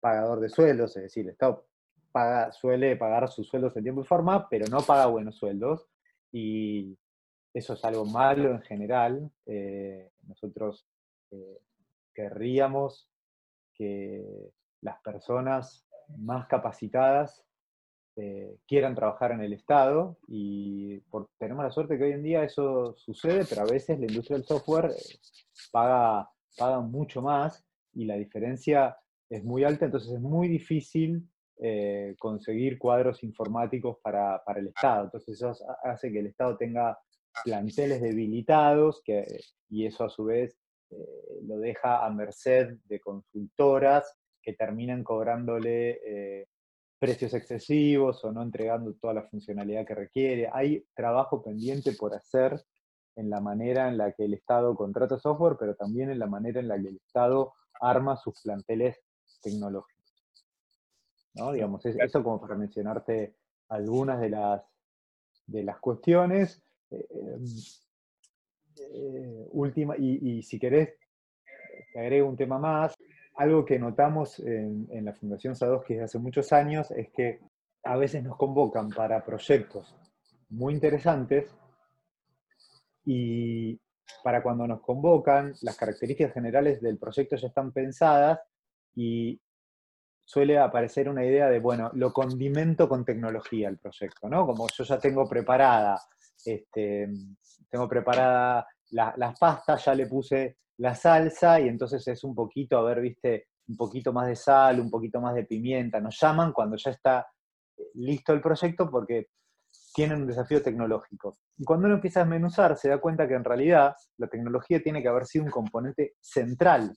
pagador 0.00 0.40
de 0.40 0.48
sueldos, 0.48 0.96
es 0.96 1.04
decir, 1.04 1.24
el 1.24 1.32
Estado 1.32 1.66
suele 2.52 2.96
pagar 2.96 3.28
sus 3.28 3.48
sueldos 3.48 3.76
en 3.76 3.82
tiempo 3.82 4.02
y 4.02 4.06
forma, 4.06 4.48
pero 4.48 4.66
no 4.66 4.80
paga 4.80 5.06
buenos 5.06 5.36
sueldos. 5.36 5.88
Y 6.30 6.96
eso 7.54 7.74
es 7.74 7.84
algo 7.84 8.04
malo 8.04 8.50
en 8.50 8.62
general. 8.62 9.30
Eh, 9.46 10.10
nosotros 10.26 10.86
querríamos 12.14 13.08
que 13.74 14.52
las 14.82 15.00
personas 15.00 15.86
más 16.18 16.46
capacitadas 16.46 17.42
eh, 18.16 18.58
quieran 18.66 18.94
trabajar 18.94 19.32
en 19.32 19.40
el 19.40 19.54
Estado 19.54 20.18
y 20.28 20.98
por, 21.10 21.30
tenemos 21.38 21.64
la 21.64 21.70
suerte 21.70 21.96
que 21.96 22.04
hoy 22.04 22.12
en 22.12 22.22
día 22.22 22.44
eso 22.44 22.94
sucede, 22.94 23.46
pero 23.48 23.62
a 23.62 23.70
veces 23.70 23.98
la 23.98 24.04
industria 24.04 24.36
del 24.36 24.46
software 24.46 24.90
eh, 24.90 25.18
paga, 25.70 26.28
paga 26.58 26.80
mucho 26.80 27.22
más 27.22 27.64
y 27.94 28.04
la 28.04 28.16
diferencia 28.16 28.98
es 29.30 29.42
muy 29.42 29.64
alta, 29.64 29.86
entonces 29.86 30.12
es 30.12 30.20
muy 30.20 30.48
difícil 30.48 31.26
eh, 31.58 32.14
conseguir 32.18 32.78
cuadros 32.78 33.22
informáticos 33.22 33.96
para, 34.02 34.42
para, 34.44 34.60
el 34.60 34.68
Estado. 34.68 35.04
Entonces 35.04 35.36
eso 35.36 35.54
hace 35.82 36.12
que 36.12 36.18
el 36.18 36.26
Estado 36.26 36.58
tenga 36.58 36.98
planteles 37.44 38.00
debilitados 38.00 39.02
que, 39.04 39.24
y 39.68 39.86
eso 39.86 40.04
a 40.04 40.10
su 40.10 40.24
vez 40.24 40.58
lo 41.44 41.58
deja 41.58 42.04
a 42.04 42.10
merced 42.10 42.76
de 42.84 43.00
consultoras 43.00 44.14
que 44.42 44.52
terminan 44.52 45.02
cobrándole 45.02 46.46
precios 46.98 47.34
excesivos 47.34 48.24
o 48.24 48.30
no 48.30 48.42
entregando 48.42 48.94
toda 48.94 49.14
la 49.14 49.22
funcionalidad 49.24 49.84
que 49.84 49.94
requiere. 49.94 50.48
Hay 50.52 50.86
trabajo 50.94 51.42
pendiente 51.42 51.94
por 51.94 52.14
hacer 52.14 52.62
en 53.16 53.28
la 53.28 53.40
manera 53.40 53.88
en 53.88 53.98
la 53.98 54.12
que 54.12 54.24
el 54.24 54.34
Estado 54.34 54.74
contrata 54.76 55.18
software, 55.18 55.56
pero 55.58 55.74
también 55.74 56.10
en 56.10 56.20
la 56.20 56.26
manera 56.26 56.60
en 56.60 56.68
la 56.68 56.80
que 56.80 56.88
el 56.88 56.96
Estado 56.96 57.54
arma 57.80 58.16
sus 58.16 58.40
planteles 58.42 59.00
tecnológicos. 59.42 60.24
¿No? 61.34 61.50
Digamos, 61.50 61.84
eso 61.84 62.22
como 62.22 62.40
para 62.40 62.54
mencionarte 62.54 63.34
algunas 63.68 64.20
de 64.20 64.30
las, 64.30 64.62
de 65.46 65.64
las 65.64 65.80
cuestiones. 65.80 66.62
Eh, 66.92 67.38
eh, 68.78 69.46
última, 69.52 69.96
y, 69.96 70.42
si 70.42 70.58
querés, 70.58 70.94
te 71.92 72.00
agrego 72.00 72.28
un 72.28 72.36
tema 72.36 72.58
más 72.58 72.94
algo 73.36 73.64
que 73.64 73.78
notamos 73.78 74.38
en, 74.40 75.04
la 75.04 75.14
Fundación 75.14 75.56
Sadowski 75.56 75.94
desde 75.94 76.04
hace 76.04 76.18
muchos 76.18 76.52
años 76.52 76.90
es 76.90 77.10
que 77.10 77.40
a 77.84 77.96
veces 77.96 78.22
nos 78.22 78.36
convocan 78.36 78.90
para 78.90 79.24
proyectos 79.24 79.94
muy 80.50 80.74
interesantes 80.74 81.50
y 83.04 83.80
para 84.22 84.42
cuando 84.42 84.66
nos 84.66 84.80
convocan, 84.82 85.54
las 85.62 85.76
características 85.76 86.32
generales 86.32 86.80
del 86.80 86.98
proyecto 86.98 87.36
ya 87.36 87.48
están 87.48 87.72
pensadas 87.72 88.38
y 88.94 89.40
suele 90.24 90.58
aparecer 90.58 91.08
una 91.08 91.24
idea 91.24 91.48
de, 91.48 91.58
bueno, 91.58 91.90
lo 91.94 92.12
condimento 92.12 92.88
con 92.88 93.04
tecnología 93.04 93.68
el 93.68 93.78
proyecto, 93.78 94.28
¿no? 94.28 94.46
Como 94.46 94.68
yo 94.68 94.84
ya 94.84 94.98
tengo 94.98 95.28
preparada, 95.28 96.00
este, 96.44 97.08
tengo 97.70 97.88
preparada 97.88 98.66
las 98.90 99.38
pastas, 99.38 99.84
ya 99.84 99.94
le 99.94 100.06
puse 100.06 100.58
la 100.78 100.94
salsa 100.94 101.60
y 101.60 101.68
entonces 101.68 102.06
es 102.08 102.24
un 102.24 102.34
poquito, 102.34 102.76
a 102.78 102.82
ver, 102.82 103.00
viste, 103.00 103.48
un 103.68 103.76
poquito 103.76 104.12
más 104.12 104.26
de 104.26 104.36
sal, 104.36 104.80
un 104.80 104.90
poquito 104.90 105.20
más 105.20 105.34
de 105.34 105.44
pimienta. 105.44 106.00
Nos 106.00 106.18
llaman 106.20 106.52
cuando 106.52 106.76
ya 106.76 106.90
está 106.90 107.26
eh, 107.76 107.82
listo 107.94 108.32
el 108.32 108.40
proyecto 108.40 108.90
porque 108.90 109.28
tienen 109.94 110.22
un 110.22 110.26
desafío 110.26 110.62
tecnológico. 110.62 111.38
Y 111.56 111.64
cuando 111.64 111.86
uno 111.86 111.96
empieza 111.96 112.20
a 112.20 112.24
desmenuzar, 112.24 112.76
se 112.76 112.88
da 112.88 112.98
cuenta 112.98 113.28
que 113.28 113.34
en 113.34 113.44
realidad 113.44 113.94
la 114.18 114.28
tecnología 114.28 114.82
tiene 114.82 115.02
que 115.02 115.08
haber 115.08 115.26
sido 115.26 115.44
un 115.44 115.50
componente 115.50 116.14
central 116.20 116.94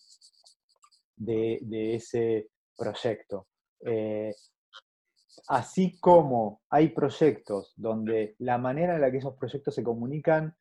de, 1.16 1.96
ese 1.96 2.50
proyecto. 2.78 3.48
Eh, 3.86 4.34
así 5.48 6.00
como 6.00 6.62
hay 6.70 6.90
proyectos 6.90 7.74
donde 7.76 8.36
la 8.40 8.58
manera 8.58 8.96
en 8.96 9.02
la 9.02 9.12
que 9.12 9.18
esos 9.18 9.36
proyectos 9.38 9.76
se 9.76 9.84
comunican 9.84 10.56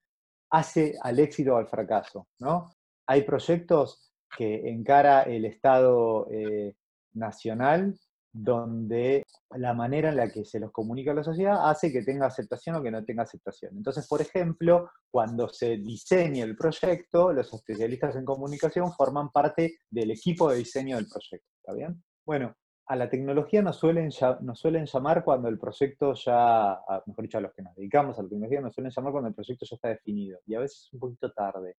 hace 0.50 0.96
al 1.02 1.18
éxito 1.18 1.54
o 1.54 1.56
al 1.56 1.68
fracaso, 1.68 2.28
¿no? 2.38 2.70
hay 3.06 3.22
proyectos 3.22 4.12
que 4.37 4.68
encara 4.68 5.22
el 5.22 5.44
Estado 5.44 6.26
eh, 6.30 6.74
nacional 7.14 7.98
donde 8.37 9.22
la 9.50 9.74
manera 9.74 10.08
en 10.08 10.16
la 10.16 10.28
que 10.28 10.44
se 10.44 10.58
los 10.58 10.72
comunica 10.72 11.12
a 11.12 11.14
la 11.14 11.22
sociedad 11.22 11.70
hace 11.70 11.92
que 11.92 12.02
tenga 12.02 12.26
aceptación 12.26 12.74
o 12.74 12.82
que 12.82 12.90
no 12.90 13.04
tenga 13.04 13.22
aceptación. 13.22 13.76
Entonces, 13.76 14.08
por 14.08 14.20
ejemplo, 14.20 14.90
cuando 15.08 15.48
se 15.48 15.76
diseña 15.76 16.44
el 16.44 16.56
proyecto, 16.56 17.32
los 17.32 17.54
especialistas 17.54 18.16
en 18.16 18.24
comunicación 18.24 18.92
forman 18.92 19.30
parte 19.30 19.78
del 19.88 20.10
equipo 20.10 20.50
de 20.50 20.58
diseño 20.58 20.96
del 20.96 21.06
proyecto. 21.06 21.46
¿Está 21.58 21.74
bien? 21.74 22.02
Bueno, 22.26 22.56
a 22.87 22.97
la 22.97 23.09
tecnología 23.09 23.62
nos 23.62 23.77
suelen, 23.77 24.11
nos 24.40 24.59
suelen 24.59 24.87
llamar 24.87 25.25
cuando 25.25 25.49
el 25.49 25.59
proyecto 25.59 26.12
ya, 26.14 26.81
mejor 27.07 27.25
dicho, 27.25 27.38
a 27.38 27.40
los 27.40 27.55
que 27.55 27.62
nos 27.62 27.75
dedicamos 27.75 28.18
a 28.18 28.23
la 28.23 28.29
tecnología, 28.29 28.61
nos 28.61 28.75
suelen 28.75 28.92
llamar 28.94 29.12
cuando 29.12 29.29
el 29.29 29.35
proyecto 29.35 29.64
ya 29.64 29.75
está 29.75 29.88
definido, 29.88 30.38
y 30.47 30.55
a 30.55 30.61
veces 30.61 30.90
un 30.92 31.01
poquito 31.01 31.33
tarde. 31.33 31.77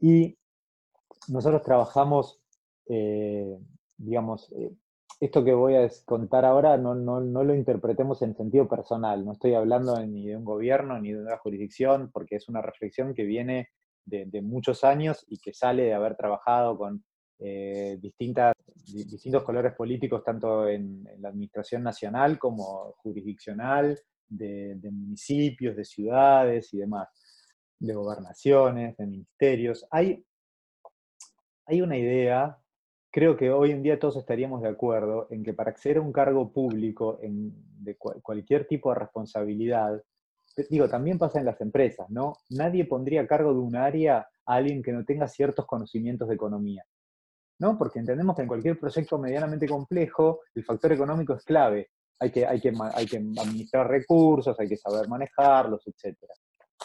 Y 0.00 0.36
nosotros 1.28 1.62
trabajamos, 1.62 2.40
eh, 2.86 3.58
digamos, 3.96 4.50
eh, 4.52 4.72
esto 5.20 5.44
que 5.44 5.52
voy 5.52 5.76
a 5.76 5.88
contar 6.04 6.44
ahora 6.44 6.76
no, 6.76 6.94
lo 6.94 7.54
interpretemos 7.54 8.20
en 8.22 8.34
sentido 8.34 8.68
personal, 8.68 9.24
no 9.24 9.32
estoy 9.32 9.54
hablando 9.54 9.98
ni 10.04 10.26
de 10.26 10.36
un 10.36 10.44
gobierno 10.44 10.98
ni 10.98 11.12
de 11.12 11.20
una 11.20 11.38
jurisdicción, 11.38 12.10
porque 12.12 12.36
es 12.36 12.48
una 12.48 12.62
reflexión 12.62 13.14
que 13.14 13.24
viene 13.24 13.68
de, 14.04 14.42
muchos 14.42 14.84
años 14.84 15.24
y 15.28 15.38
que 15.38 15.54
sale 15.54 15.84
de 15.84 15.94
haber 15.94 16.16
trabajado 16.16 16.76
con 16.76 17.04
eh, 17.46 17.98
distintas, 18.00 18.54
distintos 18.86 19.42
colores 19.42 19.74
políticos, 19.74 20.24
tanto 20.24 20.66
en, 20.66 21.06
la 21.18 21.28
administración 21.28 21.82
nacional 21.82 22.38
como 22.38 22.92
jurisdiccional, 23.02 24.00
de, 24.26 24.78
municipios, 24.90 25.76
de 25.76 25.84
ciudades 25.84 26.72
y 26.72 26.78
demás 26.78 27.06
de 27.78 27.92
gobernaciones, 27.92 28.96
de 28.96 29.06
ministerios. 29.06 29.86
Hay, 29.90 30.24
hay 31.66 31.82
una 31.82 31.98
idea, 31.98 32.56
creo 33.10 33.36
que 33.36 33.50
hoy 33.50 33.72
en 33.72 33.82
día 33.82 33.98
todos 33.98 34.16
estaríamos 34.16 34.62
de 34.62 34.68
acuerdo, 34.70 35.26
en 35.28 35.44
que 35.44 35.52
para 35.52 35.70
acceder 35.70 35.98
a 35.98 36.00
un 36.00 36.12
cargo 36.12 36.50
público 36.50 37.18
en, 37.20 37.52
de 37.78 37.94
cualquier 37.96 38.66
tipo 38.66 38.88
de 38.88 39.00
responsabilidad, 39.00 40.02
digo, 40.70 40.88
también 40.88 41.18
pasa 41.18 41.40
en 41.40 41.44
las 41.44 41.60
empresas, 41.60 42.08
¿no? 42.08 42.38
Nadie 42.48 42.86
pondría 42.86 43.20
a 43.20 43.26
cargo 43.26 43.52
de 43.52 43.60
un 43.60 43.76
área 43.76 44.26
a 44.46 44.54
alguien 44.54 44.82
que 44.82 44.92
no 44.92 45.04
tenga 45.04 45.28
ciertos 45.28 45.66
conocimientos 45.66 46.26
de 46.28 46.36
economía, 46.36 46.86
¿no? 47.58 47.78
Porque 47.78 47.98
entendemos 47.98 48.36
que 48.36 48.42
en 48.42 48.48
cualquier 48.48 48.78
proyecto 48.78 49.18
medianamente 49.18 49.68
complejo, 49.68 50.40
el 50.54 50.64
factor 50.64 50.92
económico 50.92 51.34
es 51.34 51.44
clave. 51.44 51.90
Hay 52.20 52.30
que, 52.30 52.46
hay 52.46 52.60
que, 52.60 52.72
hay 52.94 53.06
que 53.06 53.16
administrar 53.16 53.88
recursos, 53.88 54.58
hay 54.58 54.68
que 54.68 54.76
saber 54.76 55.08
manejarlos, 55.08 55.82
etcétera. 55.86 56.34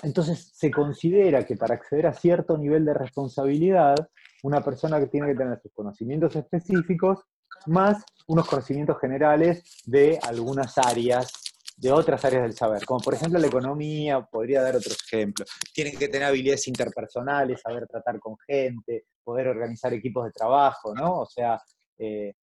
Entonces 0.04 0.52
se 0.54 0.72
considera 0.72 1.46
que 1.46 1.56
para 1.56 1.76
acceder 1.76 2.08
a 2.08 2.14
cierto 2.14 2.58
nivel 2.58 2.86
de 2.86 2.94
responsabilidad, 2.94 3.96
una 4.44 4.62
persona 4.62 5.00
que 5.00 5.08
tiene 5.08 5.28
que 5.28 5.36
tener 5.36 5.60
sus 5.62 5.74
conocimientos 5.74 6.36
específicos 6.36 7.20
más 7.66 8.04
unos 8.28 8.48
conocimientos 8.48 9.00
generales 9.00 9.64
de 9.86 10.20
algunas 10.22 10.78
áreas, 10.78 11.32
de 11.80 11.92
otras 11.94 12.24
áreas 12.26 12.44
del 12.44 12.54
saber, 12.54 12.84
como 12.86 13.00
por 13.00 13.14
ejemplo 13.14 13.40
la 13.40 13.48
economía, 13.48 14.22
podría 14.22 14.62
dar 14.62 14.76
otros 14.76 14.98
ejemplos. 15.06 15.50
Tiene 15.74 15.94
que 15.94 16.10
tener 16.10 16.28
habilidades 16.28 16.68
interpersonales, 16.68 17.62
saber 17.62 17.88
tratar 17.88 18.20
con 18.20 18.36
gente, 18.46 19.06
poder 19.24 19.48
organizar 19.48 19.94
equipos 19.94 20.26
de 20.26 20.32
trabajo, 20.32 20.94
¿no? 20.94 21.20
O 21.22 21.26
sea, 21.26 21.58
eh, 21.98 22.34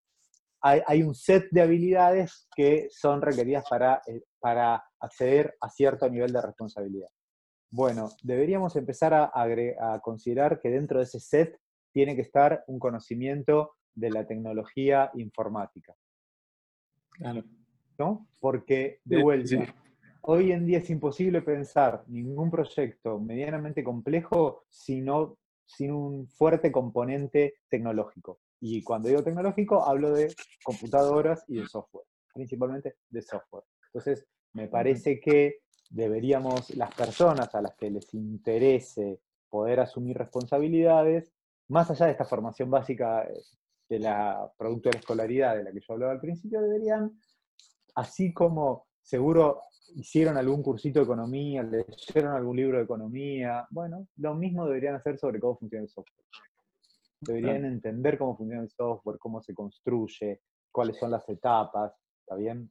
hay, 0.62 1.02
un 1.02 1.14
set 1.14 1.48
de 1.50 1.60
habilidades 1.60 2.48
que 2.56 2.88
son 2.90 3.20
requeridas 3.20 3.64
para, 3.68 4.00
eh, 4.06 4.22
para 4.40 4.82
acceder 5.00 5.54
a 5.60 5.68
cierto 5.68 6.08
nivel 6.08 6.32
de 6.32 6.40
responsabilidad. 6.40 7.08
Bueno, 7.70 8.08
deberíamos 8.22 8.74
empezar 8.74 9.12
a, 9.12 10.00
considerar 10.02 10.60
que 10.60 10.70
dentro 10.70 10.98
de 10.98 11.04
ese 11.04 11.20
set 11.20 11.60
tiene 11.92 12.16
que 12.16 12.22
estar 12.22 12.64
un 12.68 12.78
conocimiento 12.78 13.76
de 13.94 14.10
la 14.10 14.26
tecnología 14.26 15.10
informática. 15.14 15.94
Claro. 17.10 17.44
¿No? 17.98 18.26
Porque, 18.40 19.00
de 19.04 19.22
vuelta, 19.22 19.74
hoy 20.22 20.52
en 20.52 20.66
día 20.66 20.78
es 20.78 20.90
imposible 20.90 21.42
pensar 21.42 22.04
ningún 22.08 22.50
proyecto 22.50 23.18
medianamente 23.18 23.82
complejo 23.82 24.64
si 24.68 25.00
no 25.00 25.38
sin 25.64 25.92
un 25.92 26.28
fuerte 26.28 26.70
componente 26.70 27.54
tecnológico. 27.68 28.40
Y 28.60 28.82
cuando 28.82 29.08
digo 29.08 29.22
tecnológico, 29.22 29.84
hablo 29.84 30.12
de 30.12 30.34
computadoras 30.62 31.44
y 31.48 31.60
de 31.60 31.66
software, 31.66 32.06
principalmente 32.32 32.96
de 33.10 33.22
software. 33.22 33.64
Entonces, 33.86 34.26
me 34.52 34.68
parece 34.68 35.20
que 35.20 35.58
deberíamos, 35.90 36.74
las 36.76 36.94
personas 36.94 37.54
a 37.54 37.62
las 37.62 37.74
que 37.76 37.90
les 37.90 38.12
interese 38.14 39.20
poder 39.48 39.80
asumir 39.80 40.16
responsabilidades, 40.16 41.32
más 41.68 41.90
allá 41.90 42.06
de 42.06 42.12
esta 42.12 42.24
formación 42.24 42.70
básica 42.70 43.24
eh, 43.24 43.42
de 43.88 43.98
la 44.00 44.50
producto 44.56 44.88
de 44.88 44.94
la 44.94 45.00
escolaridad 45.00 45.56
de 45.56 45.64
la 45.64 45.72
que 45.72 45.80
yo 45.80 45.94
hablaba 45.94 46.12
al 46.12 46.20
principio, 46.20 46.60
deberían, 46.60 47.18
así 47.96 48.32
como 48.32 48.86
seguro 49.02 49.62
hicieron 49.96 50.36
algún 50.36 50.62
cursito 50.62 51.00
de 51.00 51.04
economía, 51.04 51.62
leyeron 51.62 52.34
algún 52.34 52.56
libro 52.56 52.78
de 52.78 52.84
economía, 52.84 53.66
bueno, 53.70 54.08
lo 54.16 54.34
mismo 54.34 54.66
deberían 54.66 54.94
hacer 54.94 55.18
sobre 55.18 55.40
cómo 55.40 55.56
funciona 55.56 55.84
el 55.84 55.88
software. 55.88 56.26
Deberían 57.20 57.64
entender 57.64 58.18
cómo 58.18 58.36
funciona 58.36 58.62
el 58.62 58.70
software, 58.70 59.18
cómo 59.18 59.40
se 59.42 59.54
construye, 59.54 60.42
cuáles 60.70 60.98
son 60.98 61.10
las 61.10 61.26
etapas, 61.28 61.92
¿está 62.20 62.36
bien? 62.36 62.70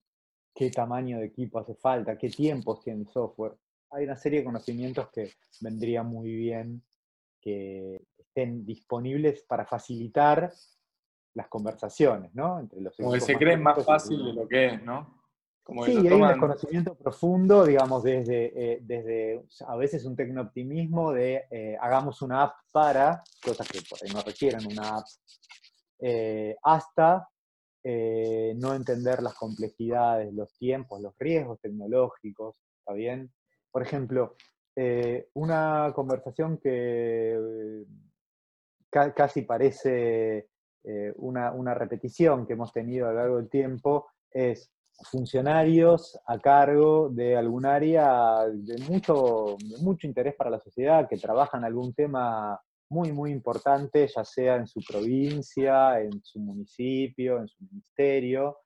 ¿Qué 0.54 0.70
tamaño 0.70 1.20
de 1.20 1.26
equipo 1.26 1.60
hace 1.60 1.76
falta? 1.76 2.18
¿Qué 2.18 2.30
tiempos 2.30 2.84
tiene 2.84 3.02
el 3.02 3.08
software? 3.08 3.54
Hay 3.92 4.06
una 4.06 4.16
serie 4.16 4.40
de 4.40 4.46
conocimientos 4.46 5.10
que 5.10 5.32
vendría 5.62 6.04
muy 6.04 6.32
bien 6.34 6.84
que 7.42 8.06
estén 8.18 8.66
disponibles 8.66 9.44
para 9.44 9.66
facilitar 9.66 10.52
las 11.36 11.48
conversaciones, 11.48 12.34
¿no? 12.34 12.60
Entre 12.60 12.82
los 12.82 12.96
Como 12.96 13.12
que 13.12 13.22
se 13.22 13.36
creen 13.36 13.62
más 13.62 13.84
fácil 13.86 14.26
de 14.26 14.34
lo 14.34 14.48
que 14.48 14.66
es, 14.68 14.84
¿no? 14.84 15.16
sí, 15.86 15.98
hay 15.98 16.14
un 16.14 16.28
desconocimiento 16.28 16.96
profundo, 16.96 17.66
digamos, 17.66 18.04
desde, 18.04 18.74
eh, 18.74 18.80
desde 18.82 19.44
a 19.68 19.76
veces 19.76 20.06
un 20.06 20.16
tecnooptimismo 20.16 21.12
de 21.12 21.46
eh, 21.50 21.78
hagamos 21.82 22.22
una 22.22 22.44
app 22.44 22.56
para, 22.72 23.24
cosas 23.44 23.68
que 23.68 23.80
por 23.90 24.00
ahí 24.02 24.14
no 24.14 24.22
requieren 24.22 24.66
una 24.68 24.98
app, 24.98 25.06
eh, 26.00 26.56
hasta 26.64 27.30
no 27.88 28.74
entender 28.74 29.22
las 29.22 29.36
complejidades, 29.36 30.34
los 30.34 30.58
tiempos, 30.58 31.00
los 31.02 31.14
riesgos 31.20 31.60
tecnológicos, 31.62 32.60
¿está 32.80 32.94
bien? 32.94 33.32
Por 33.70 33.84
ejemplo, 33.84 34.36
una 35.36 35.94
conversación 35.94 36.58
que 36.58 37.86
casi 38.90 39.44
parece 39.44 40.50
una, 41.16 41.52
una 41.52 41.74
repetición 41.74 42.46
que 42.46 42.54
hemos 42.54 42.72
tenido 42.72 43.08
a 43.08 43.12
lo 43.12 43.18
largo 43.18 43.38
del 43.38 43.50
tiempo 43.50 44.08
es 44.30 44.72
funcionarios 45.04 46.20
a 46.26 46.40
cargo 46.40 47.10
de 47.10 47.36
algún 47.36 47.66
área 47.66 48.46
de 48.48 48.78
mucho, 48.90 49.58
mucho 49.82 50.08
interés 50.08 50.36
para 50.36 50.50
la 50.50 50.60
sociedad, 50.60 51.08
que 51.10 51.18
trabajan 51.18 51.64
algún 51.64 51.94
tema 51.94 52.60
muy, 52.90 53.12
muy 53.12 53.32
importante, 53.32 54.08
ya 54.08 54.24
sea 54.24 54.56
en 54.56 54.68
su 54.68 54.82
provincia, 54.88 56.00
en 56.00 56.24
su 56.24 56.40
municipio, 56.40 57.40
en 57.40 57.48
su 57.48 57.64
ministerio, 57.66 58.60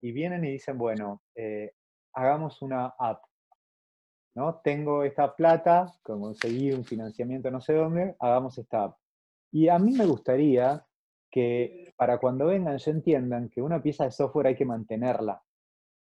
y 0.00 0.12
vienen 0.12 0.44
y 0.44 0.52
dicen, 0.52 0.78
bueno, 0.78 1.22
eh, 1.34 1.72
hagamos 2.14 2.60
una 2.62 2.94
app. 2.98 3.22
¿no? 4.34 4.60
Tengo 4.62 5.04
esta 5.04 5.34
plata, 5.34 5.92
conseguí 6.02 6.72
un 6.72 6.84
financiamiento 6.84 7.50
no 7.50 7.60
sé 7.60 7.74
dónde, 7.74 8.16
hagamos 8.18 8.58
esta 8.58 8.84
app. 8.84 8.96
Y 9.50 9.68
a 9.68 9.78
mí 9.78 9.92
me 9.92 10.06
gustaría 10.06 10.84
que 11.32 11.92
para 11.96 12.18
cuando 12.18 12.46
vengan 12.46 12.76
ya 12.76 12.90
entiendan 12.90 13.48
que 13.48 13.62
una 13.62 13.82
pieza 13.82 14.04
de 14.04 14.12
software 14.12 14.48
hay 14.48 14.54
que 14.54 14.66
mantenerla. 14.66 15.42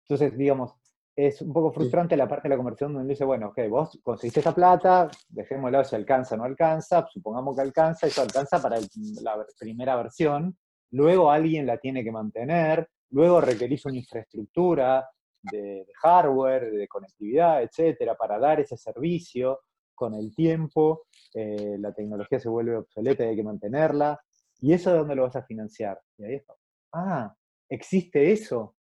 Entonces, 0.04 0.38
digamos, 0.38 0.76
es 1.16 1.42
un 1.42 1.52
poco 1.52 1.74
frustrante 1.74 2.16
la 2.16 2.28
parte 2.28 2.48
de 2.48 2.54
la 2.54 2.58
conversión 2.58 2.94
donde 2.94 3.10
dice, 3.10 3.26
bueno, 3.26 3.48
ok, 3.48 3.60
vos 3.68 4.00
conseguiste 4.04 4.40
esa 4.40 4.54
plata, 4.54 5.10
dejémoslo 5.28 5.84
si 5.84 5.96
alcanza 5.96 6.36
o 6.36 6.38
no 6.38 6.44
alcanza, 6.44 7.08
supongamos 7.12 7.56
que 7.56 7.64
alcanza, 7.64 8.06
eso 8.06 8.22
alcanza 8.22 8.62
para 8.62 8.78
la 9.24 9.46
primera 9.60 9.96
versión, 9.96 10.56
luego 10.92 11.32
alguien 11.32 11.66
la 11.66 11.80
tiene 11.80 12.04
que 12.04 12.12
mantener, 12.12 12.88
luego 13.10 13.42
requerís 13.42 13.84
una 13.88 13.98
infraestructura 13.98 15.10
de, 15.42 15.88
hardware, 16.02 16.72
de 16.72 16.88
conectividad, 16.88 17.64
etcétera, 17.64 18.16
para 18.16 18.38
dar 18.38 18.60
ese 18.60 18.78
servicio. 18.78 19.62
Con 19.96 20.14
el 20.14 20.36
tiempo, 20.36 21.06
eh, 21.34 21.76
la 21.80 21.92
tecnología 21.92 22.40
se 22.40 22.50
vuelve 22.50 22.76
obsoleta 22.76 23.26
y 23.26 23.30
hay 23.30 23.36
que 23.36 23.44
mantenerla. 23.44 24.22
¿Y 24.60 24.74
eso 24.74 24.92
de 24.92 24.98
dónde 24.98 25.16
lo 25.16 25.24
vas 25.24 25.36
a 25.36 25.44
financiar? 25.44 26.00
Y 26.18 26.26
ahí 26.26 26.36
está. 26.36 26.54
Ah, 26.94 27.36
existe 27.70 28.32
eso. 28.32 28.76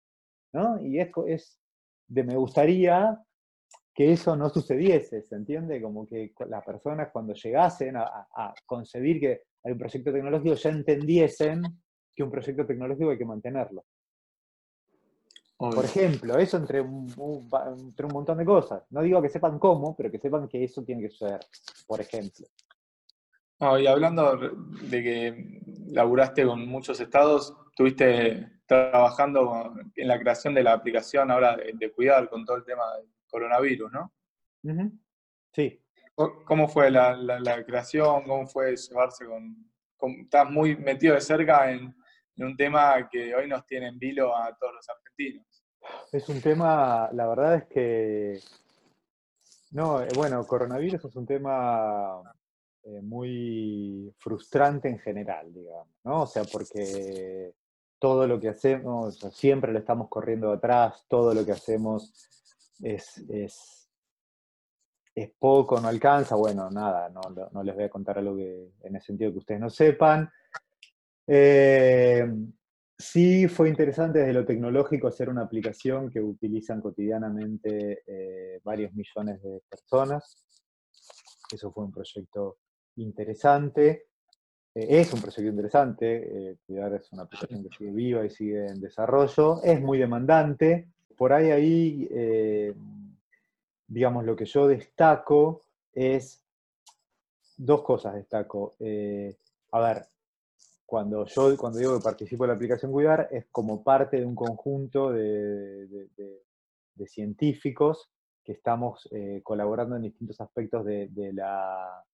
¿no? 0.52 0.82
Y 0.82 0.98
es, 0.98 1.10
es 1.26 1.58
de 2.08 2.24
me 2.24 2.36
gustaría 2.36 3.18
que 3.94 4.12
eso 4.12 4.36
no 4.36 4.50
sucediese, 4.50 5.22
¿se 5.22 5.34
entiende? 5.34 5.80
Como 5.80 6.06
que 6.06 6.32
las 6.48 6.64
personas 6.64 7.08
cuando 7.12 7.32
llegasen 7.32 7.96
a, 7.96 8.54
concebir 8.66 9.20
que 9.20 9.42
hay 9.64 9.72
un 9.72 9.78
proyecto 9.78 10.12
tecnológico 10.12 10.54
ya 10.54 10.70
entendiesen 10.70 11.62
que 12.14 12.22
un 12.22 12.30
proyecto 12.30 12.66
tecnológico 12.66 13.10
hay 13.10 13.18
que 13.18 13.24
mantenerlo. 13.24 13.84
Por 15.56 15.86
ejemplo, 15.86 16.36
eso 16.36 16.58
entre 16.58 16.82
un, 16.82 17.08
entre 17.78 18.06
un 18.06 18.12
montón 18.12 18.36
de 18.36 18.44
cosas. 18.44 18.82
No 18.90 19.00
digo 19.00 19.22
que 19.22 19.30
sepan 19.30 19.58
cómo, 19.58 19.96
pero 19.96 20.10
que 20.10 20.18
sepan 20.18 20.46
que 20.46 20.62
eso 20.62 20.84
tiene 20.84 21.02
que 21.02 21.08
suceder, 21.08 21.40
por 21.86 21.98
ejemplo 21.98 22.46
y 23.58 23.86
hablando 23.86 24.36
de 24.36 25.02
que 25.02 25.60
laburaste 25.88 26.44
con 26.44 26.66
muchos 26.66 27.00
estados, 27.00 27.56
estuviste 27.70 28.50
trabajando 28.66 29.74
en 29.94 30.08
la 30.08 30.18
creación 30.18 30.54
de 30.54 30.62
la 30.62 30.72
aplicación 30.72 31.30
ahora 31.30 31.56
de, 31.56 31.92
cuidar 31.92 32.28
con 32.28 32.44
todo 32.44 32.56
el 32.56 32.64
tema 32.64 32.82
del 32.96 33.08
coronavirus, 33.28 33.92
¿no? 33.92 34.12
Sí. 35.52 35.80
¿Cómo 36.14 36.68
fue 36.68 36.90
la, 36.90 37.64
creación? 37.66 38.24
¿Cómo 38.24 38.46
fue 38.46 38.76
llevarse 38.76 39.24
con, 39.26 40.20
Estás 40.20 40.50
muy 40.50 40.76
metido 40.76 41.14
de 41.14 41.20
cerca 41.20 41.70
en, 41.70 41.94
en, 42.36 42.44
un 42.44 42.56
tema 42.56 43.08
que 43.10 43.34
hoy 43.34 43.48
nos 43.48 43.64
tiene 43.66 43.88
en 43.88 43.98
vilo 43.98 44.36
a 44.36 44.54
todos 44.56 44.74
los 44.74 44.88
argentinos. 44.88 45.46
Es 46.12 46.28
un 46.28 46.40
tema, 46.42 47.08
la 47.12 47.26
verdad 47.26 47.54
es 47.56 47.64
que... 47.66 48.40
No, 49.70 50.02
eh, 50.02 50.08
bueno, 50.14 50.46
coronavirus 50.46 51.04
es 51.04 51.16
un 51.16 51.26
tema 51.26 52.22
eh, 52.88 53.02
muy 53.02 54.14
frustrante 54.16 54.88
en 54.88 55.00
general, 55.00 55.52
digamos, 55.52 55.88
¿no? 56.04 56.22
O 56.22 56.26
sea, 56.26 56.44
porque 56.44 57.52
todo 57.98 58.28
lo 58.28 58.38
que 58.38 58.48
hacemos, 58.50 59.18
siempre 59.32 59.72
lo 59.72 59.80
estamos 59.80 60.08
corriendo 60.08 60.52
atrás, 60.52 61.04
todo 61.08 61.34
lo 61.34 61.44
que 61.44 61.50
hacemos 61.50 62.12
es, 62.80 63.24
es, 63.28 63.88
poco, 65.36 65.80
no 65.80 65.88
alcanza, 65.88 66.36
bueno, 66.36 66.70
nada, 66.70 67.08
no, 67.08 67.22
no, 67.50 67.62
les 67.64 67.74
voy 67.74 67.84
a 67.84 67.90
contar 67.90 68.18
algo 68.18 68.36
que, 68.36 68.70
en 68.82 68.94
el 68.94 69.02
sentido 69.02 69.32
que 69.32 69.38
ustedes 69.38 69.60
no 69.60 69.70
sepan. 69.70 70.30
Eh, 71.26 72.24
sí 72.96 73.48
fue 73.48 73.68
interesante 73.68 74.20
desde 74.20 74.32
lo 74.32 74.46
tecnológico 74.46 75.08
hacer 75.08 75.28
una 75.28 75.42
aplicación 75.42 76.08
que 76.08 76.20
utilizan 76.20 76.80
cotidianamente 76.80 78.04
eh, 78.06 78.60
varios 78.62 78.92
millones 78.94 79.42
de 79.42 79.60
personas. 79.68 80.46
Eso 81.50 81.72
fue 81.72 81.84
un 81.84 81.90
proyecto 81.90 82.58
interesante. 82.96 84.06
Eh, 84.76 85.00
es 85.00 85.12
un 85.14 85.22
proyecto 85.22 85.48
interesante, 85.48 86.50
eh, 86.50 86.56
Cuidar 86.66 86.92
es 86.92 87.10
una 87.10 87.22
aplicación 87.22 87.62
que 87.62 87.74
sigue 87.76 87.92
viva 87.92 88.26
y 88.26 88.30
sigue 88.30 88.66
en 88.66 88.78
desarrollo. 88.78 89.62
Es 89.62 89.80
muy 89.80 89.98
demandante. 89.98 90.88
Por 91.16 91.32
ahí, 91.32 91.50
ahí, 91.50 92.08
eh, 92.10 92.74
digamos, 93.86 94.26
lo 94.26 94.36
que 94.36 94.44
yo 94.44 94.68
destaco 94.68 95.62
es 95.94 96.44
dos 97.56 97.82
cosas 97.82 98.16
destaco. 98.16 98.76
a 99.72 99.80
ver, 99.80 100.06
cuando 100.84 101.24
yo 101.24 101.56
cuando 101.56 101.78
digo 101.78 101.96
que 101.96 102.04
participo 102.04 102.44
en 102.44 102.48
la 102.48 102.54
aplicación 102.54 102.92
Cuidar, 102.92 103.28
es 103.30 103.46
como 103.50 103.82
parte 103.82 104.18
de 104.18 104.26
un 104.26 104.34
conjunto 104.34 105.10
de, 105.10 106.10
científicos 107.06 108.10
que 108.44 108.52
estamos 108.52 109.08
colaborando 109.42 109.96
en 109.96 110.02
distintos 110.02 110.38
aspectos 110.42 110.84
de, 110.84 111.30
la, 111.32 112.04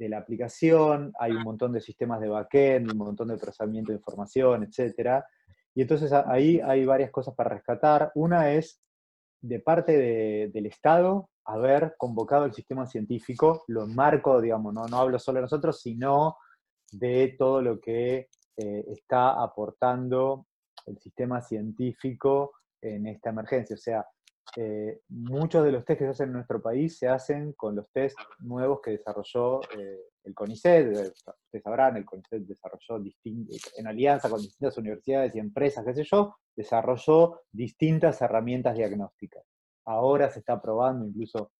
de 0.00 0.08
la 0.08 0.16
aplicación, 0.16 1.12
hay 1.18 1.32
un 1.32 1.42
montón 1.42 1.72
de 1.72 1.80
sistemas 1.82 2.22
de 2.22 2.28
backend, 2.28 2.90
un 2.90 2.96
montón 2.96 3.28
de 3.28 3.36
procesamiento 3.36 3.92
de 3.92 3.98
información, 3.98 4.62
etc. 4.64 5.22
Y 5.74 5.82
entonces 5.82 6.10
ahí 6.10 6.58
hay 6.58 6.86
varias 6.86 7.10
cosas 7.10 7.34
para 7.34 7.50
rescatar. 7.50 8.10
Una 8.14 8.50
es 8.50 8.80
de 9.42 9.60
parte 9.60 10.48
del 10.48 10.66
Estado 10.66 11.28
haber 11.44 11.96
convocado 11.98 12.46
el 12.46 12.54
sistema 12.54 12.86
científico, 12.86 13.64
lo 13.66 13.86
marco, 13.86 14.40
digamos, 14.40 14.72
no, 14.72 14.86
no 14.86 14.96
hablo 14.96 15.18
solo 15.18 15.36
de 15.36 15.42
nosotros, 15.42 15.78
sino 15.82 16.38
de 16.92 17.34
todo 17.38 17.60
lo 17.60 17.78
que 17.78 18.28
eh, 18.56 18.84
está 18.88 19.42
aportando 19.42 20.46
el 20.86 20.98
sistema 20.98 21.42
científico 21.42 22.52
en 22.80 23.06
esta 23.06 23.30
emergencia. 23.30 23.74
O 23.74 23.78
sea, 23.78 24.06
eh, 24.56 25.02
muchos 25.08 25.64
de 25.64 25.72
los 25.72 25.84
test 25.84 26.00
que 26.00 26.04
se 26.06 26.10
hacen 26.10 26.28
en 26.28 26.32
nuestro 26.34 26.60
país 26.60 26.98
se 26.98 27.06
hacen 27.06 27.52
con 27.52 27.76
los 27.76 27.88
test 27.92 28.18
nuevos 28.40 28.80
que 28.82 28.92
desarrolló 28.92 29.60
eh, 29.78 30.00
el 30.24 30.34
CONICET. 30.34 30.86
Eh, 30.86 31.12
ustedes 31.12 31.62
sabrán, 31.62 31.96
el 31.96 32.04
CONICET 32.04 32.42
desarrolló 32.42 33.04
en 33.24 33.86
alianza 33.86 34.28
con 34.28 34.40
distintas 34.40 34.76
universidades 34.78 35.34
y 35.34 35.38
empresas, 35.38 35.84
qué 35.84 35.94
sé 35.94 36.04
yo, 36.04 36.36
desarrolló 36.56 37.42
distintas 37.52 38.20
herramientas 38.22 38.76
diagnósticas. 38.76 39.44
Ahora 39.84 40.30
se 40.30 40.40
está 40.40 40.60
probando 40.60 41.06
incluso 41.06 41.52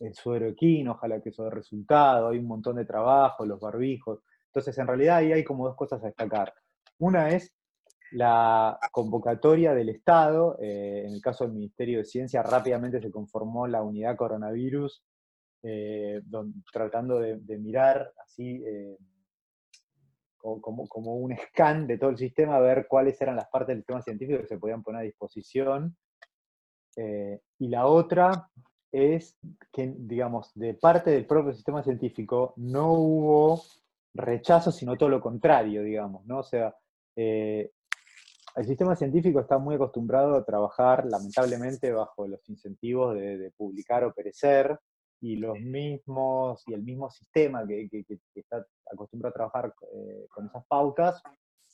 el 0.00 0.14
suero 0.14 0.46
equino, 0.46 0.92
ojalá 0.92 1.20
que 1.20 1.28
eso 1.28 1.44
dé 1.44 1.50
resultado, 1.50 2.28
hay 2.28 2.38
un 2.38 2.46
montón 2.46 2.76
de 2.76 2.84
trabajo, 2.84 3.46
los 3.46 3.60
barbijos. 3.60 4.20
Entonces, 4.46 4.76
en 4.78 4.86
realidad 4.86 5.18
ahí 5.18 5.32
hay 5.32 5.44
como 5.44 5.66
dos 5.66 5.76
cosas 5.76 6.02
a 6.02 6.06
destacar. 6.06 6.52
Una 6.98 7.30
es 7.30 7.52
la 8.12 8.78
convocatoria 8.90 9.72
del 9.74 9.88
Estado, 9.88 10.58
eh, 10.60 11.04
en 11.06 11.14
el 11.14 11.20
caso 11.20 11.44
del 11.44 11.54
Ministerio 11.54 11.98
de 11.98 12.04
Ciencia, 12.04 12.42
rápidamente 12.42 13.00
se 13.00 13.10
conformó 13.10 13.66
la 13.66 13.82
unidad 13.82 14.16
coronavirus, 14.16 15.02
eh, 15.62 16.20
tratando 16.72 17.20
de, 17.20 17.58
mirar 17.58 18.12
así 18.22 18.62
eh, 18.66 18.96
como, 20.36 20.86
como, 20.88 21.16
un 21.16 21.36
scan 21.36 21.86
de 21.86 21.98
todo 21.98 22.10
el 22.10 22.18
sistema, 22.18 22.56
a 22.56 22.60
ver 22.60 22.86
cuáles 22.88 23.20
eran 23.20 23.36
las 23.36 23.48
partes 23.48 23.68
del 23.68 23.78
sistema 23.78 24.02
científico 24.02 24.40
que 24.40 24.48
se 24.48 24.58
podían 24.58 24.82
poner 24.82 25.02
a 25.02 25.04
disposición. 25.04 25.96
y 27.58 27.68
la 27.68 27.86
otra 27.86 28.50
es 28.90 29.38
que, 29.72 29.94
digamos, 29.96 30.50
de 30.54 30.74
parte 30.74 31.10
del 31.10 31.26
propio 31.26 31.54
sistema 31.54 31.82
científico 31.82 32.52
no 32.56 32.92
hubo 32.92 33.62
rechazo, 34.14 34.70
sino 34.70 34.96
todo 34.96 35.08
lo 35.08 35.20
contrario, 35.20 35.82
digamos, 35.82 36.26
¿no? 36.26 36.40
O 36.40 36.42
sea, 36.42 36.74
el 38.56 38.66
sistema 38.66 38.94
científico 38.96 39.40
está 39.40 39.58
muy 39.58 39.76
acostumbrado 39.76 40.36
a 40.36 40.44
trabajar, 40.44 41.06
lamentablemente, 41.06 41.90
bajo 41.92 42.26
los 42.26 42.46
incentivos 42.48 43.14
de, 43.14 43.52
publicar 43.56 44.04
o 44.04 44.12
perecer, 44.12 44.78
y 45.20 45.36
los 45.36 45.58
mismos, 45.58 46.62
y 46.66 46.74
el 46.74 46.82
mismo 46.82 47.08
sistema 47.10 47.66
que, 47.66 47.88
está 48.34 48.66
acostumbrado 48.90 49.30
a 49.30 49.34
trabajar 49.34 49.74
eh, 49.94 50.26
con 50.28 50.46
esas 50.46 50.66
pautas, 50.66 51.22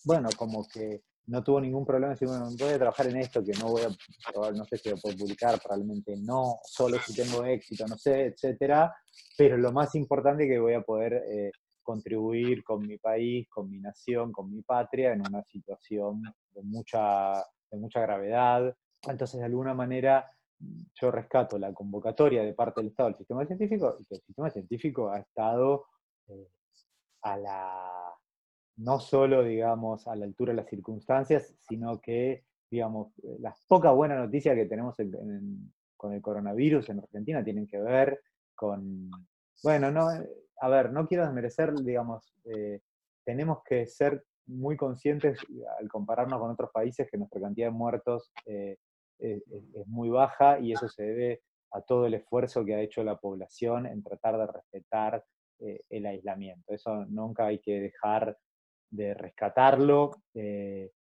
bueno, 0.05 0.29
como 0.37 0.67
que 0.69 1.03
no 1.29 1.43
tuvo 1.43 1.61
ningún 1.61 1.85
problema 1.85 2.13
decir, 2.13 2.29
bueno, 2.29 2.49
voy 2.59 2.71
a 2.71 2.79
trabajar 2.79 3.07
en 3.07 3.17
esto, 3.19 3.45
que 3.45 3.53
no 3.59 3.69
voy 3.69 3.83
a 3.83 4.31
probar, 4.31 4.55
no 4.55 4.65
sé 4.65 4.79
si 4.79 4.89
lo 4.89 4.97
puedo 4.97 5.17
publicar, 5.17 5.61
probablemente 5.63 6.17
no, 6.17 6.59
solo 6.65 6.99
si 6.99 7.15
tengo 7.15 7.45
éxito, 7.45 7.87
no 7.87 7.97
sé, 7.97 8.27
etcétera, 8.27 8.95
pero 9.37 9.57
lo 9.57 9.73
más 9.73 9.95
importante 9.95 10.45
es 10.45 10.51
que 10.51 10.59
voy 10.59 10.75
a 10.75 10.83
poder 10.83 11.23
eh, 11.29 11.53
contribuir 11.89 12.63
con 12.65 12.87
mi 12.87 12.99
país, 12.99 13.49
con 13.49 13.71
mi 13.71 13.81
nación, 13.81 14.31
con 14.31 14.51
mi 14.51 14.61
patria 14.61 15.15
en 15.15 15.23
una 15.27 15.43
situación 15.45 16.23
de 16.51 16.63
mucha, 16.63 17.33
de 17.71 17.79
mucha 17.79 18.03
gravedad. 18.03 18.77
Entonces, 19.09 19.41
de 19.41 19.47
alguna 19.47 19.73
manera, 19.73 20.31
yo 21.01 21.11
rescato 21.11 21.59
la 21.59 21.73
convocatoria 21.73 22.43
de 22.43 22.53
parte 22.53 22.83
del 22.83 22.91
Estado 22.91 23.09
del 23.09 23.17
sistema 23.17 23.47
científico 23.47 23.97
y 23.99 24.05
que 24.05 24.17
el 24.17 24.21
sistema 24.21 24.51
científico 24.51 25.11
ha 25.11 25.21
estado 25.21 25.87
eh, 26.27 26.49
a 27.23 27.39
la, 27.39 28.13
no 28.77 29.01
solo, 29.01 29.43
digamos, 29.43 30.07
a 30.09 30.15
la 30.15 30.27
altura 30.27 30.53
de 30.53 30.59
las 30.59 30.69
circunstancias, 30.69 31.55
sino 31.59 32.03
que, 32.03 32.45
digamos, 32.71 33.15
las 33.39 33.65
pocas 33.67 33.95
buenas 33.95 34.19
noticias 34.19 34.55
que 34.55 34.67
tenemos 34.67 34.95
con 35.97 36.13
el 36.13 36.21
coronavirus 36.21 36.91
en 36.91 36.99
Argentina 36.99 37.43
tienen 37.43 37.67
que 37.67 37.81
ver 37.81 38.21
con, 38.55 39.11
bueno, 39.63 39.91
no, 39.91 40.11
a 40.61 40.69
ver, 40.69 40.93
no 40.93 41.07
quiero 41.07 41.25
desmerecer, 41.25 41.75
digamos, 41.75 42.35
eh, 42.45 42.81
tenemos 43.25 43.63
que 43.63 43.87
ser 43.87 44.25
muy 44.47 44.77
conscientes 44.77 45.39
al 45.79 45.89
compararnos 45.89 46.41
con 46.41 46.51
otros 46.51 46.71
países 46.73 47.09
que 47.11 47.19
nuestra 47.19 47.41
cantidad 47.41 47.67
de 47.67 47.73
muertos 47.73 48.33
eh, 48.47 48.77
es, 49.19 49.43
muy 49.87 50.09
baja 50.09 50.59
y 50.59 50.73
eso 50.73 50.89
se 50.89 51.03
debe 51.03 51.43
a 51.73 51.83
todo 51.83 52.07
el 52.07 52.15
esfuerzo 52.15 52.65
que 52.65 52.75
ha 52.75 52.81
hecho 52.81 53.05
la 53.05 53.19
población 53.19 53.87
en 53.87 54.03
tratar 54.03 54.39
de 54.39 54.47
respetar 54.47 55.25
eh, 55.61 55.83
el 55.91 56.07
aislamiento. 56.07 56.73
Eso 56.73 57.05
nunca 57.07 57.47
hay 57.47 57.59
que 57.59 57.81
dejar 57.81 58.39
de 58.91 59.13
rescatarlo, 59.13 60.13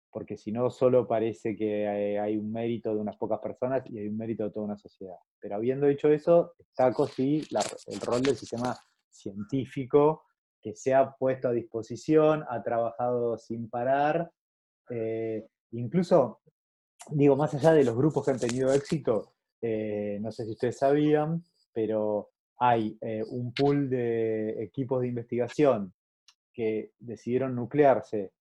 porque 0.09 0.37
si 0.37 0.53
no 0.53 0.69
solo 0.69 1.05
parece 1.05 1.57
que 1.57 2.17
hay 2.17 2.37
un 2.37 2.53
mérito 2.53 2.95
de 2.95 3.01
unas 3.01 3.17
pocas 3.17 3.39
personas 3.39 3.83
y 3.89 3.99
hay 3.99 4.07
un 4.07 4.15
mérito 4.15 4.45
de 4.45 4.51
toda 4.51 4.65
una 4.65 4.77
sociedad. 4.77 5.17
Pero 5.41 5.55
habiendo 5.55 5.87
dicho 5.87 6.07
eso, 6.07 6.53
destaco 6.57 7.05
sí 7.05 7.45
el 7.87 7.99
rol 7.99 8.21
del 8.21 8.37
sistema 8.37 8.77
científico 9.15 10.23
que 10.65 10.75
se 10.75 10.95
ha 10.95 11.15
puesto 11.15 11.47
a 11.47 11.51
disposición, 11.51 12.43
ha 12.49 12.63
trabajado 12.63 13.37
sin 13.37 13.69
parar, 13.69 14.31
eh, 14.89 15.45
incluso, 15.73 16.41
digo, 17.11 17.35
más 17.35 17.53
allá 17.53 17.73
de 17.73 17.83
los 17.83 17.95
grupos 17.95 18.25
que 18.25 18.31
han 18.31 18.39
tenido 18.39 18.73
éxito, 18.73 19.33
eh, 19.61 20.17
no 20.21 20.31
sé 20.31 20.43
si 20.43 20.51
ustedes 20.51 20.79
sabían, 20.79 21.43
pero 21.71 22.31
hay 22.57 22.97
eh, 22.99 23.23
un 23.29 23.53
pool 23.53 23.89
de 23.91 24.63
equipos 24.63 25.01
de 25.01 25.09
investigación 25.09 25.93
que 26.51 26.93
decidieron 26.97 27.55
nuclearse, 27.55 28.31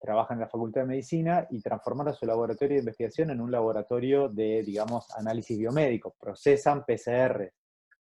trabajan 0.00 0.36
en 0.36 0.40
la 0.40 0.48
Facultad 0.48 0.82
de 0.82 0.88
Medicina 0.88 1.46
y 1.50 1.60
transformaron 1.60 2.14
su 2.14 2.26
laboratorio 2.26 2.74
de 2.74 2.80
investigación 2.80 3.30
en 3.30 3.40
un 3.40 3.50
laboratorio 3.50 4.28
de, 4.28 4.62
digamos, 4.62 5.06
análisis 5.16 5.58
biomédico. 5.58 6.14
Procesan 6.18 6.84
PCR, 6.84 7.52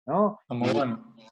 ¿no? 0.09 0.40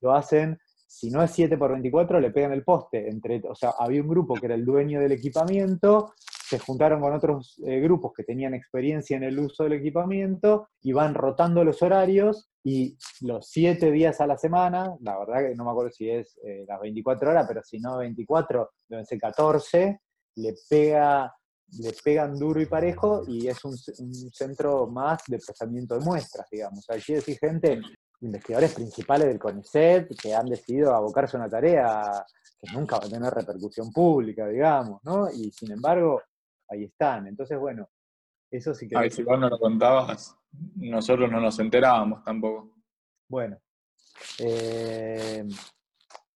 Lo 0.03 0.13
hacen, 0.13 0.59
si 0.87 1.11
no 1.11 1.23
es 1.23 1.31
7 1.33 1.57
por 1.57 1.73
24, 1.73 2.21
le 2.21 2.31
pegan 2.31 2.53
el 2.53 2.63
poste. 2.63 3.09
Entre, 3.09 3.43
o 3.49 3.55
sea, 3.55 3.73
había 3.79 4.03
un 4.03 4.09
grupo 4.09 4.35
que 4.35 4.47
era 4.47 4.55
el 4.55 4.65
dueño 4.65 5.01
del 5.01 5.13
equipamiento, 5.13 6.13
se 6.19 6.59
juntaron 6.59 7.01
con 7.01 7.13
otros 7.13 7.61
eh, 7.67 7.81
grupos 7.81 8.13
que 8.15 8.23
tenían 8.23 8.55
experiencia 8.55 9.17
en 9.17 9.25
el 9.25 9.39
uso 9.39 9.65
del 9.65 9.73
equipamiento 9.73 10.69
y 10.83 10.93
van 10.93 11.15
rotando 11.15 11.65
los 11.65 11.83
horarios 11.83 12.51
y 12.63 12.97
los 13.23 13.49
7 13.49 13.91
días 13.91 14.21
a 14.21 14.27
la 14.27 14.37
semana, 14.37 14.95
la 15.01 15.19
verdad 15.19 15.49
que 15.49 15.55
no 15.57 15.65
me 15.65 15.71
acuerdo 15.71 15.91
si 15.91 16.09
es 16.11 16.39
eh, 16.45 16.65
las 16.69 16.81
24 16.81 17.31
horas, 17.31 17.47
pero 17.49 17.63
si 17.65 17.81
no 17.81 17.99
24, 17.99 18.71
deben 18.89 19.07
ser 19.07 19.19
14, 19.19 20.01
le 20.37 20.55
pega 20.69 21.33
le 21.79 21.93
pegan 22.05 22.39
duro 22.39 22.61
y 22.61 22.67
parejo 22.67 23.25
y 23.27 23.49
es 23.49 23.65
un, 23.65 23.77
centro 23.77 24.87
más 24.87 25.23
de 25.27 25.39
procesamiento 25.39 25.99
de 25.99 26.05
muestras, 26.05 26.47
digamos. 26.51 26.89
Aquí 26.89 27.15
decir 27.15 27.39
gente 27.39 27.81
investigadores 28.21 28.75
principales 28.75 29.29
del 29.29 29.39
CONICET 29.39 30.17
que 30.21 30.35
han 30.35 30.47
decidido 30.47 30.95
abocarse 30.95 31.37
a 31.37 31.41
una 31.41 31.49
tarea 31.49 32.25
que 32.59 32.73
nunca 32.73 32.99
va 32.99 33.07
a 33.07 33.11
tener 33.11 33.33
repercusión 33.33 33.93
pública, 33.93 34.47
digamos, 34.49 35.03
¿no? 35.05 35.31
Y 35.31 35.51
sin 35.51 35.73
embargo, 35.73 36.23
ahí 36.69 36.85
están. 36.85 37.27
Entonces, 37.27 37.59
bueno, 37.59 37.89
eso 38.51 38.75
sí 38.75 38.89
que... 38.89 38.97
Ay, 38.97 39.11
si 39.11 39.23
vos 39.23 39.39
no 39.39 39.49
lo 39.49 39.59
contabas, 39.59 40.35
nosotros 40.77 41.31
no 41.31 41.41
nos 41.41 41.59
enterábamos 41.59 42.25
tampoco. 42.25 42.73
Bueno, 43.29 43.59
eh, 44.39 45.47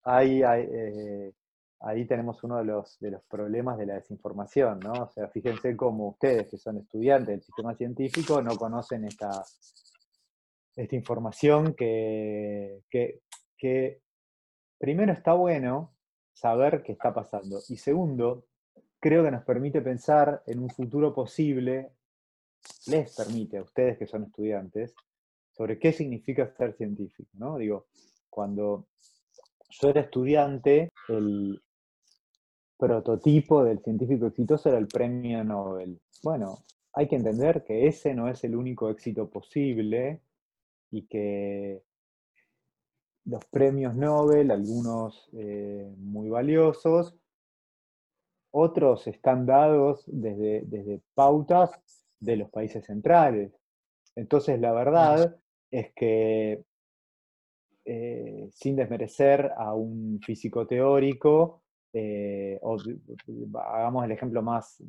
ahí, 0.04 0.42
eh, 0.42 1.32
ahí 1.80 2.04
tenemos 2.04 2.42
uno 2.44 2.58
de 2.58 2.64
los, 2.64 2.98
de 3.00 3.12
los 3.12 3.22
problemas 3.24 3.78
de 3.78 3.86
la 3.86 3.94
desinformación, 3.94 4.80
¿no? 4.80 4.92
O 4.92 5.10
sea, 5.10 5.28
fíjense 5.28 5.76
cómo 5.76 6.08
ustedes, 6.08 6.48
que 6.48 6.58
son 6.58 6.78
estudiantes 6.78 7.28
del 7.28 7.42
sistema 7.42 7.74
científico, 7.74 8.42
no 8.42 8.56
conocen 8.56 9.04
esta, 9.04 9.30
esta 10.76 10.96
información 10.96 11.74
que, 11.74 12.82
que, 12.90 14.00
primero 14.78 15.12
está 15.12 15.34
bueno 15.34 15.94
saber 16.32 16.82
qué 16.82 16.92
está 16.92 17.12
pasando 17.12 17.60
y 17.68 17.76
segundo, 17.76 18.46
creo 18.98 19.22
que 19.22 19.30
nos 19.30 19.44
permite 19.44 19.82
pensar 19.82 20.42
en 20.46 20.60
un 20.60 20.70
futuro 20.70 21.14
posible, 21.14 21.92
les 22.86 23.14
permite 23.14 23.58
a 23.58 23.62
ustedes 23.62 23.98
que 23.98 24.06
son 24.06 24.24
estudiantes, 24.24 24.94
sobre 25.52 25.78
qué 25.78 25.92
significa 25.92 26.50
ser 26.56 26.74
científico, 26.74 27.30
¿no? 27.34 27.58
Digo, 27.58 27.88
cuando 28.30 28.86
yo 29.68 29.90
era 29.90 30.00
estudiante, 30.00 30.90
el 31.08 31.60
prototipo 32.78 33.62
del 33.62 33.80
científico 33.80 34.26
exitoso 34.28 34.70
era 34.70 34.78
el 34.78 34.88
premio 34.88 35.44
Nobel. 35.44 36.00
Bueno, 36.22 36.64
hay 36.94 37.06
que 37.06 37.16
entender 37.16 37.64
que 37.64 37.86
ese 37.86 38.14
no 38.14 38.28
es 38.28 38.42
el 38.44 38.56
único 38.56 38.88
éxito 38.88 39.28
posible 39.28 40.22
y 40.90 41.06
que 41.06 41.82
los 43.24 43.44
premios 43.46 43.94
Nobel, 43.94 44.50
algunos 44.50 45.28
eh, 45.32 45.92
muy 45.98 46.28
valiosos, 46.28 47.16
otros 48.52 49.06
están 49.06 49.46
dados 49.46 50.02
desde, 50.06 50.62
desde 50.66 51.00
pautas 51.14 51.70
de 52.18 52.36
los 52.36 52.50
países 52.50 52.84
centrales. 52.84 53.52
Entonces, 54.16 54.60
la 54.60 54.72
verdad 54.72 55.36
es 55.70 55.92
que, 55.94 56.64
eh, 57.84 58.48
sin 58.52 58.76
desmerecer 58.76 59.52
a 59.56 59.74
un 59.74 60.20
físico 60.20 60.66
teórico, 60.66 61.62
eh, 61.92 62.58
o 62.62 62.76
hagamos 63.58 64.04
el 64.04 64.12
ejemplo 64.12 64.42
más 64.42 64.82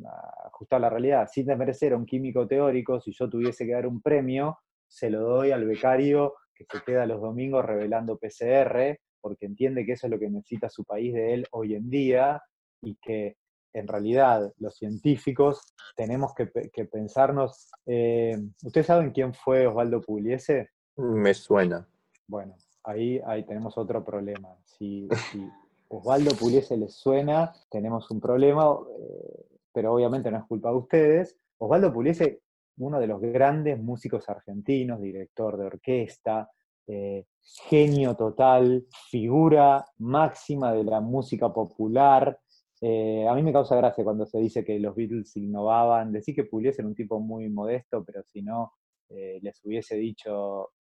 ajustado 0.45 0.77
a 0.77 0.81
la 0.81 0.89
realidad, 0.89 1.29
sin 1.31 1.45
desmerecer 1.45 1.93
a 1.93 1.97
un 1.97 2.05
químico 2.05 2.47
teórico, 2.47 2.99
si 2.99 3.11
yo 3.11 3.29
tuviese 3.29 3.65
que 3.65 3.73
dar 3.73 3.87
un 3.87 4.01
premio, 4.01 4.57
se 4.91 5.09
lo 5.09 5.21
doy 5.21 5.51
al 5.51 5.65
becario 5.65 6.33
que 6.53 6.65
se 6.69 6.83
queda 6.83 7.05
los 7.05 7.21
domingos 7.21 7.65
revelando 7.65 8.17
PCR, 8.17 8.99
porque 9.21 9.45
entiende 9.45 9.85
que 9.85 9.93
eso 9.93 10.07
es 10.07 10.11
lo 10.11 10.19
que 10.19 10.29
necesita 10.29 10.69
su 10.69 10.83
país 10.83 11.13
de 11.13 11.33
él 11.33 11.47
hoy 11.51 11.75
en 11.75 11.89
día 11.89 12.41
y 12.81 12.95
que 12.95 13.37
en 13.73 13.87
realidad 13.87 14.51
los 14.57 14.75
científicos 14.75 15.73
tenemos 15.95 16.33
que, 16.35 16.45
pensarnos. 16.85 17.69
Eh, 17.85 18.37
¿Ustedes 18.63 18.87
saben 18.87 19.11
quién 19.11 19.33
fue 19.33 19.65
Osvaldo 19.65 20.01
Pugliese? 20.01 20.69
Me 20.97 21.33
suena. 21.33 21.87
Bueno, 22.27 22.55
ahí, 22.83 23.21
ahí 23.25 23.45
tenemos 23.45 23.77
otro 23.77 24.03
problema. 24.03 24.57
Si, 24.65 25.07
Osvaldo 25.87 26.31
Pugliese 26.35 26.75
les 26.75 26.93
suena, 26.93 27.53
tenemos 27.69 28.11
un 28.11 28.19
problema, 28.19 28.77
eh, 28.99 29.45
pero 29.71 29.93
obviamente 29.93 30.29
no 30.31 30.39
es 30.39 30.45
culpa 30.45 30.69
de 30.69 30.75
ustedes. 30.75 31.37
Osvaldo 31.59 31.93
Pugliese 31.93 32.41
uno 32.77 32.99
de 32.99 33.07
los 33.07 33.21
grandes 33.21 33.79
músicos 33.79 34.27
argentinos, 34.29 35.01
director 35.01 35.57
de 35.57 35.65
orquesta, 35.65 36.49
eh, 36.87 37.25
genio 37.69 38.15
total, 38.15 38.85
figura 39.09 39.85
máxima 39.99 40.73
de 40.73 40.83
la 40.83 40.99
música 40.99 41.51
popular. 41.53 42.39
Eh, 42.81 43.27
a 43.27 43.33
mí 43.35 43.43
me 43.43 43.53
causa 43.53 43.75
gracia 43.75 44.03
cuando 44.03 44.25
se 44.25 44.39
dice 44.39 44.63
que 44.63 44.79
los 44.79 44.95
Beatles 44.95 45.35
innovaban. 45.37 46.11
Decir 46.11 46.35
que 46.35 46.45
Pugliese 46.45 46.81
era 46.81 46.89
un 46.89 46.95
tipo 46.95 47.19
muy 47.19 47.49
modesto, 47.49 48.03
pero 48.03 48.23
si 48.23 48.41
no, 48.41 48.73
eh, 49.09 49.39
les 49.41 49.63
hubiese 49.63 49.95
dicho 49.95 50.71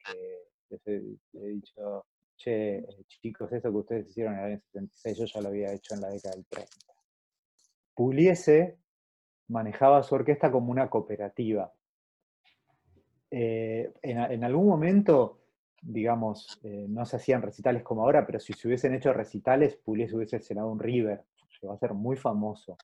he, 0.86 1.01
dicho, 1.32 2.07
che, 2.36 2.84
chicos, 3.07 3.53
eso 3.53 3.70
que 3.70 3.76
ustedes 3.76 4.09
hicieron 4.09 4.34
en 4.34 4.38
el 4.41 4.45
año 4.47 4.61
76, 4.72 5.18
yo 5.18 5.24
ya 5.26 5.41
lo 5.41 5.49
había 5.49 5.72
hecho 5.72 5.95
en 5.95 6.01
la 6.01 6.09
década 6.09 6.36
del 6.36 6.47
30. 6.47 6.70
Pugliese 7.95 8.78
manejaba 9.49 10.03
su 10.03 10.14
orquesta 10.14 10.51
como 10.51 10.70
una 10.70 10.88
cooperativa. 10.88 11.72
En, 13.31 13.93
en, 14.03 14.45
algún 14.45 14.66
momento 14.66 15.41
digamos, 15.83 16.61
eh, 16.62 16.87
no 16.89 17.05
se 17.07 17.16
hacían 17.16 17.43
recitales 17.43 17.83
como 17.83 18.03
ahora, 18.03 18.26
pero 18.26 18.39
si 18.39 18.53
se 18.53 18.68
hubiesen 18.68 18.95
hecho 18.95 19.12
recitales, 19.12 19.76
Pugliese 19.76 20.16
hubiese 20.16 20.41
cenado 20.41 20.70
un 20.70 20.78
River, 20.78 21.24
llegó 21.61 21.72
a 21.72 21.78
ser 21.78 21.95
muy 21.95 22.16
famoso. 22.16 22.76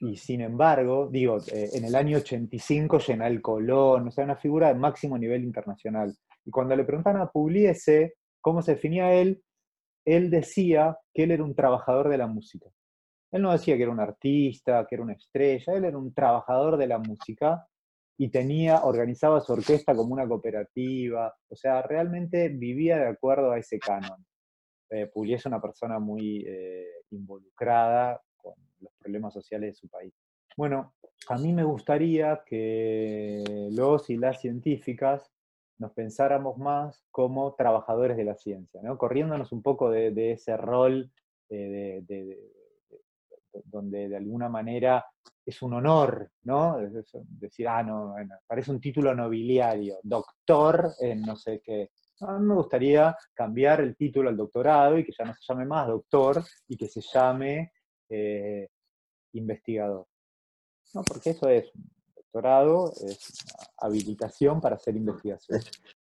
Y 0.00 0.16
sin 0.16 0.40
embargo, 0.40 1.08
digo, 1.10 1.38
eh, 1.52 1.70
en 1.72 1.84
el 1.84 1.94
año 1.94 2.18
85 2.18 2.98
llena 2.98 3.26
el 3.28 3.40
Colón, 3.40 4.08
o 4.08 4.10
sea, 4.10 4.24
una 4.24 4.36
figura 4.36 4.68
de 4.68 4.74
máximo 4.74 5.16
nivel 5.16 5.44
internacional. 5.44 6.14
Y 6.44 6.50
cuando 6.50 6.74
le 6.74 6.84
preguntan 6.84 7.16
a 7.16 7.30
Pugliese 7.30 8.14
cómo 8.40 8.60
se 8.60 8.72
definía 8.72 9.14
él, 9.14 9.42
él 10.04 10.30
decía 10.30 10.98
que 11.14 11.22
él 11.22 11.30
era 11.30 11.44
un 11.44 11.54
trabajador 11.54 12.08
de 12.08 12.18
la 12.18 12.26
música. 12.26 12.66
Él 13.30 13.42
no 13.42 13.52
decía 13.52 13.76
que 13.76 13.84
era 13.84 13.92
un 13.92 14.00
artista, 14.00 14.84
que 14.86 14.96
era 14.96 15.04
una 15.04 15.14
estrella, 15.14 15.72
él 15.72 15.84
era 15.84 15.96
un 15.96 16.12
trabajador 16.12 16.76
de 16.76 16.86
la 16.86 16.98
música 16.98 17.66
y 18.16 18.28
tenía, 18.28 18.84
organizaba 18.84 19.40
su 19.40 19.52
orquesta 19.52 19.94
como 19.94 20.12
una 20.12 20.28
cooperativa, 20.28 21.34
o 21.48 21.56
sea, 21.56 21.82
realmente 21.82 22.48
vivía 22.48 22.98
de 22.98 23.08
acuerdo 23.08 23.50
a 23.50 23.58
ese 23.58 23.78
canon. 23.78 24.24
Eh, 24.90 25.10
es 25.28 25.46
una 25.46 25.60
persona 25.60 25.98
muy 25.98 26.44
eh, 26.46 26.86
involucrada 27.10 28.20
con 28.36 28.54
los 28.80 28.92
problemas 28.98 29.34
sociales 29.34 29.70
de 29.70 29.74
su 29.74 29.88
país. 29.88 30.12
Bueno, 30.56 30.94
a 31.28 31.38
mí 31.38 31.52
me 31.52 31.64
gustaría 31.64 32.42
que 32.46 33.42
los 33.72 34.08
y 34.10 34.16
las 34.16 34.40
científicas 34.40 35.32
nos 35.78 35.92
pensáramos 35.92 36.56
más 36.58 37.04
como 37.10 37.54
trabajadores 37.54 38.16
de 38.16 38.24
la 38.24 38.36
ciencia, 38.36 38.80
¿no? 38.82 38.96
corriéndonos 38.96 39.50
un 39.50 39.62
poco 39.62 39.90
de, 39.90 40.32
ese 40.32 40.56
rol 40.56 41.10
eh, 41.50 42.02
de, 42.06 42.38
donde 43.64 44.08
de 44.08 44.16
alguna 44.16 44.48
manera 44.48 45.04
es 45.46 45.62
un 45.62 45.74
honor, 45.74 46.30
¿no? 46.44 46.78
decir, 46.78 47.68
ah, 47.68 47.82
no, 47.82 48.14
parece 48.46 48.70
un 48.70 48.80
título 48.80 49.14
nobiliario, 49.14 49.98
doctor 50.02 50.92
en 51.00 51.22
no 51.22 51.36
sé 51.36 51.60
qué. 51.60 51.90
A 52.20 52.38
mí 52.38 52.46
me 52.46 52.54
gustaría 52.54 53.16
cambiar 53.34 53.80
el 53.80 53.96
título 53.96 54.30
al 54.30 54.36
doctorado 54.36 54.98
y 54.98 55.04
que 55.04 55.12
ya 55.16 55.24
no 55.24 55.34
se 55.34 55.40
llame 55.46 55.66
más 55.66 55.88
doctor 55.88 56.42
y 56.68 56.76
que 56.76 56.88
se 56.88 57.00
llame 57.00 57.72
eh, 58.08 58.68
investigador. 59.32 60.06
¿No? 60.94 61.02
Porque 61.02 61.30
eso 61.30 61.48
es, 61.48 61.70
doctorado 62.14 62.92
es 63.06 63.44
habilitación 63.78 64.60
para 64.60 64.76
hacer 64.76 64.96
investigación. 64.96 65.60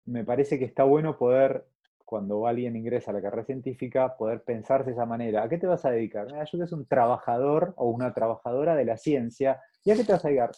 Me 0.05 0.23
parece 0.23 0.57
que 0.57 0.65
está 0.65 0.83
bueno 0.83 1.17
poder 1.17 1.67
cuando 2.07 2.47
alguien 2.47 2.73
ingresa 2.77 3.11
a 3.11 3.13
la 3.13 3.21
carrera 3.21 3.43
científica, 3.43 4.15
poder 4.15 4.41
pensarse 4.41 4.91
de 4.91 4.93
esa 4.93 5.05
manera. 5.05 5.43
¿A 5.43 5.49
qué 5.49 5.57
te 5.57 5.67
vas 5.67 5.83
a 5.83 5.91
dedicar? 5.91 6.25
Mira, 6.27 6.45
yo 6.45 6.65
soy 6.65 6.79
un 6.79 6.85
trabajador 6.85 7.73
o 7.75 7.89
una 7.89 8.13
trabajadora 8.13 8.75
de 8.75 8.85
la 8.85 8.95
ciencia. 8.95 9.61
¿Y 9.83 9.91
a 9.91 9.95
qué 9.95 10.05
te 10.05 10.13
vas 10.13 10.23
a 10.23 10.29
dedicar? 10.29 10.51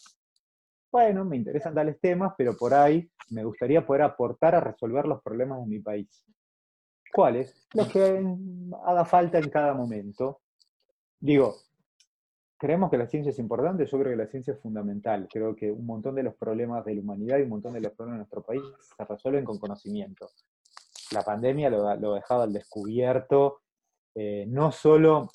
Bueno, 0.91 1.25
me 1.25 1.37
interesan 1.37 1.73
tales 1.73 1.99
temas, 1.99 2.33
pero 2.37 2.55
por 2.55 2.75
ahí 2.75 3.09
me 3.31 3.43
gustaría 3.43 3.83
poder 3.83 4.03
aportar 4.03 4.53
a 4.53 4.59
resolver 4.59 5.07
los 5.07 5.23
problemas 5.23 5.59
de 5.61 5.65
mi 5.65 5.79
país. 5.79 6.23
¿Cuáles? 7.11 7.67
Los 7.73 7.91
que 7.91 8.23
haga 8.85 9.05
falta 9.05 9.39
en 9.39 9.49
cada 9.49 9.73
momento. 9.73 10.41
Digo, 11.19 11.55
creemos 12.59 12.91
que 12.91 12.97
la 12.99 13.07
ciencia 13.07 13.31
es 13.31 13.39
importante, 13.39 13.87
yo 13.87 13.97
creo 13.97 14.11
que 14.11 14.23
la 14.23 14.27
ciencia 14.27 14.53
es 14.53 14.59
fundamental. 14.59 15.27
Creo 15.27 15.55
que 15.55 15.71
un 15.71 15.87
montón 15.87 16.13
de 16.13 16.21
los 16.21 16.35
problemas 16.35 16.85
de 16.85 16.93
la 16.93 17.01
humanidad 17.01 17.39
y 17.39 17.41
un 17.41 17.49
montón 17.49 17.73
de 17.73 17.81
los 17.81 17.93
problemas 17.93 18.17
de 18.17 18.19
nuestro 18.19 18.43
país 18.43 18.61
se 18.95 19.03
resuelven 19.03 19.45
con 19.45 19.57
conocimiento 19.57 20.29
la 21.11 21.23
pandemia 21.23 21.69
lo, 21.69 21.95
lo 21.95 22.13
dejado 22.15 22.43
al 22.43 22.53
descubierto, 22.53 23.61
eh, 24.15 24.45
no 24.47 24.71
solo 24.71 25.29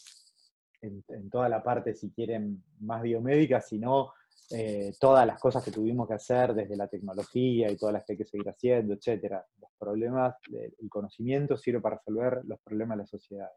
en, 0.80 1.30
toda 1.30 1.48
la 1.48 1.62
parte, 1.62 1.94
si 1.94 2.10
quieren, 2.10 2.62
más 2.80 3.02
biomédica, 3.02 3.60
sino 3.60 4.12
eh, 4.50 4.92
todas 5.00 5.26
las 5.26 5.40
cosas 5.40 5.64
que 5.64 5.70
tuvimos 5.70 6.06
que 6.06 6.14
hacer 6.14 6.54
desde 6.54 6.76
la 6.76 6.88
tecnología 6.88 7.70
y 7.70 7.76
todas 7.76 7.94
las 7.94 8.04
que 8.04 8.12
hay 8.12 8.18
que 8.18 8.26
seguir 8.26 8.48
haciendo, 8.48 8.94
etc. 8.94 9.36
Los 9.58 9.70
problemas, 9.78 10.36
el 10.52 10.88
conocimiento 10.90 11.56
sirve 11.56 11.80
para 11.80 11.96
resolver 11.96 12.42
los 12.44 12.60
problemas 12.60 12.98
de 12.98 13.02
la 13.02 13.06
sociedad. 13.06 13.48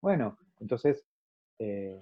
Bueno, 0.00 0.38
entonces 0.60 1.04
eh, 1.58 2.00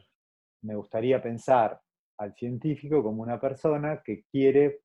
me 0.62 0.74
gustaría 0.74 1.22
pensar 1.22 1.80
al 2.18 2.34
científico 2.34 3.02
como 3.02 3.22
una 3.22 3.40
persona 3.40 4.02
que 4.04 4.24
quiere 4.30 4.80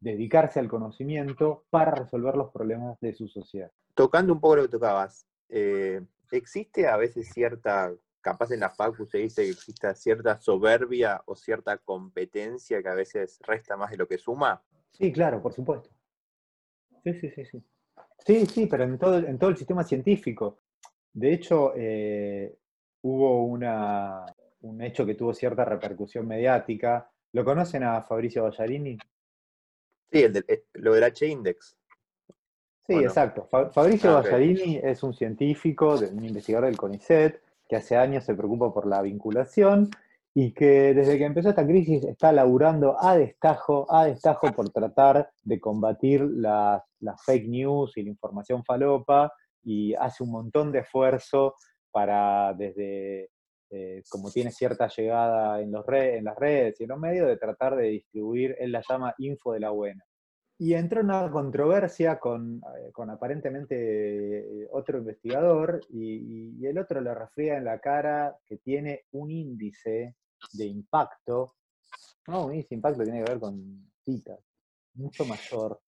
dedicarse 0.00 0.58
al 0.58 0.68
conocimiento 0.68 1.64
para 1.70 1.92
resolver 1.92 2.34
los 2.34 2.50
problemas 2.50 2.98
de 3.00 3.14
su 3.14 3.28
sociedad. 3.28 3.70
Tocando 3.94 4.32
un 4.32 4.40
poco 4.40 4.56
lo 4.56 4.62
que 4.62 4.68
tocabas, 4.68 5.26
eh, 5.48 6.00
¿existe 6.32 6.88
a 6.88 6.96
veces 6.96 7.30
cierta, 7.32 7.92
capaz 8.20 8.50
en 8.50 8.60
la 8.60 8.70
facu 8.70 9.06
se 9.06 9.18
dice 9.18 9.44
que 9.44 9.50
existe 9.50 9.94
cierta 9.94 10.40
soberbia 10.40 11.22
o 11.26 11.36
cierta 11.36 11.76
competencia 11.78 12.82
que 12.82 12.88
a 12.88 12.94
veces 12.94 13.38
resta 13.46 13.76
más 13.76 13.90
de 13.90 13.98
lo 13.98 14.08
que 14.08 14.18
suma? 14.18 14.62
Sí, 14.90 15.12
claro, 15.12 15.42
por 15.42 15.52
supuesto. 15.52 15.90
Sí, 17.04 17.14
sí, 17.14 17.30
sí, 17.30 17.44
sí. 17.44 17.62
Sí, 18.18 18.46
sí, 18.46 18.66
pero 18.66 18.84
en 18.84 18.98
todo, 18.98 19.18
en 19.18 19.38
todo 19.38 19.50
el 19.50 19.56
sistema 19.56 19.84
científico. 19.84 20.60
De 21.12 21.32
hecho, 21.32 21.72
eh, 21.74 22.56
hubo 23.02 23.44
una, 23.44 24.24
un 24.62 24.82
hecho 24.82 25.06
que 25.06 25.14
tuvo 25.14 25.32
cierta 25.32 25.64
repercusión 25.64 26.26
mediática. 26.26 27.10
¿Lo 27.32 27.44
conocen 27.44 27.82
a 27.82 28.02
Fabricio 28.02 28.42
Ballarini? 28.42 28.98
Sí, 30.10 30.22
el 30.22 30.44
eh, 30.48 30.64
lo 30.74 30.94
del 30.94 31.04
H-Index. 31.04 31.76
Sí, 32.86 32.94
exacto. 32.94 33.46
Fabricio 33.72 34.18
ah, 34.18 34.24
es 34.38 35.02
un 35.02 35.14
científico, 35.14 35.94
un 35.94 36.24
investigador 36.24 36.66
del 36.66 36.76
CONICET, 36.76 37.40
que 37.68 37.76
hace 37.76 37.96
años 37.96 38.24
se 38.24 38.34
preocupa 38.34 38.72
por 38.74 38.86
la 38.86 39.00
vinculación 39.00 39.90
y 40.34 40.52
que 40.52 40.94
desde 40.94 41.18
que 41.18 41.24
empezó 41.24 41.50
esta 41.50 41.66
crisis 41.66 42.04
está 42.04 42.32
laburando 42.32 42.96
a 43.00 43.16
destajo, 43.16 43.86
a 43.92 44.06
destajo 44.06 44.52
por 44.52 44.70
tratar 44.70 45.30
de 45.42 45.60
combatir 45.60 46.22
las, 46.22 46.82
fake 47.24 47.48
news 47.48 47.96
y 47.96 48.02
la 48.02 48.10
información 48.10 48.64
falopa 48.64 49.32
y 49.62 49.94
hace 49.94 50.24
un 50.24 50.32
montón 50.32 50.72
de 50.72 50.80
esfuerzo 50.80 51.54
para 51.90 52.54
desde 52.54 53.30
eh, 53.72 54.02
como 54.08 54.32
tiene 54.32 54.50
cierta 54.50 54.88
llegada 54.88 55.60
en, 55.60 55.70
los 55.70 55.84
en 55.88 56.24
las 56.24 56.36
redes 56.36 56.80
y 56.80 56.82
en 56.82 56.88
los 56.88 56.98
medios, 56.98 57.28
de 57.28 57.36
tratar 57.36 57.76
de 57.76 57.84
distribuir, 57.84 58.56
él 58.58 58.72
la 58.72 58.82
llama 58.88 59.14
info 59.18 59.52
de 59.52 59.60
la 59.60 59.70
buena. 59.70 60.04
Y 60.58 60.74
entró 60.74 61.00
en 61.00 61.06
una 61.06 61.30
controversia 61.30 62.18
con, 62.18 62.56
eh, 62.56 62.90
con 62.92 63.10
aparentemente 63.10 64.62
eh, 64.62 64.68
otro 64.72 64.98
investigador 64.98 65.80
y, 65.88 66.66
el 66.66 66.78
otro 66.78 67.00
le 67.00 67.14
refría 67.14 67.56
en 67.58 67.64
la 67.64 67.78
cara 67.78 68.36
que 68.44 68.58
tiene 68.58 69.04
un 69.12 69.30
índice 69.30 70.16
de 70.52 70.66
impacto, 70.66 71.54
no, 72.26 72.46
un 72.46 72.54
índice 72.54 72.70
de 72.70 72.76
impacto 72.76 73.04
tiene 73.04 73.24
que 73.24 73.30
ver 73.30 73.40
con 73.40 73.88
citas, 74.04 74.40
mucho 74.94 75.24
mayor. 75.24 75.80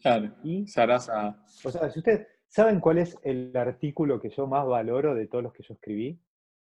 Claro, 0.00 0.34
y 0.44 0.68
Sarasa. 0.68 1.42
O 1.64 1.70
sea, 1.70 1.90
si 1.90 1.98
ustedes 1.98 2.28
saben 2.46 2.78
cuál 2.78 2.98
es 2.98 3.18
el 3.24 3.56
artículo 3.56 4.20
que 4.20 4.30
yo 4.30 4.46
más 4.46 4.64
valoro 4.66 5.16
de 5.16 5.26
todos 5.26 5.42
los 5.42 5.52
que 5.52 5.64
yo 5.64 5.74
escribí, 5.74 6.20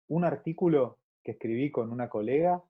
un 0.09 0.25
artículo 0.25 0.99
que 1.23 1.33
escribí 1.33 1.71
con 1.71 1.91
una 1.91 2.09
colega 2.09 2.63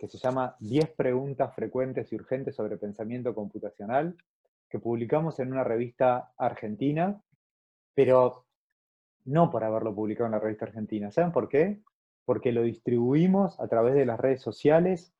que 0.00 0.08
se 0.08 0.16
llama 0.16 0.56
10 0.60 0.92
preguntas 0.92 1.54
frecuentes 1.54 2.10
y 2.10 2.14
urgentes 2.14 2.56
sobre 2.56 2.78
pensamiento 2.78 3.34
computacional, 3.34 4.16
que 4.70 4.78
publicamos 4.78 5.38
en 5.40 5.52
una 5.52 5.62
revista 5.62 6.32
argentina, 6.38 7.20
pero 7.94 8.46
no 9.26 9.50
por 9.50 9.62
haberlo 9.62 9.94
publicado 9.94 10.26
en 10.26 10.32
la 10.32 10.38
revista 10.38 10.64
argentina. 10.64 11.10
¿Saben 11.10 11.32
por 11.32 11.50
qué? 11.50 11.82
Porque 12.24 12.50
lo 12.50 12.62
distribuimos 12.62 13.60
a 13.60 13.68
través 13.68 13.94
de 13.94 14.06
las 14.06 14.18
redes 14.18 14.40
sociales 14.40 15.12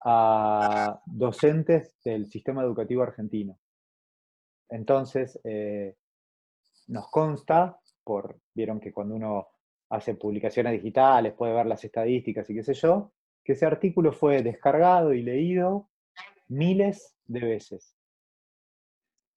a 0.00 1.02
docentes 1.04 1.94
del 2.02 2.26
sistema 2.26 2.62
educativo 2.62 3.02
argentino. 3.02 3.58
Entonces, 4.70 5.38
eh, 5.44 5.96
nos 6.88 7.10
consta, 7.10 7.78
por, 8.02 8.38
vieron 8.54 8.80
que 8.80 8.92
cuando 8.92 9.14
uno 9.14 9.48
hace 9.92 10.14
publicaciones 10.14 10.72
digitales, 10.72 11.34
puede 11.34 11.52
ver 11.52 11.66
las 11.66 11.84
estadísticas 11.84 12.48
y 12.48 12.54
qué 12.54 12.62
sé 12.62 12.72
yo, 12.72 13.12
que 13.44 13.52
ese 13.52 13.66
artículo 13.66 14.12
fue 14.12 14.42
descargado 14.42 15.12
y 15.12 15.22
leído 15.22 15.90
miles 16.48 17.14
de 17.26 17.40
veces. 17.40 17.94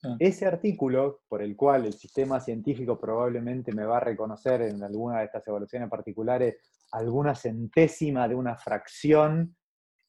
Ah. 0.03 0.15
Ese 0.17 0.45
artículo, 0.45 1.19
por 1.27 1.41
el 1.41 1.57
cual 1.57 1.85
el 1.85 1.93
sistema 1.93 2.39
científico 2.39 2.97
probablemente 2.97 3.73
me 3.73 3.83
va 3.83 3.97
a 3.97 3.99
reconocer 3.99 4.61
en 4.61 4.81
alguna 4.81 5.19
de 5.19 5.25
estas 5.25 5.45
evaluaciones 5.45 5.89
particulares 5.89 6.55
alguna 6.91 7.35
centésima 7.35 8.29
de 8.29 8.35
una 8.35 8.55
fracción 8.55 9.57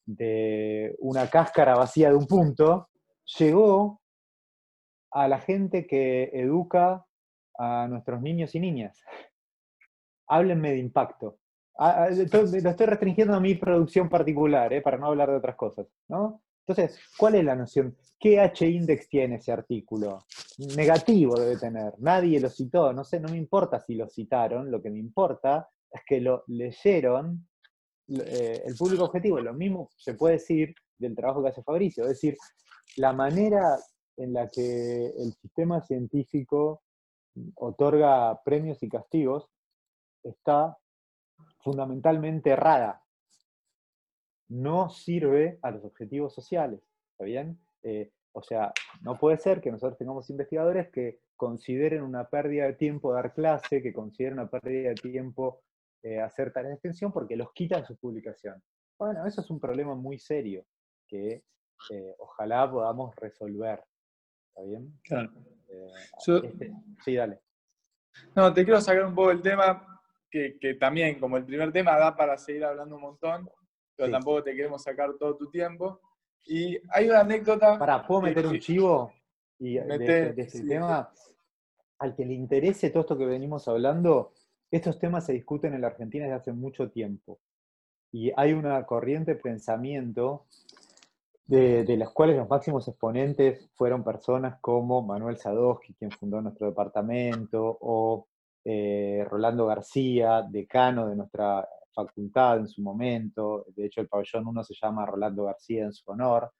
de 0.05 0.95
una 0.99 1.29
cáscara 1.29 1.75
vacía 1.75 2.09
de 2.09 2.15
un 2.15 2.25
punto, 2.25 2.87
llegó 3.37 4.01
a 5.11 5.27
la 5.27 5.39
gente 5.39 5.85
que 5.85 6.29
educa 6.31 7.05
a 7.59 7.87
nuestros 7.89 8.21
niños 8.21 8.55
y 8.55 8.61
niñas. 8.61 9.03
Háblenme 10.27 10.71
de 10.71 10.79
impacto. 10.79 11.39
Ah, 11.77 12.05
ah, 12.05 12.09
lo 12.09 12.69
estoy 12.69 12.85
restringiendo 12.87 13.35
a 13.35 13.39
mi 13.39 13.55
producción 13.55 14.09
particular, 14.09 14.73
¿eh? 14.73 14.81
para 14.81 14.97
no 14.97 15.07
hablar 15.07 15.29
de 15.29 15.37
otras 15.37 15.55
cosas. 15.55 15.87
¿no? 16.07 16.41
Entonces, 16.65 16.99
¿cuál 17.17 17.35
es 17.35 17.45
la 17.45 17.55
noción? 17.55 17.95
¿Qué 18.19 18.39
H-index 18.39 19.07
tiene 19.07 19.35
ese 19.35 19.51
artículo? 19.51 20.25
Negativo 20.75 21.39
debe 21.39 21.57
tener. 21.57 21.93
Nadie 21.99 22.39
lo 22.39 22.49
citó. 22.49 22.91
No 22.93 23.03
sé, 23.03 23.19
no 23.19 23.29
me 23.29 23.37
importa 23.37 23.79
si 23.79 23.95
lo 23.95 24.09
citaron. 24.09 24.71
Lo 24.71 24.81
que 24.81 24.89
me 24.89 24.99
importa 24.99 25.69
es 25.91 26.01
que 26.05 26.19
lo 26.19 26.43
leyeron 26.47 27.47
eh, 28.09 28.63
el 28.65 28.75
público 28.75 29.05
objetivo. 29.05 29.39
Lo 29.39 29.53
mismo 29.53 29.89
se 29.95 30.15
puede 30.15 30.35
decir 30.35 30.73
del 30.97 31.15
trabajo 31.15 31.43
que 31.43 31.49
hace 31.49 31.63
Fabricio. 31.63 32.03
Es 32.03 32.09
decir, 32.09 32.35
la 32.97 33.13
manera 33.13 33.77
en 34.17 34.33
la 34.33 34.49
que 34.49 35.05
el 35.05 35.33
sistema 35.33 35.81
científico 35.81 36.81
otorga 37.55 38.41
premios 38.43 38.81
y 38.81 38.89
castigos 38.89 39.47
está 40.29 40.77
fundamentalmente 41.59 42.51
errada. 42.51 43.03
No 44.49 44.89
sirve 44.89 45.59
a 45.61 45.71
los 45.71 45.83
objetivos 45.83 46.33
sociales, 46.33 46.81
¿está 47.11 47.25
bien? 47.25 47.59
Eh, 47.83 48.11
o 48.31 48.41
sea, 48.41 48.71
no 49.01 49.17
puede 49.17 49.37
ser 49.37 49.61
que 49.61 49.71
nosotros 49.71 49.97
tengamos 49.97 50.29
investigadores 50.29 50.89
que 50.89 51.19
consideren 51.35 52.03
una 52.03 52.29
pérdida 52.29 52.65
de 52.65 52.73
tiempo 52.73 53.13
dar 53.13 53.33
clase, 53.33 53.81
que 53.81 53.93
consideren 53.93 54.39
una 54.39 54.49
pérdida 54.49 54.89
de 54.89 54.95
tiempo 54.95 55.61
eh, 56.03 56.21
hacer 56.21 56.53
tareas 56.53 56.71
de 56.71 56.75
extensión 56.75 57.11
porque 57.11 57.35
los 57.35 57.51
quitan 57.53 57.85
su 57.85 57.97
publicación. 57.97 58.61
Bueno, 58.97 59.25
eso 59.25 59.41
es 59.41 59.49
un 59.49 59.59
problema 59.59 59.95
muy 59.95 60.17
serio 60.19 60.65
que 61.07 61.43
eh, 61.89 62.15
ojalá 62.19 62.69
podamos 62.69 63.15
resolver. 63.15 63.83
¿Está 64.49 64.63
bien? 64.63 64.99
Claro. 65.03 65.31
Este, 66.17 66.73
sí, 67.03 67.15
dale. 67.15 67.41
No, 68.35 68.53
te 68.53 68.63
quiero 68.63 68.81
sacar 68.81 69.05
un 69.05 69.15
poco 69.15 69.31
el 69.31 69.41
tema 69.41 69.96
que, 70.29 70.77
también, 70.79 71.19
como 71.19 71.37
el 71.37 71.45
primer 71.45 71.71
tema, 71.71 71.97
da 71.97 72.15
para 72.15 72.37
seguir 72.37 72.65
hablando 72.65 72.95
un 72.95 73.01
montón, 73.01 73.49
pero 73.95 74.11
tampoco 74.11 74.43
te 74.43 74.55
queremos 74.55 74.83
sacar 74.83 75.13
todo 75.19 75.35
tu 75.35 75.49
tiempo. 75.49 76.01
Y 76.45 76.77
hay 76.89 77.09
una 77.09 77.21
anécdota. 77.21 77.77
Para, 77.77 78.05
¿puedo 78.05 78.21
meter 78.21 78.45
un 78.45 78.59
chivo? 78.59 79.11
Y 79.59 79.75
de, 79.75 80.33
este 80.37 80.63
tema, 80.63 81.11
al 81.99 82.15
que 82.15 82.25
le 82.25 82.33
interese 82.33 82.89
todo 82.89 83.01
esto 83.01 83.17
que 83.17 83.25
venimos 83.25 83.67
hablando, 83.67 84.33
estos 84.69 84.99
temas 84.99 85.25
se 85.25 85.33
discuten 85.33 85.73
en 85.73 85.81
la 85.81 85.87
Argentina 85.87 86.25
desde 86.25 86.37
hace 86.37 86.51
mucho 86.53 86.89
tiempo. 86.91 87.39
Y 88.11 88.31
hay 88.37 88.53
una 88.53 88.85
corriente 88.85 89.33
de 89.33 89.41
pensamiento 89.41 90.45
de, 91.45 91.83
de 91.83 91.97
las 91.97 92.09
cuales 92.11 92.37
los 92.37 92.47
máximos 92.47 92.87
exponentes 92.87 93.69
fueron 93.73 94.03
personas 94.03 94.59
como 94.61 95.01
Manuel 95.01 95.37
Sadowski, 95.37 95.93
quien 95.95 96.11
fundó 96.11 96.41
nuestro 96.41 96.67
departamento, 96.67 97.77
o 97.81 98.27
eh, 98.69 99.25
Rolando 99.29 99.65
García, 99.65 100.45
decano 100.45 101.07
de 101.07 101.15
nuestra 101.15 101.65
facultad 101.93 102.57
en 102.57 102.67
su 102.67 102.81
momento, 102.81 103.65
de 103.69 103.85
hecho 103.85 104.01
el 104.01 104.09
pabellón 104.09 104.45
1 104.45 104.63
se 104.65 104.73
llama 104.73 105.05
Rolando 105.05 105.45
García 105.45 105.85
en 105.85 105.93
su 105.93 106.11
honor. 106.11 106.51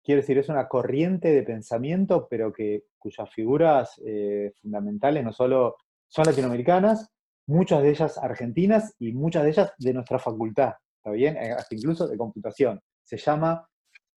Quiero 0.00 0.20
decir, 0.20 0.38
es 0.38 0.48
una 0.48 0.68
corriente 0.68 1.32
de 1.32 1.42
pensamiento, 1.42 2.28
pero 2.30 2.52
que, 2.52 2.84
cuyas 2.96 3.28
figuras 3.30 4.00
eh, 4.06 4.52
fundamentales 4.62 5.24
no 5.24 5.32
solo 5.32 5.74
son 6.06 6.26
latinoamericanas, 6.26 7.10
muchas 7.48 7.82
de 7.82 7.90
ellas 7.90 8.16
argentinas 8.16 8.94
y 9.00 9.12
muchas 9.12 9.42
de 9.42 9.50
ellas 9.50 9.72
de 9.76 9.92
nuestra 9.92 10.20
facultad, 10.20 10.74
¿está 10.98 11.10
bien? 11.10 11.36
Eh, 11.36 11.50
hasta 11.50 11.74
incluso 11.74 12.06
de 12.06 12.16
computación. 12.16 12.80
Se 13.02 13.16
llama 13.16 13.68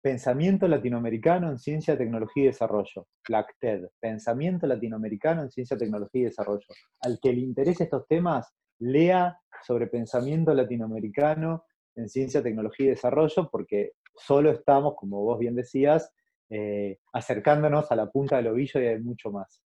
Pensamiento 0.08 0.66
Latinoamericano 0.66 1.50
en 1.50 1.58
Ciencia, 1.58 1.98
Tecnología 1.98 2.44
y 2.44 2.46
Desarrollo, 2.46 3.06
PLACTED, 3.24 3.88
Pensamiento 4.00 4.66
Latinoamericano 4.66 5.42
en 5.42 5.50
Ciencia, 5.50 5.76
Tecnología 5.76 6.22
y 6.22 6.24
Desarrollo. 6.24 6.64
Al 7.02 7.18
que 7.20 7.30
le 7.30 7.40
interese 7.40 7.84
estos 7.84 8.06
temas, 8.06 8.50
lea 8.78 9.38
sobre 9.66 9.86
pensamiento 9.86 10.54
latinoamericano 10.54 11.66
en 11.94 12.08
ciencia, 12.08 12.42
tecnología 12.42 12.86
y 12.86 12.88
desarrollo, 12.88 13.50
porque 13.52 13.92
solo 14.16 14.50
estamos, 14.50 14.94
como 14.96 15.22
vos 15.24 15.38
bien 15.38 15.54
decías, 15.54 16.10
eh, 16.48 16.96
acercándonos 17.12 17.92
a 17.92 17.96
la 17.96 18.10
punta 18.10 18.38
del 18.38 18.46
ovillo 18.46 18.80
y 18.80 18.86
hay 18.86 19.00
mucho 19.00 19.30
más. 19.30 19.62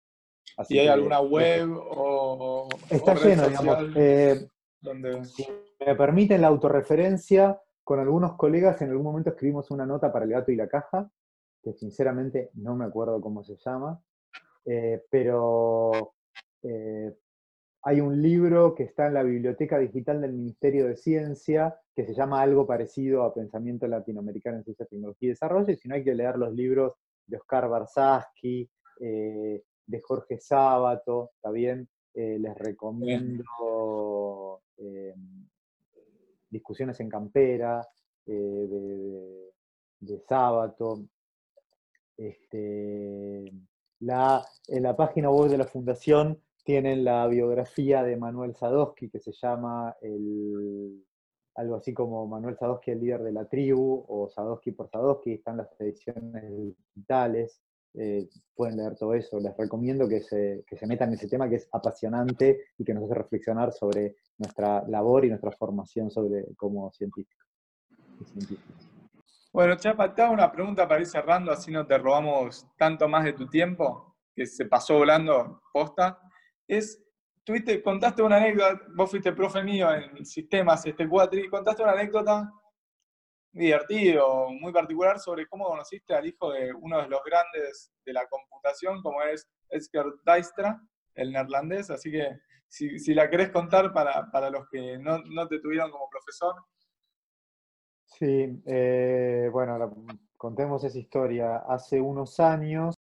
¿Y 0.68 0.80
hay 0.80 0.88
alguna 0.88 1.20
web 1.20 1.70
o, 1.72 2.68
Está 2.90 3.14
lleno, 3.14 3.48
digamos. 3.48 3.78
Eh, 3.94 4.44
si 5.22 5.46
me 5.86 5.94
permiten 5.94 6.40
la 6.40 6.48
autorreferencia, 6.48 7.60
con 7.84 7.98
algunos 7.98 8.36
colegas 8.36 8.80
en 8.82 8.90
algún 8.90 9.04
momento 9.04 9.30
escribimos 9.30 9.70
una 9.70 9.86
nota 9.86 10.12
para 10.12 10.24
el 10.24 10.30
gato 10.30 10.52
y 10.52 10.56
la 10.56 10.68
caja, 10.68 11.10
que 11.62 11.72
sinceramente 11.72 12.50
no 12.54 12.76
me 12.76 12.84
acuerdo 12.84 13.20
cómo 13.20 13.42
se 13.44 13.56
llama, 13.56 14.00
eh, 14.64 15.02
pero 15.10 16.14
eh, 16.62 17.12
hay 17.82 18.00
un 18.00 18.22
libro 18.22 18.74
que 18.74 18.84
está 18.84 19.08
en 19.08 19.14
la 19.14 19.22
biblioteca 19.22 19.78
digital 19.78 20.20
del 20.20 20.32
Ministerio 20.32 20.86
de 20.86 20.96
Ciencia 20.96 21.76
que 21.94 22.06
se 22.06 22.14
llama 22.14 22.40
algo 22.40 22.66
parecido 22.66 23.24
a 23.24 23.34
Pensamiento 23.34 23.86
Latinoamericano 23.86 24.58
en 24.58 24.64
Ciencia, 24.64 24.86
Tecnología 24.86 25.26
y 25.26 25.30
Desarrollo, 25.30 25.72
y 25.72 25.76
si 25.76 25.88
no 25.88 25.94
hay 25.96 26.04
que 26.04 26.14
leer 26.14 26.38
los 26.38 26.52
libros 26.54 26.94
de 27.26 27.36
Oscar 27.36 27.68
Barsaski, 27.68 28.70
eh, 29.00 29.62
de 29.84 30.00
Jorge 30.00 30.38
Sábato, 30.38 31.30
¿está 31.34 31.50
bien? 31.50 31.88
les 32.14 32.54
recomiendo 32.58 33.42
discusiones 36.52 37.00
en 37.00 37.08
campera, 37.08 37.82
eh, 38.26 39.50
de, 39.98 40.18
sábado. 40.28 41.02
Este, 42.16 43.50
la, 44.00 44.44
en 44.68 44.82
la 44.82 44.94
página 44.94 45.30
web 45.30 45.50
de 45.50 45.58
la 45.58 45.64
fundación 45.64 46.40
tienen 46.64 47.04
la 47.04 47.26
biografía 47.26 48.02
de 48.04 48.16
Manuel 48.16 48.54
Sadowski, 48.54 49.08
que 49.08 49.18
se 49.18 49.32
llama 49.32 49.96
el, 50.02 51.04
algo 51.54 51.76
así 51.76 51.92
como 51.92 52.26
Manuel 52.26 52.56
Sadowski, 52.56 52.92
el 52.92 53.00
líder 53.00 53.22
de 53.22 53.32
la 53.32 53.46
tribu, 53.46 54.04
o 54.08 54.28
Sadowski 54.28 54.72
por 54.72 54.88
Sadowski, 54.90 55.32
están 55.32 55.56
las 55.56 55.68
ediciones 55.80 56.44
digitales. 56.94 57.60
Eh, 57.94 58.28
pueden 58.54 58.78
leer 58.78 58.96
todo 58.96 59.14
eso. 59.14 59.38
Les 59.38 59.56
recomiendo 59.56 60.08
que 60.08 60.22
se, 60.22 60.64
que 60.66 60.76
se 60.76 60.86
metan 60.86 61.08
en 61.08 61.14
ese 61.14 61.28
tema 61.28 61.48
que 61.48 61.56
es 61.56 61.68
apasionante 61.72 62.60
y 62.78 62.84
que 62.84 62.94
nos 62.94 63.04
hace 63.04 63.14
reflexionar 63.14 63.72
sobre 63.72 64.16
nuestra 64.42 64.82
labor 64.88 65.24
y 65.24 65.28
nuestra 65.28 65.52
formación 65.52 66.10
sobre, 66.10 66.54
como 66.56 66.90
científicos. 66.92 67.48
Bueno, 69.52 69.76
Chapa, 69.76 70.14
te 70.14 70.22
hago 70.22 70.32
una 70.32 70.50
pregunta 70.50 70.88
para 70.88 71.00
ir 71.00 71.06
cerrando, 71.06 71.52
así 71.52 71.70
no 71.70 71.86
te 71.86 71.98
robamos 71.98 72.66
tanto 72.76 73.08
más 73.08 73.24
de 73.24 73.32
tu 73.32 73.48
tiempo, 73.48 74.16
que 74.34 74.46
se 74.46 74.66
pasó 74.66 74.98
volando 74.98 75.62
posta. 75.72 76.18
Es, 76.66 77.02
tuviste, 77.44 77.82
contaste 77.82 78.22
una 78.22 78.36
anécdota, 78.36 78.80
vos 78.96 79.10
fuiste 79.10 79.32
profe 79.32 79.62
mío 79.62 79.92
en 79.92 80.24
sistemas 80.24 80.86
este 80.86 81.08
cuatri, 81.08 81.48
contaste 81.48 81.82
una 81.82 81.92
anécdota 81.92 82.50
divertido, 83.52 84.48
muy 84.50 84.72
particular 84.72 85.18
sobre 85.18 85.46
cómo 85.46 85.66
conociste 85.66 86.14
al 86.14 86.26
hijo 86.26 86.50
de 86.52 86.72
uno 86.72 87.02
de 87.02 87.08
los 87.08 87.20
grandes 87.22 87.92
de 88.04 88.12
la 88.14 88.26
computación, 88.26 89.02
como 89.02 89.22
es 89.22 89.46
Esker 89.68 90.06
Dijkstra, 90.24 90.80
el 91.14 91.32
neerlandés. 91.32 91.90
Así 91.90 92.10
que 92.10 92.38
si, 92.72 93.14
la 93.14 93.28
querés 93.28 93.50
contar 93.50 93.92
para, 93.92 94.50
los 94.50 94.68
que 94.68 94.98
no, 94.98 95.48
te 95.48 95.60
tuvieron 95.60 95.90
como 95.90 96.08
profesor. 96.08 96.54
Sí, 98.06 98.62
eh, 98.66 99.48
bueno, 99.52 99.94
contemos 100.36 100.82
esa 100.84 100.98
historia. 100.98 101.58
Hace 101.68 102.00
unos 102.00 102.40
años 102.40 102.94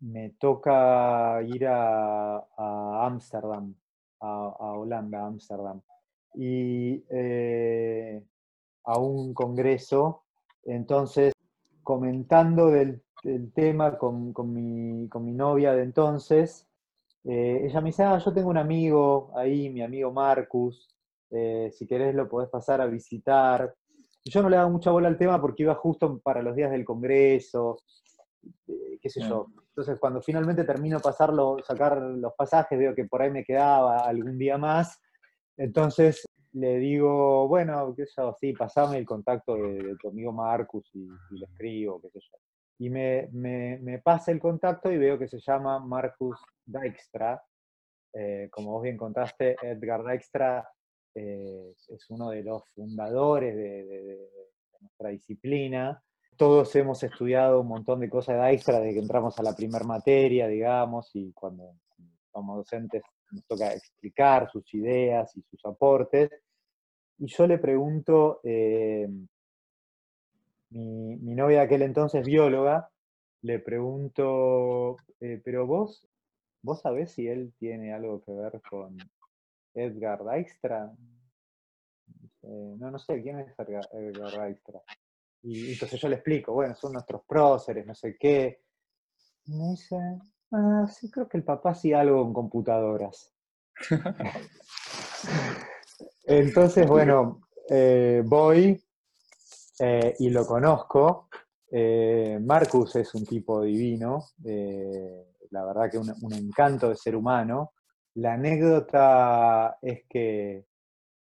me 0.00 0.30
toca 0.38 1.40
ir 1.42 1.66
a 1.66 3.06
Ámsterdam, 3.06 3.74
a, 4.20 4.72
Holanda, 4.72 5.26
Ámsterdam. 5.26 5.82
Y 6.34 7.04
eh, 7.10 8.22
a 8.84 8.98
un 8.98 9.34
congreso, 9.34 10.24
entonces 10.64 11.32
comentando 11.82 12.68
del, 12.68 13.02
tema 13.54 13.98
con, 13.98 14.32
mi, 14.52 15.08
novia 15.32 15.72
de 15.74 15.82
entonces, 15.82 16.66
eh, 17.24 17.62
ella 17.64 17.80
me 17.80 17.90
dice, 17.90 18.02
ah, 18.02 18.18
yo 18.18 18.32
tengo 18.32 18.48
un 18.50 18.56
amigo 18.56 19.30
ahí, 19.36 19.68
mi 19.70 19.82
amigo 19.82 20.12
Marcus, 20.12 20.88
eh, 21.30 21.70
si 21.72 21.86
querés 21.86 22.14
lo 22.14 22.28
podés 22.28 22.48
pasar 22.48 22.80
a 22.80 22.86
visitar. 22.86 23.74
yo 24.24 24.42
no 24.42 24.48
le 24.48 24.56
daba 24.56 24.68
mucha 24.68 24.90
bola 24.90 25.08
al 25.08 25.18
tema 25.18 25.40
porque 25.40 25.62
iba 25.64 25.74
justo 25.74 26.18
para 26.18 26.42
los 26.42 26.56
días 26.56 26.70
del 26.70 26.84
congreso, 26.84 27.78
eh, 28.66 28.98
qué 29.00 29.08
sé 29.08 29.20
yo. 29.20 29.46
Entonces 29.68 29.98
cuando 29.98 30.20
finalmente 30.20 30.64
termino 30.64 30.98
pasarlo, 31.00 31.58
sacar 31.64 31.98
los 32.00 32.32
pasajes, 32.34 32.78
veo 32.78 32.94
que 32.94 33.04
por 33.04 33.22
ahí 33.22 33.30
me 33.30 33.44
quedaba 33.44 33.98
algún 34.00 34.38
día 34.38 34.58
más. 34.58 35.00
Entonces 35.56 36.24
le 36.52 36.78
digo, 36.78 37.46
bueno, 37.48 37.94
qué 37.96 38.06
sé 38.06 38.14
yo, 38.16 38.34
sí, 38.38 38.52
pasame 38.52 38.98
el 38.98 39.06
contacto 39.06 39.54
de, 39.54 39.96
tu 40.00 40.08
amigo 40.08 40.32
Marcus 40.32 40.90
y, 40.94 41.06
le 41.30 41.46
escribo, 41.46 42.00
qué 42.00 42.10
sé 42.10 42.20
yo. 42.20 42.38
Y 42.80 42.88
me, 42.88 43.28
me, 43.32 43.98
pasa 43.98 44.32
el 44.32 44.40
contacto 44.40 44.90
y 44.90 44.96
veo 44.96 45.18
que 45.18 45.28
se 45.28 45.38
llama 45.38 45.78
Marcus 45.78 46.40
Dijkstra. 46.64 47.40
Eh, 48.14 48.48
como 48.50 48.72
vos 48.72 48.82
bien 48.82 48.96
contaste, 48.96 49.54
Edgar 49.60 50.02
Dijkstra 50.02 50.66
eh, 51.14 51.74
es 51.88 52.08
uno 52.08 52.30
de 52.30 52.42
los 52.42 52.62
fundadores 52.74 53.54
de, 53.54 54.30
nuestra 54.80 55.10
disciplina. 55.10 56.02
todos 56.38 56.74
hemos 56.74 57.02
estudiado 57.02 57.60
un 57.60 57.68
montón 57.68 58.00
de 58.00 58.08
cosas 58.08 58.40
de 58.40 58.48
Dijkstra 58.48 58.80
desde 58.80 58.94
que 58.94 59.00
entramos 59.00 59.38
a 59.38 59.42
la 59.42 59.54
primera 59.54 59.84
materia, 59.84 60.48
digamos, 60.48 61.10
y 61.12 61.34
cuando 61.34 61.74
somos 62.32 62.56
docentes 62.56 63.02
nos 63.30 63.46
toca 63.46 63.74
explicar 63.74 64.50
sus 64.50 64.72
ideas 64.72 65.36
y 65.36 65.42
sus 65.42 65.62
aportes. 65.66 66.30
Y 67.18 67.26
yo 67.26 67.46
le 67.46 67.58
pregunto, 67.58 68.40
eh, 68.42 69.06
mi, 70.70 71.16
mi, 71.16 71.34
novia 71.34 71.58
de 71.58 71.64
aquel 71.64 71.82
entonces, 71.82 72.24
bióloga, 72.24 72.90
le 73.42 73.58
pregunto, 73.58 74.96
eh, 75.20 75.40
pero 75.44 75.66
vos, 75.66 76.06
vos 76.62 76.80
sabés 76.80 77.12
si 77.12 77.26
él 77.26 77.52
tiene 77.58 77.92
algo 77.92 78.22
que 78.22 78.32
ver 78.32 78.60
con 78.68 78.96
Edgar 79.74 80.24
Dijkstra? 80.24 80.92
no, 82.42 82.90
no 82.90 82.98
sé, 82.98 83.22
¿quién 83.22 83.40
es 83.40 83.58
Edgar, 83.58 83.88
Edgar 83.92 84.48
Dijkstra? 84.48 84.80
Y 85.42 85.72
entonces 85.72 86.00
yo 86.00 86.08
le 86.08 86.16
explico, 86.16 86.52
bueno, 86.52 86.74
son 86.74 86.92
nuestros 86.92 87.22
próceres, 87.24 87.86
no 87.86 87.94
sé 87.94 88.16
qué. 88.18 88.62
Y 89.46 89.54
me 89.54 89.70
dice, 89.70 89.96
ah, 90.52 90.86
sí, 90.86 91.10
creo 91.10 91.28
que 91.28 91.38
el 91.38 91.44
papá 91.44 91.74
sí 91.74 91.92
algo 91.92 92.22
en 92.22 92.32
computadoras. 92.32 93.32
entonces, 96.24 96.86
bueno, 96.86 97.40
eh, 97.70 98.22
voy 98.24 98.82
eh, 99.80 100.14
y 100.18 100.30
lo 100.30 100.46
conozco. 100.46 101.28
Eh, 101.70 102.38
Marcus 102.42 102.96
es 102.96 103.14
un 103.14 103.24
tipo 103.24 103.62
divino, 103.62 104.26
la 105.50 105.64
verdad 105.64 105.90
que 105.90 105.98
un, 105.98 106.32
encanto 106.32 106.88
de 106.88 106.96
ser 106.96 107.16
humano. 107.16 107.72
La 108.14 108.34
anécdota 108.34 109.78
es 109.80 110.04
que 110.08 110.66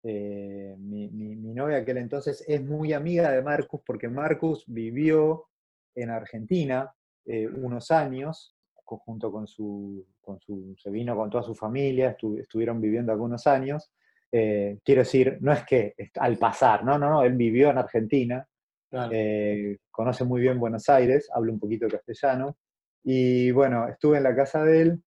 eh, 0.03 0.75
mi, 0.79 1.09
novia 1.53 1.77
aquel 1.77 1.97
entonces 1.97 2.43
es 2.47 2.63
muy 2.63 2.91
amiga 2.93 3.29
de 3.31 3.43
Marcus 3.43 3.81
porque 3.85 4.07
Marcus 4.07 4.63
vivió 4.65 5.47
en 5.93 6.09
Argentina 6.09 6.91
eh, 7.25 7.47
unos 7.47 7.91
años 7.91 8.55
junto 8.83 9.31
con 9.31 9.47
su, 9.47 10.05
con 10.19 10.39
su, 10.41 10.75
se 10.77 10.89
vino 10.89 11.15
con 11.15 11.29
toda 11.29 11.43
su 11.43 11.55
familia, 11.55 12.17
estuvieron 12.37 12.81
viviendo 12.81 13.13
algunos 13.13 13.47
años. 13.47 13.89
Eh, 14.31 14.79
quiero 14.83 15.01
decir, 15.01 15.37
no 15.41 15.51
es 15.51 15.65
que 15.65 15.93
al 16.15 16.37
pasar, 16.37 16.83
no, 16.83 16.97
no, 16.97 17.09
no, 17.09 17.23
él 17.23 17.33
vivió 17.33 17.69
en 17.69 17.77
Argentina, 17.77 18.47
conoce 19.89 20.23
muy 20.23 20.41
bien 20.41 20.59
Buenos 20.59 20.87
Aires, 20.89 21.29
habla 21.33 21.51
un 21.51 21.59
poquito 21.59 21.87
castellano, 21.87 22.57
y 23.03 23.51
bueno, 23.51 23.87
estuve 23.87 24.17
en 24.17 24.23
la 24.23 24.35
casa 24.35 24.63
de 24.63 24.81
él, 24.81 25.03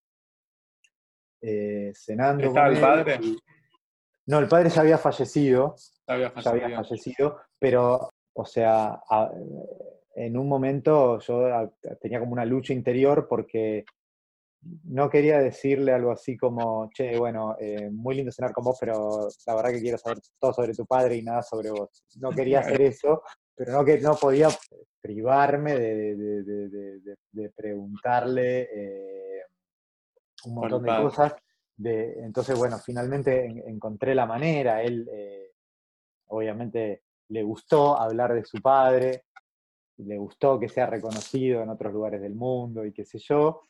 cenando. 1.94 2.44
¿Está 2.44 2.68
el 2.68 2.80
padre? 2.80 3.20
No, 4.26 4.38
el 4.38 4.48
padre 4.48 4.70
ya 4.70 4.80
había 4.80 4.98
fallecido. 4.98 5.74
Ya 6.06 6.14
había 6.14 6.30
fallecido. 6.82 7.40
pero, 7.58 8.10
o 8.34 8.44
sea, 8.44 9.00
en 10.14 10.36
un 10.36 10.48
momento 10.48 11.18
yo 11.20 11.74
tenía 12.00 12.20
como 12.20 12.32
una 12.32 12.44
lucha 12.44 12.72
interior 12.72 13.26
porque 13.28 13.84
no 14.84 15.10
quería 15.10 15.38
decirle 15.38 15.92
algo 15.92 16.10
así 16.10 16.36
como, 16.36 16.90
che, 16.90 17.16
bueno, 17.18 17.56
eh, 17.58 17.90
muy 17.90 18.14
lindo 18.14 18.32
cenar 18.32 18.52
con 18.52 18.64
vos, 18.64 18.76
pero 18.80 19.28
la 19.46 19.54
verdad 19.54 19.70
que 19.70 19.80
quiero 19.80 19.98
saber 19.98 20.18
todo 20.38 20.52
sobre 20.52 20.74
tu 20.74 20.86
padre 20.86 21.16
y 21.16 21.22
nada 21.22 21.42
sobre 21.42 21.70
vos. 21.70 22.04
No 22.18 22.30
quería 22.30 22.60
hacer 22.60 22.80
eso, 22.82 23.22
pero 23.54 23.72
no, 23.72 23.84
que, 23.84 24.00
no 24.00 24.16
podía 24.16 24.48
privarme 25.00 25.78
de, 25.78 27.50
preguntarle 27.54 28.68
eh, 28.72 29.42
un 30.46 30.54
montón 30.54 30.82
de 30.82 30.96
cosas 30.96 31.34
entonces, 31.78 32.58
bueno, 32.58 32.78
finalmente 32.78 33.44
encontré 33.66 34.14
la 34.14 34.26
manera, 34.26 34.82
él 34.82 35.08
eh, 35.12 35.50
obviamente 36.26 37.02
le 37.28 37.42
gustó 37.42 37.98
hablar 37.98 38.34
de 38.34 38.44
su 38.44 38.60
padre, 38.60 39.24
le 39.98 40.16
gustó 40.18 40.58
que 40.58 40.68
sea 40.68 40.86
reconocido 40.86 41.62
en 41.62 41.70
otros 41.70 41.92
lugares 41.92 42.20
del 42.20 42.34
mundo 42.34 42.84
y 42.84 42.92
qué 42.92 43.04
sé 43.04 43.18
yo, 43.18 43.62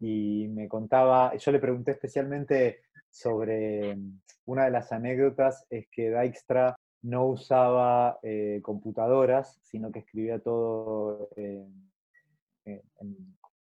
y 0.00 0.48
me 0.48 0.66
contaba, 0.66 1.36
yo 1.36 1.52
le 1.52 1.58
pregunté 1.60 1.92
especialmente 1.92 2.80
sobre 3.10 3.94
mm, 3.94 4.20
una 4.46 4.64
de 4.64 4.70
las 4.70 4.90
anécdotas 4.92 5.66
es 5.70 5.86
que 5.90 6.10
Dijkstra 6.10 6.76
no 7.02 7.26
usaba 7.26 8.18
eh, 8.22 8.60
computadoras, 8.62 9.60
sino 9.62 9.92
que 9.92 10.00
escribía 10.00 10.38
todo 10.40 11.28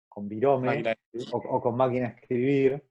con 0.09 0.29
virome 0.29 0.83
o, 1.33 1.37
o, 1.37 1.61
con 1.61 1.77
máquina 1.77 2.09
de 2.09 2.15
escribir. 2.15 2.83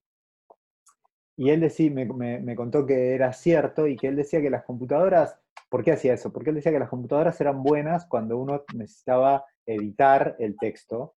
Y 1.38 1.50
él 1.50 1.62
decía, 1.62 1.92
me, 1.92 2.56
contó 2.56 2.86
que 2.86 3.14
era 3.14 3.34
cierto 3.34 3.88
y 3.88 3.98
que 3.98 4.08
él 4.08 4.16
decía 4.16 4.42
que 4.42 4.50
las 4.50 4.64
computadoras, 4.64 5.38
¿por 5.70 5.84
qué 5.84 5.92
hacía 5.92 6.14
eso? 6.14 6.32
Porque 6.32 6.52
él 6.52 6.58
decía 6.58 6.72
que 6.72 6.80
las 6.80 6.90
computadoras 6.90 7.40
eran 7.42 7.62
buenas 7.62 8.06
cuando 8.06 8.38
uno 8.38 8.64
necesitaba 8.74 9.44
editar 9.66 10.36
el 10.40 10.56
texto 10.58 11.16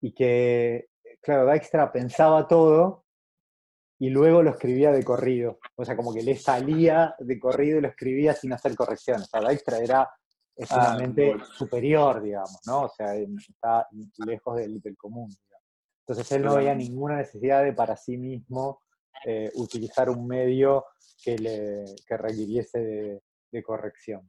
y 0.00 0.12
que, 0.12 0.88
claro, 1.22 1.50
Dijkstra 1.50 1.92
pensaba 1.92 2.46
todo 2.46 3.04
y 3.98 4.10
luego 4.10 4.42
lo 4.42 4.50
escribía 4.50 4.92
de 4.92 5.04
corrido. 5.04 5.58
O 5.76 5.84
sea, 5.84 5.96
como 5.96 6.12
que 6.12 6.22
le 6.22 6.36
salía 6.36 7.14
de 7.18 7.38
corrido 7.38 7.78
y 7.78 7.82
lo 7.82 7.88
escribía 7.88 8.34
sin 8.34 8.52
hacer 8.52 8.74
correcciones. 8.74 9.24
O 9.32 9.38
sea, 9.38 9.48
Dijkstra 9.48 9.78
era 9.78 10.10
es 10.54 10.70
una 10.70 10.96
mente 10.96 11.34
superior, 11.56 12.22
digamos, 12.22 12.60
¿no? 12.66 12.82
O 12.82 12.88
sea, 12.88 13.14
está 13.14 13.88
lejos 14.26 14.56
del, 14.56 14.80
del 14.80 14.96
común. 14.96 15.30
Entonces 16.06 16.30
él 16.32 16.42
no 16.42 16.56
veía 16.56 16.74
ninguna 16.74 17.16
necesidad 17.16 17.62
de 17.62 17.72
para 17.72 17.96
sí 17.96 18.18
mismo 18.18 18.80
eh, 19.24 19.50
utilizar 19.54 20.10
un 20.10 20.26
medio 20.26 20.86
que, 21.22 21.38
le, 21.38 21.84
que 22.06 22.16
requiriese 22.16 23.22
de, 23.50 23.62
corrección. 23.62 24.26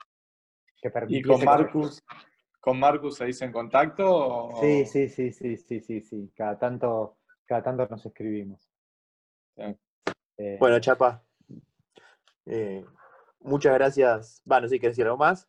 ¿Y 1.07 1.21
con 1.21 1.43
Marcus, 1.43 2.03
con 2.63 2.79
Marcus 2.79 3.17
se 3.17 3.25
dice 3.25 3.43
en 3.43 3.51
contacto? 3.51 4.51
Sí, 4.61 4.85
sí, 4.85 5.09
sí, 5.09 5.33
sí, 5.33 5.57
sí, 5.57 5.81
sí, 5.81 5.99
sí. 5.99 6.31
Cada 6.33 6.57
tanto, 6.57 7.17
cada 7.43 7.61
tanto 7.61 7.85
nos 7.89 8.05
escribimos. 8.05 8.71
Eh, 10.37 10.55
bueno, 10.57 10.79
Chapa. 10.79 11.21
Eh, 12.45 12.85
muchas 13.41 13.73
gracias. 13.73 14.41
Bueno, 14.45 14.69
si 14.69 14.79
quieres 14.79 14.95
decir 14.95 15.07
algo 15.07 15.17
más. 15.17 15.45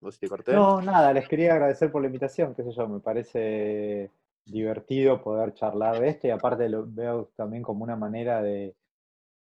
No 0.00 0.10
sé 0.10 0.16
si 0.16 0.20
te 0.22 0.28
corté. 0.28 0.52
No, 0.52 0.82
nada, 0.82 1.12
les 1.12 1.28
quería 1.28 1.52
agradecer 1.52 1.92
por 1.92 2.02
la 2.02 2.08
invitación, 2.08 2.56
qué 2.56 2.64
sé 2.64 2.72
yo, 2.72 2.88
me 2.88 2.98
parece 2.98 4.10
divertido 4.44 5.22
poder 5.22 5.54
charlar 5.54 6.00
de 6.00 6.08
esto 6.08 6.26
y 6.26 6.30
aparte 6.30 6.68
lo 6.68 6.84
veo 6.84 7.30
también 7.36 7.62
como 7.62 7.84
una 7.84 7.94
manera 7.94 8.42
de, 8.42 8.74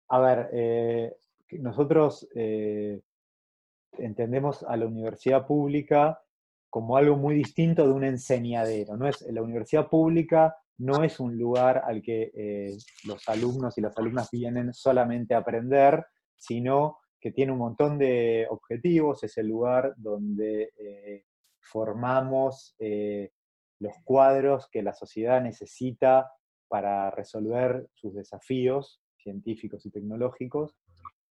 a 0.08 0.18
ver, 0.18 0.50
eh, 0.52 1.16
nosotros 1.52 2.28
eh, 2.34 3.00
entendemos 3.98 4.64
a 4.64 4.76
la 4.76 4.86
universidad 4.86 5.46
pública 5.46 6.20
como 6.72 6.96
algo 6.96 7.16
muy 7.16 7.34
distinto 7.34 7.86
de 7.86 7.92
un 7.92 8.02
enseñadero. 8.02 8.96
No 8.96 9.06
es, 9.06 9.20
la 9.30 9.42
universidad 9.42 9.90
pública 9.90 10.56
no 10.78 11.04
es 11.04 11.20
un 11.20 11.36
lugar 11.36 11.82
al 11.84 12.00
que 12.00 12.32
eh, 12.34 12.78
los 13.04 13.28
alumnos 13.28 13.76
y 13.76 13.82
las 13.82 13.96
alumnas 13.98 14.30
vienen 14.32 14.72
solamente 14.72 15.34
a 15.34 15.38
aprender, 15.38 16.06
sino 16.34 16.96
que 17.20 17.30
tiene 17.30 17.52
un 17.52 17.58
montón 17.58 17.98
de 17.98 18.46
objetivos, 18.48 19.22
es 19.22 19.36
el 19.36 19.48
lugar 19.48 19.92
donde 19.98 20.72
formamos 21.60 22.74
los 23.78 23.94
cuadros 24.02 24.68
que 24.70 24.82
la 24.82 24.94
sociedad 24.94 25.40
necesita 25.40 26.32
para 26.68 27.10
resolver 27.10 27.86
sus 27.92 28.14
desafíos 28.14 29.02
científicos 29.22 29.84
y 29.84 29.90
tecnológicos, 29.90 30.74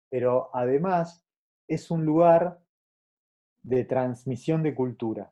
pero 0.07 0.49
además 0.53 1.25
es 1.67 1.89
un 1.89 2.05
lugar 2.05 2.59
de 3.63 3.85
transmisión 3.85 4.63
de 4.63 4.75
cultura, 4.75 5.31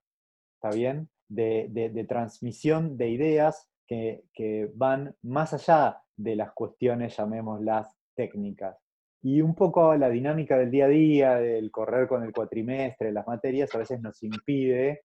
¿está 0.55 0.75
bien? 0.75 1.09
De, 1.27 2.05
transmisión 2.07 2.97
de 2.97 3.09
ideas 3.09 3.69
que, 3.87 4.23
que, 4.33 4.71
van 4.73 5.15
más 5.21 5.53
allá 5.53 6.01
de 6.15 6.35
las 6.35 6.51
cuestiones, 6.53 7.17
llamémoslas, 7.17 7.95
técnicas. 8.15 8.77
Y 9.21 9.41
un 9.41 9.53
poco 9.53 9.95
la 9.95 10.09
dinámica 10.09 10.57
del 10.57 10.71
día 10.71 10.85
a 10.85 10.89
día, 10.89 11.35
del 11.35 11.71
correr 11.71 12.07
con 12.07 12.23
el 12.23 12.31
cuatrimestre, 12.31 13.11
las 13.11 13.27
materias, 13.27 13.73
a 13.75 13.79
veces 13.79 14.01
nos 14.01 14.21
impide 14.23 15.01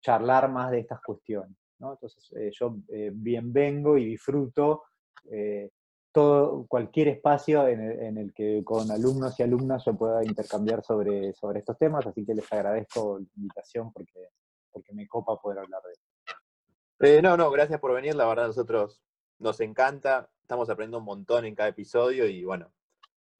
charlar 0.00 0.50
más 0.50 0.70
de 0.70 0.80
estas 0.80 1.00
cuestiones. 1.00 1.56
Entonces 1.80 2.32
eh, 2.36 2.50
yo 2.52 2.76
eh, 2.88 3.10
bien 3.12 3.52
vengo 3.52 3.98
y 3.98 4.06
disfruto 4.06 4.84
eh, 5.30 5.70
todo, 6.16 6.64
cualquier 6.66 7.08
espacio 7.08 7.68
en 7.68 8.16
el, 8.16 8.32
que 8.32 8.64
con 8.64 8.90
alumnos 8.90 9.38
y 9.38 9.42
alumnas 9.42 9.84
yo 9.84 9.94
pueda 9.94 10.24
intercambiar 10.24 10.82
sobre, 10.82 11.34
sobre 11.34 11.58
estos 11.58 11.76
temas, 11.76 12.06
así 12.06 12.24
que 12.24 12.34
les 12.34 12.50
agradezco 12.50 13.18
la 13.18 13.26
invitación 13.36 13.92
porque, 13.92 14.30
porque 14.72 14.94
me 14.94 15.06
copa 15.06 15.36
poder 15.36 15.58
hablar 15.58 15.82
de 15.82 15.92
esto. 15.92 17.22
no, 17.22 17.36
no, 17.36 17.50
gracias 17.50 17.78
por 17.78 17.92
venir, 17.92 18.14
la 18.14 18.26
verdad 18.26 18.46
a 18.46 18.48
nosotros 18.48 19.02
nos 19.38 19.60
encanta, 19.60 20.30
estamos 20.40 20.70
aprendiendo 20.70 20.98
un 20.98 21.04
montón 21.04 21.44
en 21.44 21.54
cada 21.54 21.68
episodio 21.68 22.26
y 22.26 22.42
bueno, 22.44 22.72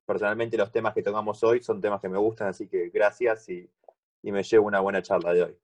personalmente 0.04 0.58
los 0.58 0.70
temas 0.70 0.92
que 0.92 1.02
tocamos 1.02 1.42
hoy 1.44 1.62
son 1.62 1.80
temas 1.80 2.02
que 2.02 2.10
me 2.10 2.18
gustan, 2.18 2.48
así 2.48 2.68
que 2.68 2.90
gracias 2.90 3.48
y 3.48 3.70
me 4.22 4.42
llevo 4.42 4.66
una 4.66 4.80
buena 4.80 5.00
charla 5.00 5.32
de 5.32 5.44
hoy. 5.44 5.58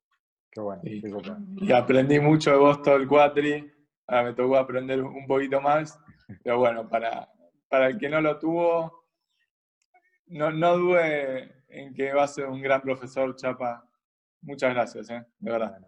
Qué 0.51 0.61
bueno. 0.61 0.83
Y, 0.85 1.73
aprendí 1.73 2.21
mucho 2.21 2.51
de 2.51 2.59
vos 2.59 2.83
todo 2.83 2.97
el 2.97 3.09
cuatri. 3.09 3.73
Ahora 4.07 4.25
me 4.25 4.33
tocó 4.35 4.57
aprender 4.59 5.03
un 5.03 5.27
poquito 5.27 5.61
más. 5.63 5.99
Pero 6.43 6.59
bueno, 6.59 6.89
para, 6.89 7.29
para 7.69 7.89
el 7.89 7.99
que 7.99 8.09
no 8.09 8.21
lo 8.21 8.39
tuvo, 8.39 9.05
no, 10.27 10.51
no 10.51 10.77
dude 10.77 11.65
en 11.69 11.95
que 11.95 12.13
va 12.13 12.25
a 12.25 12.29
ser 12.29 12.47
un 12.47 12.61
gran 12.61 12.81
profesor, 12.81 13.35
Chapa. 13.37 13.85
Muchas 14.43 14.75
gracias, 14.75 15.11
¿eh? 15.11 15.25
de 15.39 15.51
verdad. 15.51 15.79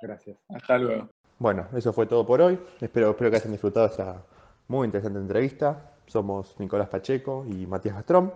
Gracias. 0.00 0.36
Hasta 0.48 0.78
luego. 0.78 1.08
Bueno, 1.38 1.66
eso 1.74 1.92
fue 1.92 2.06
todo 2.06 2.26
por 2.26 2.40
hoy. 2.40 2.58
Espero, 2.80 3.10
espero 3.10 3.30
que 3.30 3.36
hayan 3.36 3.52
disfrutado 3.52 3.86
esta 3.86 4.22
muy 4.68 4.86
interesante 4.86 5.18
entrevista. 5.18 5.92
Somos 6.06 6.58
Nicolás 6.58 6.88
Pacheco 6.88 7.44
y 7.48 7.66
Matías 7.66 7.94
Gastrón. 7.94 8.32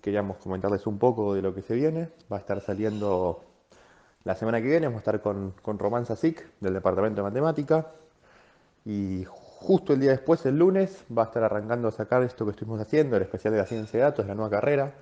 Queríamos 0.00 0.38
comentarles 0.38 0.86
un 0.86 0.98
poco 0.98 1.34
de 1.34 1.42
lo 1.42 1.54
que 1.54 1.62
se 1.62 1.74
viene. 1.74 2.08
Va 2.32 2.36
a 2.36 2.40
estar 2.40 2.60
saliendo 2.60 3.44
la 4.24 4.34
semana 4.34 4.60
que 4.60 4.68
viene, 4.68 4.86
vamos 4.86 4.98
a 4.98 5.02
estar 5.02 5.20
con, 5.20 5.52
con 5.62 5.78
Román 5.78 6.06
Sasic 6.06 6.46
del 6.60 6.74
Departamento 6.74 7.22
de 7.22 7.28
Matemática. 7.28 7.86
Y 8.84 9.24
justo 9.60 9.92
el 9.92 10.00
día 10.00 10.12
después, 10.12 10.46
el 10.46 10.56
lunes, 10.56 11.04
va 11.16 11.22
a 11.22 11.26
estar 11.26 11.42
arrancando 11.42 11.88
a 11.88 11.92
sacar 11.92 12.22
esto 12.22 12.44
que 12.44 12.52
estuvimos 12.52 12.80
haciendo, 12.80 13.16
el 13.16 13.22
especial 13.22 13.54
de 13.54 13.60
la 13.60 13.66
ciencia 13.66 13.98
de 13.98 14.04
datos, 14.04 14.26
la 14.26 14.34
nueva 14.34 14.50
carrera, 14.50 14.92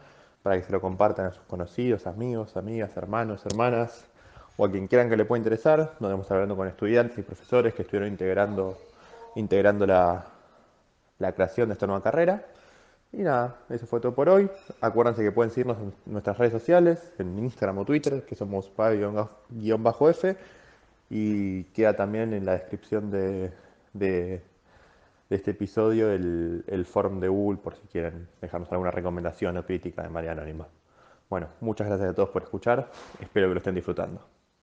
para 0.43 0.57
que 0.57 0.63
se 0.63 0.73
lo 0.73 0.81
compartan 0.81 1.27
a 1.27 1.33
sus 1.33 1.43
conocidos, 1.45 2.07
amigos, 2.07 2.57
amigas, 2.57 2.97
hermanos, 2.97 3.45
hermanas, 3.45 4.07
o 4.57 4.65
a 4.65 4.71
quien 4.71 4.89
quieran 4.89 5.11
que 5.11 5.17
le 5.17 5.27
pueda 5.27 5.39
interesar, 5.39 5.95
donde 6.01 6.15
vamos 6.15 6.31
hablando 6.31 6.57
con 6.57 6.67
estudiantes 6.69 7.19
y 7.19 7.23
profesores 7.23 7.75
que 7.75 7.83
estuvieron 7.83 8.09
integrando, 8.09 8.79
integrando 9.35 9.87
la, 9.87 10.25
la 11.19 11.33
creación 11.33 11.69
de 11.69 11.75
esta 11.75 11.87
nueva 11.87 12.03
carrera. 12.03 12.47
Y 13.13 13.19
nada, 13.19 13.57
eso 13.69 13.87
fue 13.87 14.01
todo 14.01 14.15
por 14.15 14.31
hoy. 14.31 14.51
Acuérdense 14.81 15.23
que 15.23 15.33
pueden 15.33 15.51
seguirnos 15.51 15.77
en 15.79 15.93
nuestras 16.07 16.39
redes 16.39 16.53
sociales, 16.53 17.13
en 17.19 17.39
Instagram 17.39 17.79
o 17.79 17.85
Twitter, 17.85 18.25
que 18.25 18.35
somos 18.35 18.71
PAV-F. 18.71 20.37
Y 21.11 21.65
queda 21.65 21.95
también 21.95 22.33
en 22.33 22.45
la 22.47 22.53
descripción 22.53 23.11
de, 23.11 23.53
de, 23.99 24.43
este 25.31 25.51
episodio 25.51 26.11
el, 26.11 26.65
el 26.67 26.87
forum 26.87 27.21
de 27.21 27.29
Google 27.29 27.59
por 27.59 27.75
si 27.75 27.87
quieren 27.89 28.29
dejarnos 28.41 28.71
alguna 28.71 28.91
recomendación 28.91 29.57
o 29.57 29.65
crítica 29.65 30.03
de 30.03 30.09
manera 30.09 30.33
anónima. 30.33 30.69
Bueno, 31.29 31.49
muchas 31.61 31.89
gracias 31.89 32.11
a 32.11 32.15
todos 32.15 32.31
por 32.31 32.43
escuchar. 32.45 32.89
Espero 33.21 33.49
que 33.49 33.55
lo 33.55 33.59
estén 33.59 33.75
disfrutando. 33.75 34.36